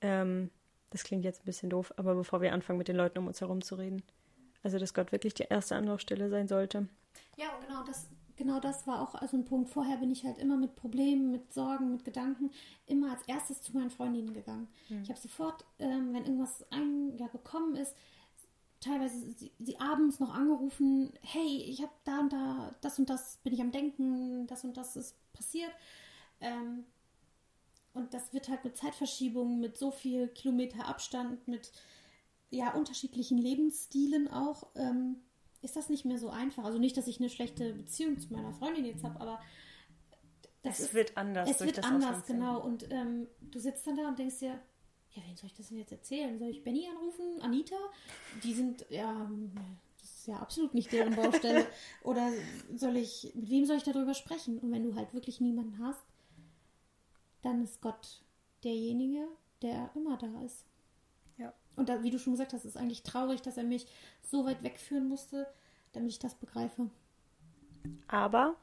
ähm, 0.00 0.50
das 0.90 1.04
klingt 1.04 1.24
jetzt 1.24 1.42
ein 1.42 1.46
bisschen 1.46 1.70
doof, 1.70 1.92
aber 1.96 2.14
bevor 2.14 2.40
wir 2.40 2.52
anfangen, 2.52 2.78
mit 2.78 2.88
den 2.88 2.96
Leuten 2.96 3.18
um 3.18 3.26
uns 3.26 3.40
herum 3.40 3.62
zu 3.62 3.76
reden. 3.76 4.02
Also, 4.62 4.78
dass 4.78 4.94
Gott 4.94 5.12
wirklich 5.12 5.34
die 5.34 5.44
erste 5.44 5.76
Anlaufstelle 5.76 6.28
sein 6.28 6.48
sollte. 6.48 6.88
Ja, 7.36 7.48
genau, 7.64 7.84
das, 7.86 8.08
genau 8.38 8.60
das 8.60 8.86
war 8.86 9.02
auch 9.02 9.14
also 9.14 9.36
ein 9.36 9.44
Punkt. 9.44 9.68
Vorher 9.68 9.98
bin 9.98 10.10
ich 10.10 10.24
halt 10.24 10.38
immer 10.38 10.56
mit 10.56 10.76
Problemen, 10.76 11.30
mit 11.30 11.52
Sorgen, 11.52 11.90
mit 11.90 12.04
Gedanken 12.04 12.50
immer 12.86 13.10
als 13.10 13.22
erstes 13.26 13.60
zu 13.60 13.76
meinen 13.76 13.90
Freundinnen 13.90 14.32
gegangen. 14.32 14.68
Mhm. 14.88 15.02
Ich 15.02 15.10
habe 15.10 15.20
sofort, 15.20 15.66
ähm, 15.78 16.14
wenn 16.14 16.24
irgendwas 16.24 16.64
ein, 16.70 17.18
ja, 17.18 17.26
gekommen 17.26 17.76
ist, 17.76 17.94
teilweise 18.80 19.18
sie, 19.32 19.52
sie, 19.58 19.80
abends 19.80 20.20
noch 20.20 20.32
angerufen, 20.32 21.12
hey, 21.20 21.64
ich 21.68 21.82
habe 21.82 21.92
da 22.04 22.20
und 22.20 22.32
da, 22.32 22.74
das 22.80 22.98
und 22.98 23.10
das 23.10 23.38
bin 23.38 23.52
ich 23.52 23.60
am 23.60 23.72
Denken, 23.72 24.46
das 24.46 24.64
und 24.64 24.76
das 24.76 24.96
ist 24.96 25.16
passiert. 25.32 25.72
Ähm, 26.40 26.84
und 27.92 28.14
das 28.14 28.32
wird 28.32 28.48
halt 28.48 28.64
mit 28.64 28.76
Zeitverschiebungen, 28.76 29.58
mit 29.58 29.76
so 29.76 29.90
viel 29.90 30.28
Kilometer 30.28 30.86
Abstand, 30.86 31.48
mit 31.48 31.72
ja 32.50 32.72
unterschiedlichen 32.72 33.36
Lebensstilen 33.36 34.28
auch. 34.28 34.68
Ähm, 34.76 35.16
ist 35.62 35.76
das 35.76 35.88
nicht 35.88 36.04
mehr 36.04 36.18
so 36.18 36.30
einfach. 36.30 36.64
Also 36.64 36.78
nicht, 36.78 36.96
dass 36.96 37.06
ich 37.06 37.18
eine 37.18 37.30
schlechte 37.30 37.72
Beziehung 37.74 38.18
zu 38.18 38.32
meiner 38.32 38.52
Freundin 38.52 38.84
jetzt 38.84 39.04
habe, 39.04 39.20
aber 39.20 39.40
es 40.62 40.80
ist, 40.80 40.94
wird 40.94 41.16
anders. 41.16 41.50
Es 41.50 41.60
wird 41.60 41.84
anders, 41.84 42.26
genau. 42.26 42.60
Und 42.60 42.90
ähm, 42.90 43.26
du 43.40 43.58
sitzt 43.58 43.86
dann 43.86 43.96
da 43.96 44.08
und 44.08 44.18
denkst 44.18 44.38
dir, 44.40 44.60
ja, 45.12 45.22
wen 45.26 45.36
soll 45.36 45.46
ich 45.46 45.54
das 45.54 45.68
denn 45.68 45.78
jetzt 45.78 45.92
erzählen? 45.92 46.38
Soll 46.38 46.50
ich 46.50 46.62
Benny 46.62 46.86
anrufen? 46.88 47.40
Anita? 47.40 47.76
Die 48.42 48.54
sind, 48.54 48.84
ja, 48.90 49.30
das 50.00 50.10
ist 50.10 50.26
ja 50.26 50.36
absolut 50.36 50.74
nicht 50.74 50.92
deren 50.92 51.14
Baustelle. 51.14 51.66
Oder 52.02 52.30
soll 52.74 52.96
ich, 52.96 53.32
mit 53.34 53.50
wem 53.50 53.64
soll 53.64 53.76
ich 53.76 53.84
darüber 53.84 54.14
sprechen? 54.14 54.58
Und 54.58 54.70
wenn 54.72 54.84
du 54.84 54.94
halt 54.94 55.14
wirklich 55.14 55.40
niemanden 55.40 55.78
hast, 55.78 56.04
dann 57.42 57.62
ist 57.62 57.80
Gott 57.80 58.22
derjenige, 58.64 59.26
der 59.62 59.90
immer 59.94 60.16
da 60.18 60.42
ist. 60.42 60.64
Und 61.78 61.88
da, 61.88 62.02
wie 62.02 62.10
du 62.10 62.18
schon 62.18 62.32
gesagt 62.32 62.52
hast, 62.52 62.64
ist 62.64 62.76
eigentlich 62.76 63.04
traurig, 63.04 63.40
dass 63.40 63.56
er 63.56 63.62
mich 63.62 63.86
so 64.20 64.44
weit 64.44 64.64
wegführen 64.64 65.08
musste, 65.08 65.46
damit 65.92 66.10
ich 66.10 66.18
das 66.18 66.34
begreife. 66.34 66.90
Aber 68.08 68.56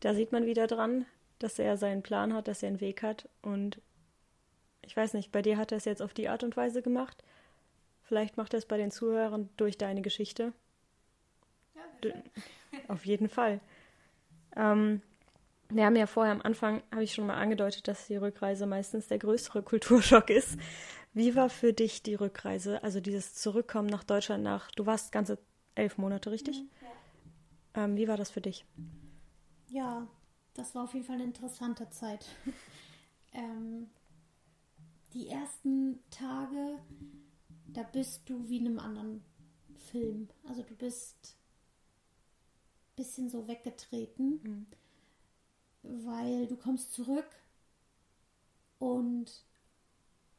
da 0.00 0.14
sieht 0.14 0.32
man 0.32 0.44
wieder 0.44 0.66
dran, 0.66 1.06
dass 1.38 1.58
er 1.58 1.78
seinen 1.78 2.02
Plan 2.02 2.34
hat, 2.34 2.46
dass 2.46 2.62
er 2.62 2.68
einen 2.68 2.82
Weg 2.82 3.02
hat. 3.02 3.26
Und 3.40 3.80
ich 4.82 4.94
weiß 4.94 5.14
nicht, 5.14 5.32
bei 5.32 5.40
dir 5.40 5.56
hat 5.56 5.72
er 5.72 5.78
es 5.78 5.86
jetzt 5.86 6.02
auf 6.02 6.12
die 6.12 6.28
Art 6.28 6.44
und 6.44 6.58
Weise 6.58 6.82
gemacht. 6.82 7.24
Vielleicht 8.02 8.36
macht 8.36 8.52
er 8.52 8.58
es 8.58 8.66
bei 8.66 8.76
den 8.76 8.90
Zuhörern 8.90 9.48
durch 9.56 9.78
deine 9.78 10.02
Geschichte. 10.02 10.52
Ja, 11.74 12.12
auf 12.88 13.06
jeden 13.06 13.30
Fall. 13.30 13.60
Ähm, 14.56 15.00
wir 15.70 15.84
haben 15.84 15.96
ja 15.96 16.06
vorher 16.06 16.32
am 16.32 16.42
Anfang, 16.42 16.82
habe 16.90 17.04
ich 17.04 17.12
schon 17.12 17.26
mal 17.26 17.36
angedeutet, 17.36 17.88
dass 17.88 18.06
die 18.06 18.16
Rückreise 18.16 18.66
meistens 18.66 19.08
der 19.08 19.18
größere 19.18 19.62
Kulturschock 19.62 20.30
ist. 20.30 20.58
Wie 21.14 21.34
war 21.34 21.48
für 21.48 21.72
dich 21.72 22.02
die 22.02 22.14
Rückreise, 22.14 22.82
also 22.82 23.00
dieses 23.00 23.34
Zurückkommen 23.34 23.88
nach 23.88 24.04
Deutschland 24.04 24.44
nach, 24.44 24.70
du 24.72 24.86
warst 24.86 25.12
ganze 25.12 25.38
elf 25.74 25.98
Monate, 25.98 26.30
richtig? 26.30 26.60
Mhm, 26.60 26.70
ja. 27.74 27.84
ähm, 27.84 27.96
wie 27.96 28.08
war 28.08 28.16
das 28.16 28.30
für 28.30 28.40
dich? 28.40 28.64
Ja, 29.68 30.06
das 30.54 30.74
war 30.74 30.84
auf 30.84 30.94
jeden 30.94 31.06
Fall 31.06 31.16
eine 31.16 31.24
interessante 31.24 31.88
Zeit. 31.90 32.26
ähm, 33.32 33.88
die 35.14 35.28
ersten 35.28 35.98
Tage, 36.10 36.78
da 37.66 37.82
bist 37.82 38.28
du 38.28 38.48
wie 38.48 38.58
in 38.58 38.66
einem 38.66 38.78
anderen 38.78 39.24
Film. 39.76 40.28
Also 40.46 40.62
du 40.62 40.74
bist 40.74 41.36
ein 42.90 42.96
bisschen 42.96 43.28
so 43.30 43.48
weggetreten, 43.48 44.40
mhm. 44.42 44.66
weil 46.04 46.46
du 46.46 46.56
kommst 46.56 46.92
zurück 46.92 47.28
und 48.78 49.47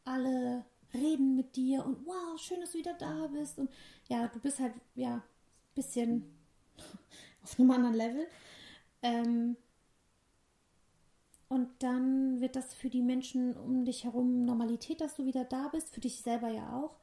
alle 0.10 0.65
reden 0.93 1.36
mit 1.36 1.56
dir 1.56 1.86
und 1.86 2.06
wow, 2.06 2.39
schön, 2.39 2.60
dass 2.60 2.72
du 2.72 2.80
wieder 2.80 2.95
da 2.95 3.28
bist. 3.28 3.60
Und 3.60 3.69
ja, 4.08 4.28
du 4.28 4.39
bist 4.39 4.60
halt, 4.60 4.74
ja, 4.95 5.15
ein 5.15 5.24
bisschen 5.76 6.26
auf 7.43 7.60
einem 7.60 7.72
anderen 7.72 7.95
Level. 7.95 8.28
Ähm, 9.02 9.56
und 11.48 11.69
dann 11.80 12.41
wird 12.41 12.56
das 12.56 12.74
für 12.74 12.89
die 12.89 13.02
Menschen 13.02 13.56
um 13.56 13.86
dich 13.86 14.04
herum 14.04 14.45
Normalität, 14.45 15.02
dass 15.02 15.15
du 15.15 15.26
wieder 15.26 15.45
da 15.45 15.67
bist, 15.69 15.89
für 15.93 16.02
dich 16.02 16.22
selber 16.22 16.50
ja 16.50 16.76
auch. 16.76 16.98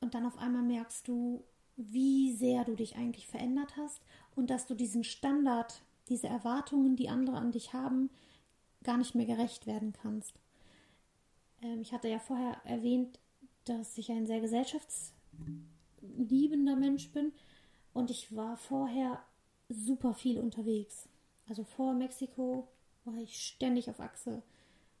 Und 0.00 0.14
dann 0.14 0.26
auf 0.26 0.38
einmal 0.38 0.62
merkst 0.62 1.06
du, 1.08 1.44
wie 1.76 2.34
sehr 2.34 2.64
du 2.64 2.74
dich 2.74 2.96
eigentlich 2.96 3.26
verändert 3.26 3.76
hast 3.76 4.02
und 4.34 4.50
dass 4.50 4.66
du 4.66 4.74
diesen 4.74 5.04
Standard, 5.04 5.82
diese 6.08 6.28
Erwartungen, 6.28 6.96
die 6.96 7.08
andere 7.08 7.36
an 7.36 7.52
dich 7.52 7.72
haben, 7.72 8.10
gar 8.82 8.96
nicht 8.96 9.14
mehr 9.14 9.26
gerecht 9.26 9.66
werden 9.66 9.92
kannst. 9.92 10.41
Ähm, 11.62 11.80
ich 11.80 11.92
hatte 11.92 12.08
ja 12.08 12.18
vorher 12.18 12.60
erwähnt, 12.64 13.20
dass 13.64 13.96
ich 13.96 14.10
ein 14.10 14.26
sehr 14.26 14.40
gesellschaftsliebender 14.40 16.74
Mensch 16.76 17.12
bin 17.12 17.32
und 17.92 18.10
ich 18.10 18.34
war 18.34 18.56
vorher 18.56 19.22
super 19.68 20.14
viel 20.14 20.40
unterwegs. 20.40 21.08
Also 21.48 21.64
vor 21.64 21.94
Mexiko 21.94 22.68
war 23.04 23.16
ich 23.16 23.46
ständig 23.46 23.90
auf 23.90 24.00
Achse. 24.00 24.42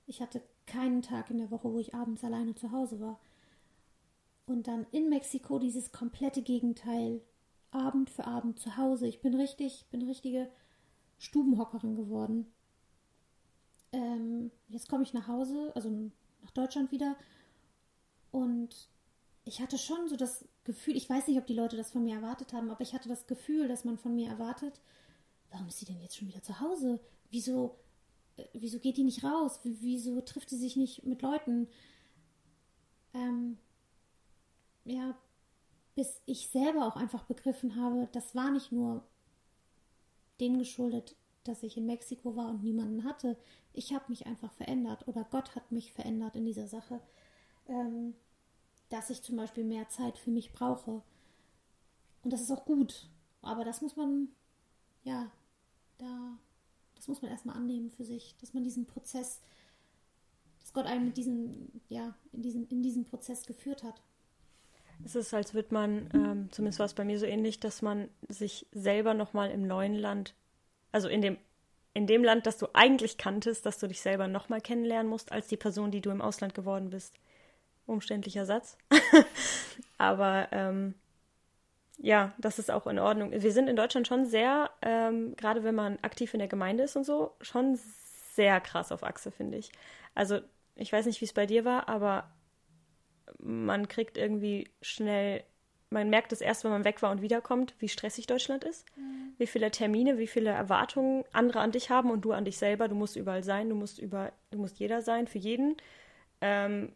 Ich 0.06 0.20
hatte 0.20 0.42
keinen 0.66 1.02
Tag 1.02 1.30
in 1.30 1.38
der 1.38 1.50
Woche, 1.50 1.72
wo 1.72 1.78
ich 1.78 1.94
abends 1.94 2.24
alleine 2.24 2.54
zu 2.54 2.72
Hause 2.72 3.00
war. 3.00 3.18
Und 4.46 4.66
dann 4.66 4.86
in 4.90 5.08
Mexiko 5.08 5.58
dieses 5.58 5.92
komplette 5.92 6.42
Gegenteil. 6.42 7.20
Abend 7.70 8.10
für 8.10 8.26
Abend 8.26 8.58
zu 8.58 8.76
Hause. 8.76 9.08
Ich 9.08 9.22
bin 9.22 9.34
richtig, 9.34 9.86
bin 9.90 10.02
richtige 10.02 10.50
Stubenhockerin 11.18 11.96
geworden. 11.96 12.46
Ähm, 13.92 14.50
jetzt 14.68 14.90
komme 14.90 15.04
ich 15.04 15.14
nach 15.14 15.28
Hause, 15.28 15.72
also 15.74 16.10
nach 16.42 16.50
Deutschland 16.50 16.92
wieder. 16.92 17.16
Und 18.30 18.88
ich 19.44 19.60
hatte 19.60 19.78
schon 19.78 20.08
so 20.08 20.16
das 20.16 20.44
Gefühl, 20.64 20.96
ich 20.96 21.08
weiß 21.08 21.26
nicht, 21.26 21.38
ob 21.38 21.46
die 21.46 21.54
Leute 21.54 21.76
das 21.76 21.90
von 21.90 22.04
mir 22.04 22.16
erwartet 22.16 22.52
haben, 22.52 22.70
aber 22.70 22.80
ich 22.80 22.94
hatte 22.94 23.08
das 23.08 23.26
Gefühl, 23.26 23.68
dass 23.68 23.84
man 23.84 23.98
von 23.98 24.14
mir 24.14 24.28
erwartet, 24.28 24.80
warum 25.50 25.68
ist 25.68 25.78
sie 25.78 25.86
denn 25.86 26.00
jetzt 26.00 26.16
schon 26.16 26.28
wieder 26.28 26.42
zu 26.42 26.60
Hause? 26.60 27.00
Wieso, 27.30 27.78
äh, 28.36 28.44
wieso 28.52 28.78
geht 28.78 28.96
die 28.96 29.04
nicht 29.04 29.24
raus? 29.24 29.60
Wieso 29.64 30.20
trifft 30.20 30.50
sie 30.50 30.56
sich 30.56 30.76
nicht 30.76 31.04
mit 31.04 31.22
Leuten? 31.22 31.68
Ähm, 33.14 33.58
ja, 34.84 35.16
bis 35.94 36.22
ich 36.26 36.48
selber 36.48 36.86
auch 36.86 36.96
einfach 36.96 37.24
begriffen 37.24 37.76
habe, 37.76 38.08
das 38.12 38.34
war 38.34 38.50
nicht 38.50 38.72
nur 38.72 39.06
dem 40.40 40.58
geschuldet, 40.58 41.14
dass 41.44 41.62
ich 41.62 41.76
in 41.76 41.86
Mexiko 41.86 42.36
war 42.36 42.48
und 42.48 42.62
niemanden 42.62 43.04
hatte. 43.04 43.36
Ich 43.72 43.92
habe 43.92 44.04
mich 44.08 44.26
einfach 44.26 44.52
verändert 44.52 45.06
oder 45.08 45.24
Gott 45.30 45.54
hat 45.54 45.72
mich 45.72 45.92
verändert 45.92 46.36
in 46.36 46.44
dieser 46.44 46.68
Sache, 46.68 47.00
ähm, 47.68 48.14
dass 48.88 49.10
ich 49.10 49.22
zum 49.22 49.36
Beispiel 49.36 49.64
mehr 49.64 49.88
Zeit 49.88 50.18
für 50.18 50.30
mich 50.30 50.52
brauche. 50.52 51.02
Und 52.22 52.32
das 52.32 52.40
ist 52.40 52.50
auch 52.50 52.64
gut. 52.64 53.08
Aber 53.40 53.64
das 53.64 53.80
muss 53.82 53.96
man, 53.96 54.28
ja, 55.04 55.30
da, 55.98 56.38
das 56.94 57.08
muss 57.08 57.22
man 57.22 57.30
erstmal 57.30 57.56
annehmen 57.56 57.90
für 57.90 58.04
sich, 58.04 58.36
dass 58.40 58.54
man 58.54 58.62
diesen 58.62 58.86
Prozess, 58.86 59.40
dass 60.60 60.72
Gott 60.72 60.86
einen 60.86 61.06
mit 61.06 61.16
diesem, 61.16 61.70
ja, 61.88 62.14
in 62.32 62.42
diesem, 62.42 62.68
in 62.68 62.82
diesem 62.82 63.04
Prozess 63.04 63.46
geführt 63.46 63.82
hat. 63.82 64.02
Es 65.04 65.16
ist, 65.16 65.34
als 65.34 65.54
würde 65.54 65.74
man, 65.74 66.08
ähm, 66.14 66.48
zumindest 66.52 66.78
war 66.78 66.86
es 66.86 66.94
bei 66.94 67.04
mir 67.04 67.18
so 67.18 67.26
ähnlich, 67.26 67.58
dass 67.58 67.82
man 67.82 68.08
sich 68.28 68.66
selber 68.72 69.14
nochmal 69.14 69.50
im 69.50 69.66
neuen 69.66 69.94
Land, 69.94 70.34
also 70.92 71.08
in 71.08 71.20
dem, 71.20 71.38
in 71.94 72.06
dem 72.06 72.22
Land, 72.22 72.46
das 72.46 72.58
du 72.58 72.68
eigentlich 72.72 73.18
kanntest, 73.18 73.66
dass 73.66 73.78
du 73.78 73.88
dich 73.88 74.00
selber 74.00 74.28
nochmal 74.28 74.60
kennenlernen 74.60 75.10
musst, 75.10 75.32
als 75.32 75.48
die 75.48 75.56
Person, 75.56 75.90
die 75.90 76.00
du 76.00 76.10
im 76.10 76.22
Ausland 76.22 76.54
geworden 76.54 76.90
bist. 76.90 77.14
Umständlicher 77.86 78.46
Satz. 78.46 78.78
Aber 79.98 80.48
ähm, 80.52 80.94
ja, 81.98 82.32
das 82.38 82.58
ist 82.58 82.70
auch 82.70 82.86
in 82.86 82.98
Ordnung. 82.98 83.32
Wir 83.32 83.52
sind 83.52 83.68
in 83.68 83.76
Deutschland 83.76 84.06
schon 84.08 84.26
sehr, 84.26 84.70
ähm, 84.82 85.36
gerade 85.36 85.64
wenn 85.64 85.74
man 85.74 85.98
aktiv 86.02 86.32
in 86.34 86.38
der 86.38 86.48
Gemeinde 86.48 86.84
ist 86.84 86.96
und 86.96 87.04
so, 87.04 87.32
schon 87.40 87.78
sehr 88.34 88.60
krass 88.60 88.92
auf 88.92 89.02
Achse, 89.04 89.30
finde 89.30 89.58
ich. 89.58 89.70
Also, 90.14 90.40
ich 90.74 90.92
weiß 90.92 91.06
nicht, 91.06 91.20
wie 91.20 91.26
es 91.26 91.32
bei 91.32 91.46
dir 91.46 91.64
war, 91.64 91.88
aber 91.88 92.30
man 93.38 93.88
kriegt 93.88 94.16
irgendwie 94.16 94.70
schnell, 94.80 95.44
man 95.92 96.10
merkt 96.10 96.32
es 96.32 96.40
erst, 96.40 96.64
wenn 96.64 96.70
man 96.70 96.84
weg 96.84 97.02
war 97.02 97.10
und 97.10 97.22
wiederkommt, 97.22 97.74
wie 97.78 97.88
stressig 97.88 98.26
Deutschland 98.26 98.64
ist, 98.64 98.84
mhm. 98.96 99.34
wie 99.38 99.46
viele 99.46 99.70
Termine, 99.70 100.18
wie 100.18 100.26
viele 100.26 100.50
Erwartungen 100.50 101.24
andere 101.32 101.60
an 101.60 101.72
dich 101.72 101.90
haben 101.90 102.10
und 102.10 102.22
du 102.22 102.32
an 102.32 102.44
dich 102.44 102.56
selber. 102.56 102.88
Du 102.88 102.94
musst 102.94 103.16
überall 103.16 103.44
sein, 103.44 103.68
du 103.68 103.74
musst 103.74 103.98
über, 103.98 104.32
du 104.50 104.58
musst 104.58 104.78
jeder 104.78 105.02
sein, 105.02 105.26
für 105.26 105.38
jeden. 105.38 105.76
Ähm, 106.40 106.92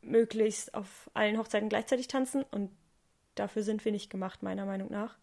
möglichst 0.00 0.74
auf 0.74 1.10
allen 1.12 1.38
Hochzeiten 1.38 1.68
gleichzeitig 1.68 2.06
tanzen 2.06 2.44
und 2.44 2.70
dafür 3.34 3.62
sind 3.62 3.84
wir 3.84 3.92
nicht 3.92 4.10
gemacht, 4.10 4.42
meiner 4.42 4.64
Meinung 4.64 4.90
nach. 4.90 5.18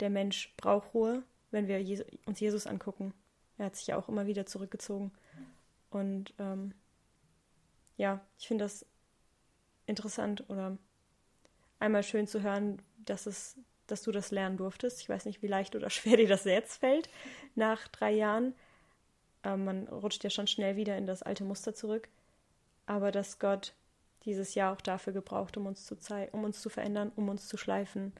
Der 0.00 0.10
Mensch 0.10 0.54
braucht 0.56 0.94
Ruhe, 0.94 1.22
wenn 1.50 1.68
wir 1.68 1.80
Jesu, 1.82 2.04
uns 2.24 2.40
Jesus 2.40 2.66
angucken. 2.66 3.12
Er 3.58 3.66
hat 3.66 3.76
sich 3.76 3.86
ja 3.88 3.96
auch 3.96 4.08
immer 4.08 4.26
wieder 4.26 4.46
zurückgezogen. 4.46 5.12
Und 5.90 6.34
ähm, 6.38 6.72
ja, 7.96 8.20
ich 8.38 8.48
finde 8.48 8.64
das 8.64 8.84
interessant 9.86 10.44
oder 10.48 10.76
einmal 11.78 12.02
schön 12.02 12.26
zu 12.26 12.42
hören, 12.42 12.80
dass 12.98 13.26
es, 13.26 13.56
dass 13.86 14.02
du 14.02 14.12
das 14.12 14.30
lernen 14.30 14.56
durftest. 14.56 15.00
Ich 15.00 15.08
weiß 15.08 15.26
nicht, 15.26 15.42
wie 15.42 15.46
leicht 15.46 15.76
oder 15.76 15.90
schwer 15.90 16.16
dir 16.16 16.28
das 16.28 16.44
jetzt 16.44 16.78
fällt 16.78 17.08
nach 17.54 17.88
drei 17.88 18.12
Jahren. 18.12 18.54
Ähm, 19.42 19.64
man 19.64 19.88
rutscht 19.88 20.24
ja 20.24 20.30
schon 20.30 20.46
schnell 20.46 20.76
wieder 20.76 20.96
in 20.96 21.06
das 21.06 21.22
alte 21.22 21.44
Muster 21.44 21.74
zurück. 21.74 22.08
Aber 22.86 23.10
dass 23.10 23.38
Gott 23.38 23.74
dieses 24.24 24.54
Jahr 24.54 24.72
auch 24.72 24.80
dafür 24.80 25.12
gebraucht, 25.12 25.56
um 25.56 25.66
uns 25.66 25.86
zu 25.86 25.96
um 26.32 26.44
uns 26.44 26.60
zu 26.60 26.68
verändern, 26.68 27.12
um 27.14 27.28
uns 27.28 27.48
zu 27.48 27.56
schleifen. 27.56 28.12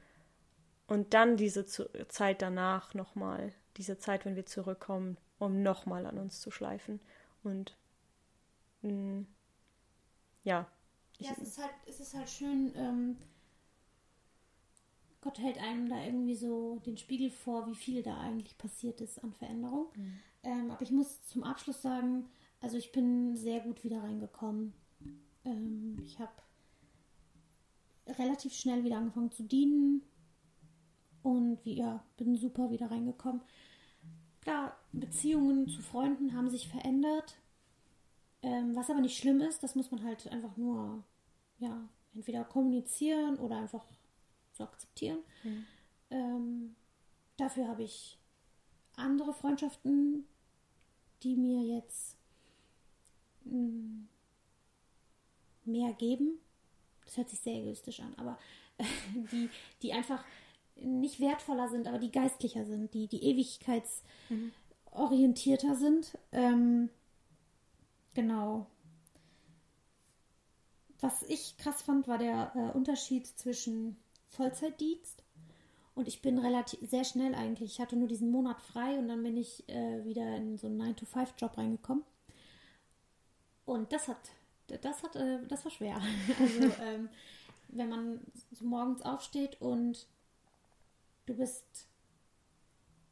Und 0.87 1.13
dann 1.13 1.35
diese 1.35 1.65
Zeit 1.65 2.41
danach 2.41 2.93
nochmal, 2.93 3.53
diese 3.75 3.97
Zeit, 3.97 4.25
wenn 4.25 4.37
wir 4.37 4.45
zurückkommen, 4.45 5.17
um 5.37 5.61
nochmal 5.61 6.05
an 6.05 6.17
uns 6.17 6.39
zu 6.39 6.49
schleifen. 6.49 7.01
Und 7.43 7.75
mh, 8.81 8.91
mm, 8.91 9.27
ja, 10.43 10.65
ja, 11.19 11.31
es 11.31 11.39
ist 11.39 11.57
halt, 11.59 11.73
es 11.87 11.99
ist 11.99 12.13
halt 12.13 12.29
schön, 12.29 12.71
ähm, 12.75 13.17
Gott 15.27 15.39
hält 15.39 15.57
einem 15.57 15.89
da 15.89 16.01
irgendwie 16.05 16.35
so 16.35 16.79
den 16.85 16.95
Spiegel 16.95 17.29
vor, 17.29 17.67
wie 17.67 17.75
viel 17.75 18.01
da 18.01 18.17
eigentlich 18.17 18.57
passiert 18.57 19.01
ist 19.01 19.21
an 19.21 19.33
Veränderung. 19.33 19.87
Mhm. 19.93 20.19
Ähm, 20.43 20.71
aber 20.71 20.81
ich 20.81 20.91
muss 20.91 21.21
zum 21.23 21.43
Abschluss 21.43 21.81
sagen, 21.81 22.29
also 22.61 22.77
ich 22.77 22.93
bin 22.93 23.35
sehr 23.35 23.59
gut 23.59 23.83
wieder 23.83 24.01
reingekommen. 24.01 24.71
Ähm, 25.43 25.97
ich 26.05 26.17
habe 26.17 26.31
relativ 28.07 28.53
schnell 28.53 28.85
wieder 28.85 28.99
angefangen 28.99 29.31
zu 29.31 29.43
dienen 29.43 30.01
und 31.23 31.59
wie, 31.65 31.73
ja, 31.73 32.01
bin 32.15 32.37
super 32.37 32.71
wieder 32.71 32.89
reingekommen. 32.89 33.41
Klar, 34.39 34.77
Beziehungen 34.93 35.67
zu 35.67 35.81
Freunden 35.81 36.37
haben 36.37 36.49
sich 36.49 36.69
verändert. 36.69 37.35
Ähm, 38.43 38.77
was 38.77 38.89
aber 38.89 39.01
nicht 39.01 39.17
schlimm 39.17 39.41
ist, 39.41 39.61
das 39.61 39.75
muss 39.75 39.91
man 39.91 40.05
halt 40.05 40.25
einfach 40.31 40.55
nur, 40.55 41.03
ja, 41.59 41.89
entweder 42.13 42.45
kommunizieren 42.45 43.35
oder 43.39 43.57
einfach 43.57 43.83
so 44.57 44.63
akzeptieren. 44.63 45.19
Mhm. 45.43 45.65
Ähm, 46.09 46.75
dafür 47.37 47.67
habe 47.67 47.83
ich 47.83 48.17
andere 48.95 49.33
Freundschaften, 49.33 50.25
die 51.23 51.35
mir 51.35 51.61
jetzt 51.75 52.17
mh, 53.45 53.51
hm, 53.51 54.07
mehr 55.65 55.93
geben. 55.93 56.39
Das 57.05 57.17
hört 57.17 57.29
sich 57.29 57.39
sehr 57.39 57.61
egoistisch 57.61 57.99
an, 57.99 58.13
aber 58.17 58.37
die, 59.31 59.49
die 59.81 59.93
einfach 59.93 60.23
nicht 60.75 61.19
wertvoller 61.19 61.69
sind, 61.69 61.87
aber 61.87 61.99
die 61.99 62.11
geistlicher 62.11 62.65
sind, 62.65 62.93
die, 62.93 63.07
die 63.07 63.23
ewigkeitsorientierter 63.23 65.75
sind. 65.75 66.17
Ähm, 66.31 66.89
Genau. 68.17 68.65
Was 71.01 71.21
ich 71.21 71.55
krass 71.57 71.83
fand, 71.83 72.07
war 72.07 72.17
der 72.17 72.51
äh, 72.55 72.75
Unterschied 72.75 73.27
zwischen 73.27 73.95
Vollzeitdienst 74.29 75.23
und 75.97 76.07
ich 76.07 76.21
bin 76.21 76.37
relativ 76.37 76.87
sehr 76.87 77.03
schnell 77.03 77.33
eigentlich. 77.33 77.71
Ich 77.71 77.79
hatte 77.79 77.95
nur 77.95 78.07
diesen 78.07 78.29
Monat 78.29 78.61
frei 78.61 78.99
und 78.99 79.07
dann 79.07 79.23
bin 79.23 79.35
ich 79.35 79.67
äh, 79.67 80.05
wieder 80.05 80.35
in 80.35 80.55
so 80.57 80.67
einen 80.67 80.79
9-to-5-Job 80.79 81.57
reingekommen. 81.57 82.03
Und 83.65 83.91
das 83.91 84.07
hat, 84.07 84.29
das 84.67 85.01
hat, 85.01 85.15
äh, 85.15 85.39
das 85.47 85.65
war 85.65 85.71
schwer. 85.71 85.99
Also 86.39 86.71
ähm, 86.83 87.09
wenn 87.69 87.89
man 87.89 88.21
so 88.51 88.63
morgens 88.65 89.01
aufsteht 89.01 89.59
und 89.59 90.05
du 91.25 91.35
bist, 91.35 91.65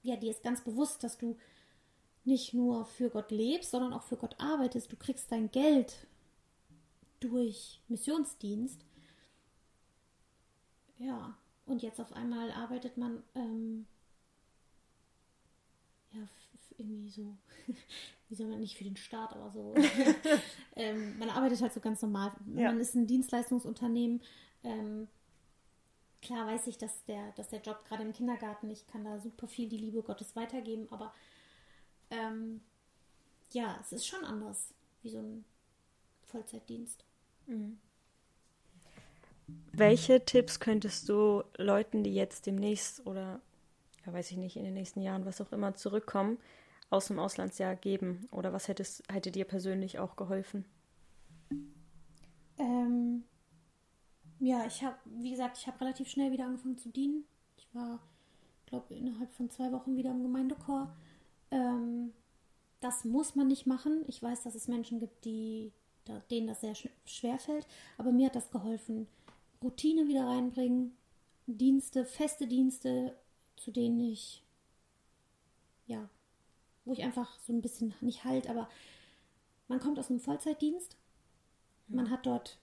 ja, 0.03 0.15
dir 0.15 0.29
ist 0.29 0.43
ganz 0.43 0.63
bewusst, 0.63 1.03
dass 1.03 1.17
du 1.17 1.37
nicht 2.23 2.53
nur 2.53 2.85
für 2.85 3.09
Gott 3.09 3.31
lebst, 3.31 3.71
sondern 3.71 3.93
auch 3.93 4.03
für 4.03 4.17
Gott 4.17 4.35
arbeitest. 4.39 4.91
Du 4.91 4.95
kriegst 4.95 5.31
dein 5.31 5.49
Geld 5.49 6.05
durch 7.19 7.81
Missionsdienst. 7.87 8.84
Ja, 10.97 11.37
und 11.65 11.81
jetzt 11.81 11.99
auf 11.99 12.13
einmal 12.13 12.51
arbeitet 12.51 12.97
man 12.97 13.23
ähm, 13.35 13.85
ja 16.11 16.27
irgendwie 16.77 17.09
so, 17.09 17.35
wie 18.29 18.35
soll 18.35 18.47
man 18.47 18.59
nicht 18.59 18.77
für 18.77 18.83
den 18.83 18.97
Staat, 18.97 19.33
aber 19.33 19.51
so. 19.51 19.73
ähm, 20.75 21.17
man 21.17 21.29
arbeitet 21.29 21.61
halt 21.61 21.73
so 21.73 21.79
ganz 21.79 22.01
normal. 22.01 22.31
Ja. 22.55 22.71
Man 22.71 22.79
ist 22.79 22.95
ein 22.95 23.07
Dienstleistungsunternehmen. 23.07 24.21
Ähm, 24.63 25.07
klar 26.21 26.47
weiß 26.47 26.67
ich, 26.67 26.77
dass 26.77 27.03
der, 27.05 27.31
dass 27.33 27.49
der 27.49 27.61
Job 27.61 27.83
gerade 27.85 28.03
im 28.03 28.13
Kindergarten, 28.13 28.69
ich 28.69 28.87
kann 28.87 29.03
da 29.03 29.19
super 29.19 29.47
viel 29.47 29.69
die 29.69 29.77
Liebe 29.77 30.01
Gottes 30.01 30.35
weitergeben, 30.35 30.87
aber 30.91 31.13
ähm, 32.09 32.61
ja, 33.51 33.77
es 33.81 33.91
ist 33.91 34.07
schon 34.07 34.23
anders 34.23 34.73
wie 35.01 35.09
so 35.09 35.19
ein 35.19 35.45
Vollzeitdienst. 36.23 37.05
Mhm. 37.47 37.79
Welche 39.47 40.23
Tipps 40.23 40.59
könntest 40.59 41.09
du 41.09 41.43
Leuten, 41.57 42.03
die 42.03 42.13
jetzt 42.13 42.45
demnächst 42.45 43.05
oder, 43.05 43.41
ja, 44.05 44.13
weiß 44.13 44.31
ich 44.31 44.37
nicht, 44.37 44.55
in 44.55 44.63
den 44.63 44.73
nächsten 44.73 45.01
Jahren, 45.01 45.25
was 45.25 45.41
auch 45.41 45.51
immer, 45.51 45.75
zurückkommen, 45.75 46.37
aus 46.89 47.07
dem 47.07 47.19
Auslandsjahr 47.19 47.75
geben? 47.75 48.27
Oder 48.31 48.53
was 48.53 48.67
hättest, 48.67 49.03
hätte 49.11 49.31
dir 49.31 49.45
persönlich 49.45 49.99
auch 49.99 50.15
geholfen? 50.15 50.65
Ähm, 52.57 53.23
ja, 54.39 54.65
ich 54.65 54.83
habe, 54.83 54.97
wie 55.05 55.31
gesagt, 55.31 55.57
ich 55.57 55.67
habe 55.67 55.81
relativ 55.81 56.07
schnell 56.07 56.31
wieder 56.31 56.45
angefangen 56.45 56.77
zu 56.77 56.89
dienen. 56.89 57.25
Ich 57.57 57.67
war, 57.73 57.99
glaube 58.65 58.93
innerhalb 58.95 59.33
von 59.33 59.49
zwei 59.49 59.71
Wochen 59.71 59.97
wieder 59.97 60.11
im 60.11 60.23
Gemeindechor. 60.23 60.95
Ähm, 61.51 62.13
das 62.79 63.03
muss 63.03 63.35
man 63.35 63.47
nicht 63.47 63.65
machen. 63.65 64.03
Ich 64.07 64.21
weiß, 64.21 64.43
dass 64.43 64.55
es 64.55 64.67
Menschen 64.67 64.99
gibt, 64.99 65.25
die, 65.25 65.71
denen 66.29 66.47
das 66.47 66.61
sehr 66.61 66.75
schwer 67.05 67.39
fällt, 67.39 67.67
aber 67.97 68.11
mir 68.11 68.27
hat 68.27 68.35
das 68.35 68.51
geholfen. 68.51 69.07
Routine 69.65 70.07
wieder 70.07 70.27
reinbringen, 70.27 70.95
Dienste, 71.47 72.05
feste 72.05 72.47
Dienste, 72.47 73.17
zu 73.57 73.71
denen 73.71 73.99
ich, 73.99 74.43
ja, 75.87 76.07
wo 76.85 76.93
ich 76.93 77.03
einfach 77.03 77.39
so 77.39 77.51
ein 77.51 77.61
bisschen 77.61 77.93
nicht 77.99 78.23
halt, 78.23 78.47
aber 78.47 78.69
man 79.67 79.79
kommt 79.79 79.97
aus 79.97 80.09
einem 80.09 80.19
Vollzeitdienst, 80.19 80.97
man 81.87 82.11
hat 82.11 82.27
dort, 82.27 82.59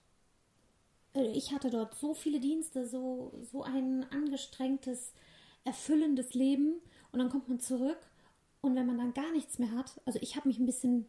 äh, 1.13 1.31
ich 1.31 1.51
hatte 1.51 1.69
dort 1.69 1.93
so 1.95 2.13
viele 2.13 2.39
Dienste, 2.39 2.87
so, 2.87 3.33
so 3.51 3.63
ein 3.63 4.09
angestrengtes, 4.11 5.11
erfüllendes 5.65 6.33
Leben 6.33 6.75
und 7.11 7.19
dann 7.19 7.29
kommt 7.29 7.49
man 7.49 7.59
zurück 7.59 7.99
und 8.61 8.75
wenn 8.75 8.85
man 8.87 8.97
dann 8.97 9.13
gar 9.13 9.31
nichts 9.33 9.59
mehr 9.59 9.71
hat, 9.71 9.99
also 10.05 10.19
ich 10.21 10.37
habe 10.37 10.47
mich 10.47 10.57
ein 10.57 10.65
bisschen 10.65 11.05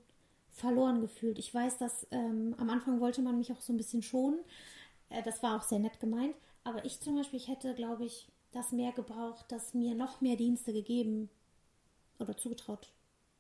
verloren 0.51 1.01
gefühlt. 1.01 1.39
Ich 1.39 1.53
weiß, 1.53 1.79
dass 1.79 2.07
ähm, 2.13 2.55
am 2.59 2.71
Anfang 2.71 3.01
wollte 3.01 3.23
man 3.23 3.39
mich 3.39 3.53
auch 3.53 3.61
so 3.61 3.73
ein 3.73 3.77
bisschen 3.77 4.03
schonen. 4.03 4.39
Äh, 5.11 5.23
das 5.23 5.43
war 5.43 5.57
auch 5.57 5.63
sehr 5.63 5.79
nett 5.79 6.01
gemeint. 6.01 6.35
Aber 6.65 6.85
ich 6.85 7.01
zum 7.01 7.17
Beispiel, 7.17 7.39
ich 7.39 7.49
hätte, 7.49 7.75
glaube 7.75 8.05
ich, 8.05 8.29
das 8.53 8.73
mehr 8.73 8.93
gebraucht, 8.93 9.51
dass 9.51 9.75
mir 9.75 9.95
noch 9.95 10.21
mehr 10.21 10.37
Dienste 10.37 10.73
gegeben 10.73 11.29
oder 12.19 12.37
zugetraut 12.37 12.93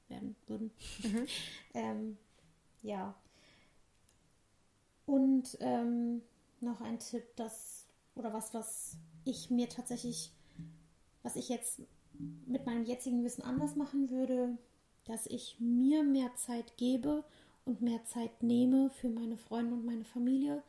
werden 0.08 0.36
würden. 0.46 0.70
Mhm. 1.02 1.26
ähm, 1.74 2.18
ja. 2.82 3.14
Und 5.06 5.56
ähm, 5.60 6.22
noch 6.60 6.80
ein 6.80 6.98
Tipp, 6.98 7.24
das 7.36 7.86
oder 8.14 8.32
was, 8.32 8.54
was 8.54 8.96
ich 9.24 9.50
mir 9.50 9.68
tatsächlich, 9.68 10.32
was 11.22 11.36
ich 11.36 11.48
jetzt 11.48 11.80
mit 12.46 12.64
meinem 12.66 12.84
jetzigen 12.84 13.24
Wissen 13.24 13.42
anders 13.42 13.76
machen 13.76 14.10
würde, 14.10 14.56
dass 15.04 15.26
ich 15.26 15.56
mir 15.58 16.02
mehr 16.02 16.34
Zeit 16.36 16.76
gebe 16.76 17.24
und 17.64 17.80
mehr 17.80 18.04
Zeit 18.04 18.42
nehme 18.42 18.90
für 18.90 19.08
meine 19.08 19.36
Freunde 19.36 19.74
und 19.74 19.84
meine 19.84 20.04
Familie. 20.04 20.62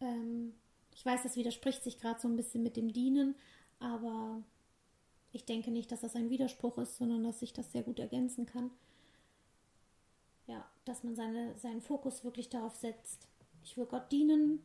Ähm, 0.00 0.54
ich 0.92 1.04
weiß, 1.04 1.22
das 1.22 1.36
widerspricht 1.36 1.82
sich 1.82 1.98
gerade 1.98 2.20
so 2.20 2.28
ein 2.28 2.36
bisschen 2.36 2.62
mit 2.62 2.76
dem 2.76 2.92
Dienen, 2.92 3.34
aber 3.78 4.42
ich 5.32 5.44
denke 5.44 5.70
nicht, 5.70 5.92
dass 5.92 6.00
das 6.00 6.16
ein 6.16 6.30
Widerspruch 6.30 6.78
ist, 6.78 6.96
sondern 6.96 7.22
dass 7.22 7.40
sich 7.40 7.52
das 7.52 7.72
sehr 7.72 7.82
gut 7.82 7.98
ergänzen 7.98 8.46
kann. 8.46 8.70
Ja, 10.46 10.68
dass 10.84 11.04
man 11.04 11.14
seine, 11.14 11.56
seinen 11.58 11.80
Fokus 11.80 12.24
wirklich 12.24 12.48
darauf 12.48 12.74
setzt, 12.74 13.28
ich 13.62 13.76
will 13.76 13.86
Gott 13.86 14.10
dienen, 14.10 14.60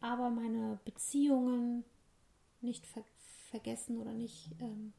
aber 0.00 0.30
meine 0.30 0.80
Beziehungen 0.84 1.84
nicht 2.60 2.86
ver 2.86 3.04
vergessen 3.50 3.98
oder 3.98 4.12
nicht, 4.12 4.52
ähm, 4.60 4.92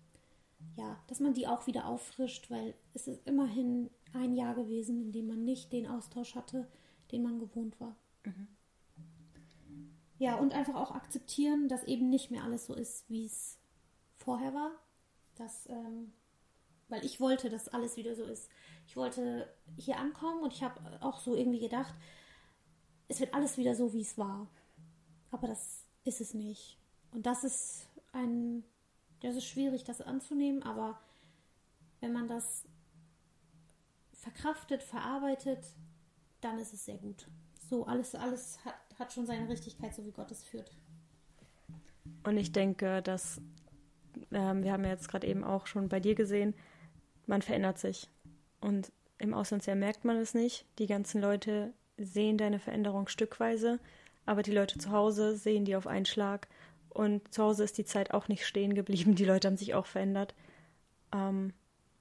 ja, 0.76 1.02
dass 1.08 1.22
man 1.22 1.34
die 1.34 1.48
auch 1.48 1.68
wieder 1.68 1.88
auffrischt, 1.88 2.52
weil 2.52 2.76
es 2.94 3.08
ist 3.08 3.26
immerhin 3.26 3.90
ein 4.12 4.36
Jahr 4.36 4.56
gewesen, 4.56 5.02
in 5.02 5.14
dem 5.14 5.28
man 5.28 5.46
nicht 5.46 5.72
den 5.72 5.88
Austausch 5.88 6.36
hatte, 6.36 6.68
den 7.14 7.24
man 7.24 7.40
gewohnt 7.40 7.80
war. 7.80 7.96
Mhm. 8.26 8.50
Ja, 10.22 10.36
und 10.36 10.54
einfach 10.54 10.76
auch 10.76 10.92
akzeptieren, 10.92 11.68
dass 11.68 11.84
eben 11.86 12.12
nicht 12.12 12.30
mehr 12.30 12.44
alles 12.44 12.68
so 12.68 12.76
ist, 12.76 13.10
wie 13.10 13.26
es 13.26 13.58
vorher 14.18 14.54
war. 14.54 14.70
Dass, 15.34 15.68
ähm, 15.68 16.14
weil 16.90 17.04
ich 17.04 17.20
wollte, 17.20 17.50
dass 17.50 17.70
alles 17.70 17.98
wieder 17.98 18.14
so 18.14 18.26
ist. 18.26 18.48
Ich 18.86 18.96
wollte 18.96 19.52
hier 19.78 19.98
ankommen 19.98 20.44
und 20.44 20.54
ich 20.54 20.62
habe 20.62 20.80
auch 21.02 21.20
so 21.22 21.36
irgendwie 21.36 21.58
gedacht, 21.58 21.96
es 23.08 23.20
wird 23.20 23.34
alles 23.34 23.58
wieder 23.58 23.74
so, 23.74 23.94
wie 23.94 24.02
es 24.02 24.16
war. 24.16 24.48
Aber 25.32 25.48
das 25.48 25.86
ist 26.04 26.22
es 26.22 26.36
nicht. 26.36 26.78
Und 27.10 27.26
das 27.26 27.44
ist 27.44 27.88
ein, 28.12 28.64
das 29.22 29.36
ist 29.36 29.46
schwierig, 29.46 29.86
das 29.86 30.02
anzunehmen, 30.02 30.62
aber 30.62 31.02
wenn 32.00 32.14
man 32.14 32.28
das 32.28 32.68
verkraftet, 34.14 34.84
verarbeitet, 34.84 35.66
dann 36.42 36.60
ist 36.60 36.74
es 36.74 36.86
sehr 36.86 37.00
gut. 37.00 37.28
So, 37.72 37.88
alles, 37.88 38.14
alles 38.14 38.64
hat, 38.64 38.76
hat 39.02 39.12
schon 39.12 39.26
seine 39.26 39.50
Richtigkeit, 39.50 39.94
so 39.94 40.06
wie 40.06 40.12
Gott 40.12 40.32
es 40.32 40.44
führt. 40.44 40.72
Und 42.24 42.38
ich 42.38 42.52
denke, 42.52 43.02
dass 43.02 43.42
ähm, 44.32 44.64
wir 44.64 44.72
haben 44.72 44.84
ja 44.84 44.92
jetzt 44.92 45.10
gerade 45.10 45.28
eben 45.28 45.44
auch 45.44 45.68
schon 45.68 45.90
bei 45.90 46.00
dir 46.00 46.16
gesehen, 46.16 46.54
man 47.26 47.42
verändert 47.42 47.80
sich. 47.80 48.10
Und 48.62 48.92
im 49.18 49.34
Auslandsjahr 49.34 49.76
merkt 49.76 50.06
man 50.06 50.18
es 50.18 50.34
nicht. 50.34 50.66
Die 50.80 50.88
ganzen 50.88 51.22
Leute 51.22 51.74
sehen 51.98 52.38
deine 52.38 52.60
Veränderung 52.60 53.08
stückweise, 53.08 53.80
aber 54.26 54.44
die 54.44 54.52
Leute 54.52 54.78
zu 54.78 54.92
Hause 54.92 55.36
sehen 55.36 55.66
die 55.66 55.76
auf 55.76 55.88
einen 55.88 56.06
Schlag. 56.06 56.48
Und 56.90 57.34
zu 57.34 57.44
Hause 57.44 57.64
ist 57.64 57.78
die 57.78 57.86
Zeit 57.86 58.14
auch 58.14 58.28
nicht 58.28 58.46
stehen 58.46 58.76
geblieben. 58.76 59.16
Die 59.16 59.26
Leute 59.26 59.48
haben 59.48 59.58
sich 59.58 59.74
auch 59.74 59.86
verändert. 59.86 60.36
Ähm, 61.14 61.54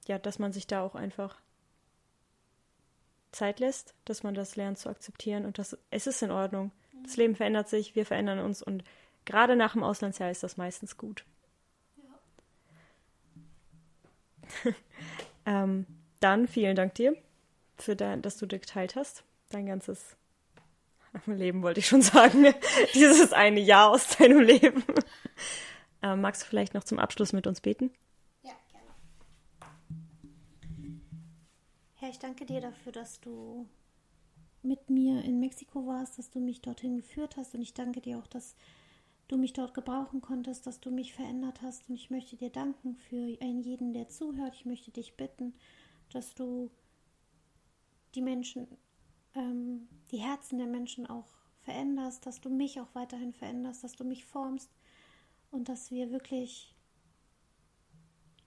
ja, 0.07 0.19
dass 0.19 0.39
man 0.39 0.53
sich 0.53 0.67
da 0.67 0.83
auch 0.83 0.95
einfach 0.95 1.39
Zeit 3.31 3.59
lässt, 3.59 3.95
dass 4.05 4.23
man 4.23 4.33
das 4.33 4.55
lernt 4.55 4.77
zu 4.77 4.89
akzeptieren 4.89 5.45
und 5.45 5.57
dass 5.57 5.77
es 5.89 6.07
ist 6.07 6.21
in 6.21 6.31
Ordnung. 6.31 6.71
Das 7.03 7.17
Leben 7.17 7.35
verändert 7.35 7.69
sich, 7.69 7.95
wir 7.95 8.05
verändern 8.05 8.39
uns 8.39 8.61
und 8.61 8.83
gerade 9.25 9.55
nach 9.55 9.73
dem 9.73 9.83
Auslandsjahr 9.83 10.31
ist 10.31 10.43
das 10.43 10.57
meistens 10.57 10.97
gut. 10.97 11.25
Ja. 14.65 14.71
ähm, 15.63 15.85
dann 16.19 16.47
vielen 16.47 16.75
Dank 16.75 16.93
dir, 16.95 17.15
für 17.77 17.95
dein, 17.95 18.21
dass 18.21 18.37
du 18.37 18.47
geteilt 18.47 18.95
hast. 18.95 19.23
Dein 19.49 19.65
ganzes 19.65 20.15
Leben 21.25 21.63
wollte 21.63 21.79
ich 21.79 21.87
schon 21.87 22.01
sagen. 22.01 22.53
Dieses 22.93 23.33
eine 23.33 23.59
Jahr 23.59 23.89
aus 23.89 24.17
deinem 24.17 24.39
Leben. 24.39 24.83
Ähm, 26.01 26.21
magst 26.21 26.43
du 26.43 26.45
vielleicht 26.47 26.73
noch 26.73 26.83
zum 26.83 26.99
Abschluss 26.99 27.33
mit 27.33 27.47
uns 27.47 27.61
beten? 27.61 27.91
Ja, 28.43 28.53
gerne. 28.71 28.87
Herr, 31.95 32.09
ich 32.09 32.19
danke 32.19 32.45
dir 32.45 32.61
dafür, 32.61 32.91
dass 32.91 33.19
du 33.19 33.67
mit 34.63 34.89
mir 34.89 35.23
in 35.23 35.39
Mexiko 35.39 35.87
warst, 35.87 36.17
dass 36.17 36.29
du 36.29 36.39
mich 36.39 36.61
dorthin 36.61 36.97
geführt 36.97 37.37
hast. 37.37 37.55
Und 37.55 37.61
ich 37.61 37.73
danke 37.73 38.01
dir 38.01 38.19
auch, 38.19 38.27
dass 38.27 38.55
du 39.27 39.37
mich 39.37 39.53
dort 39.53 39.73
gebrauchen 39.73 40.21
konntest, 40.21 40.67
dass 40.67 40.79
du 40.79 40.91
mich 40.91 41.13
verändert 41.13 41.61
hast. 41.61 41.89
Und 41.89 41.95
ich 41.95 42.09
möchte 42.09 42.35
dir 42.35 42.49
danken 42.49 42.95
für 42.95 43.27
jeden, 43.27 43.93
der 43.93 44.09
zuhört. 44.09 44.55
Ich 44.55 44.65
möchte 44.65 44.91
dich 44.91 45.15
bitten, 45.15 45.53
dass 46.11 46.35
du 46.35 46.69
die 48.15 48.21
Menschen, 48.21 48.67
ähm, 49.35 49.87
die 50.11 50.17
Herzen 50.17 50.57
der 50.57 50.67
Menschen 50.67 51.07
auch 51.07 51.29
veränderst, 51.61 52.25
dass 52.25 52.41
du 52.41 52.49
mich 52.49 52.79
auch 52.79 52.93
weiterhin 52.93 53.33
veränderst, 53.33 53.83
dass 53.83 53.93
du 53.93 54.03
mich 54.03 54.25
formst 54.25 54.69
und 55.51 55.69
dass 55.69 55.91
wir 55.91 56.11
wirklich, 56.11 56.75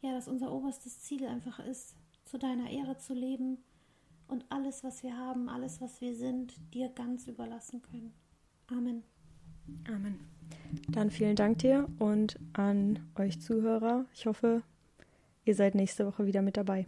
ja, 0.02 0.12
dass 0.12 0.28
unser 0.28 0.52
oberstes 0.52 1.00
Ziel 1.00 1.26
einfach 1.26 1.60
ist, 1.60 1.94
zu 2.24 2.38
deiner 2.38 2.70
Ehre 2.70 2.98
zu 2.98 3.14
leben 3.14 3.58
und 4.34 4.44
alles, 4.48 4.82
was 4.82 5.04
wir 5.04 5.16
haben, 5.16 5.48
alles, 5.48 5.80
was 5.80 6.00
wir 6.00 6.14
sind, 6.16 6.54
dir 6.74 6.88
ganz 6.88 7.28
überlassen 7.28 7.80
können. 7.82 8.12
Amen. 8.66 9.04
Amen. 9.86 10.18
Dann 10.90 11.10
vielen 11.12 11.36
Dank 11.36 11.58
dir 11.58 11.86
und 12.00 12.36
an 12.52 12.98
euch 13.16 13.40
Zuhörer. 13.40 14.06
Ich 14.12 14.26
hoffe, 14.26 14.62
ihr 15.44 15.54
seid 15.54 15.76
nächste 15.76 16.04
Woche 16.04 16.26
wieder 16.26 16.42
mit 16.42 16.56
dabei. 16.56 16.86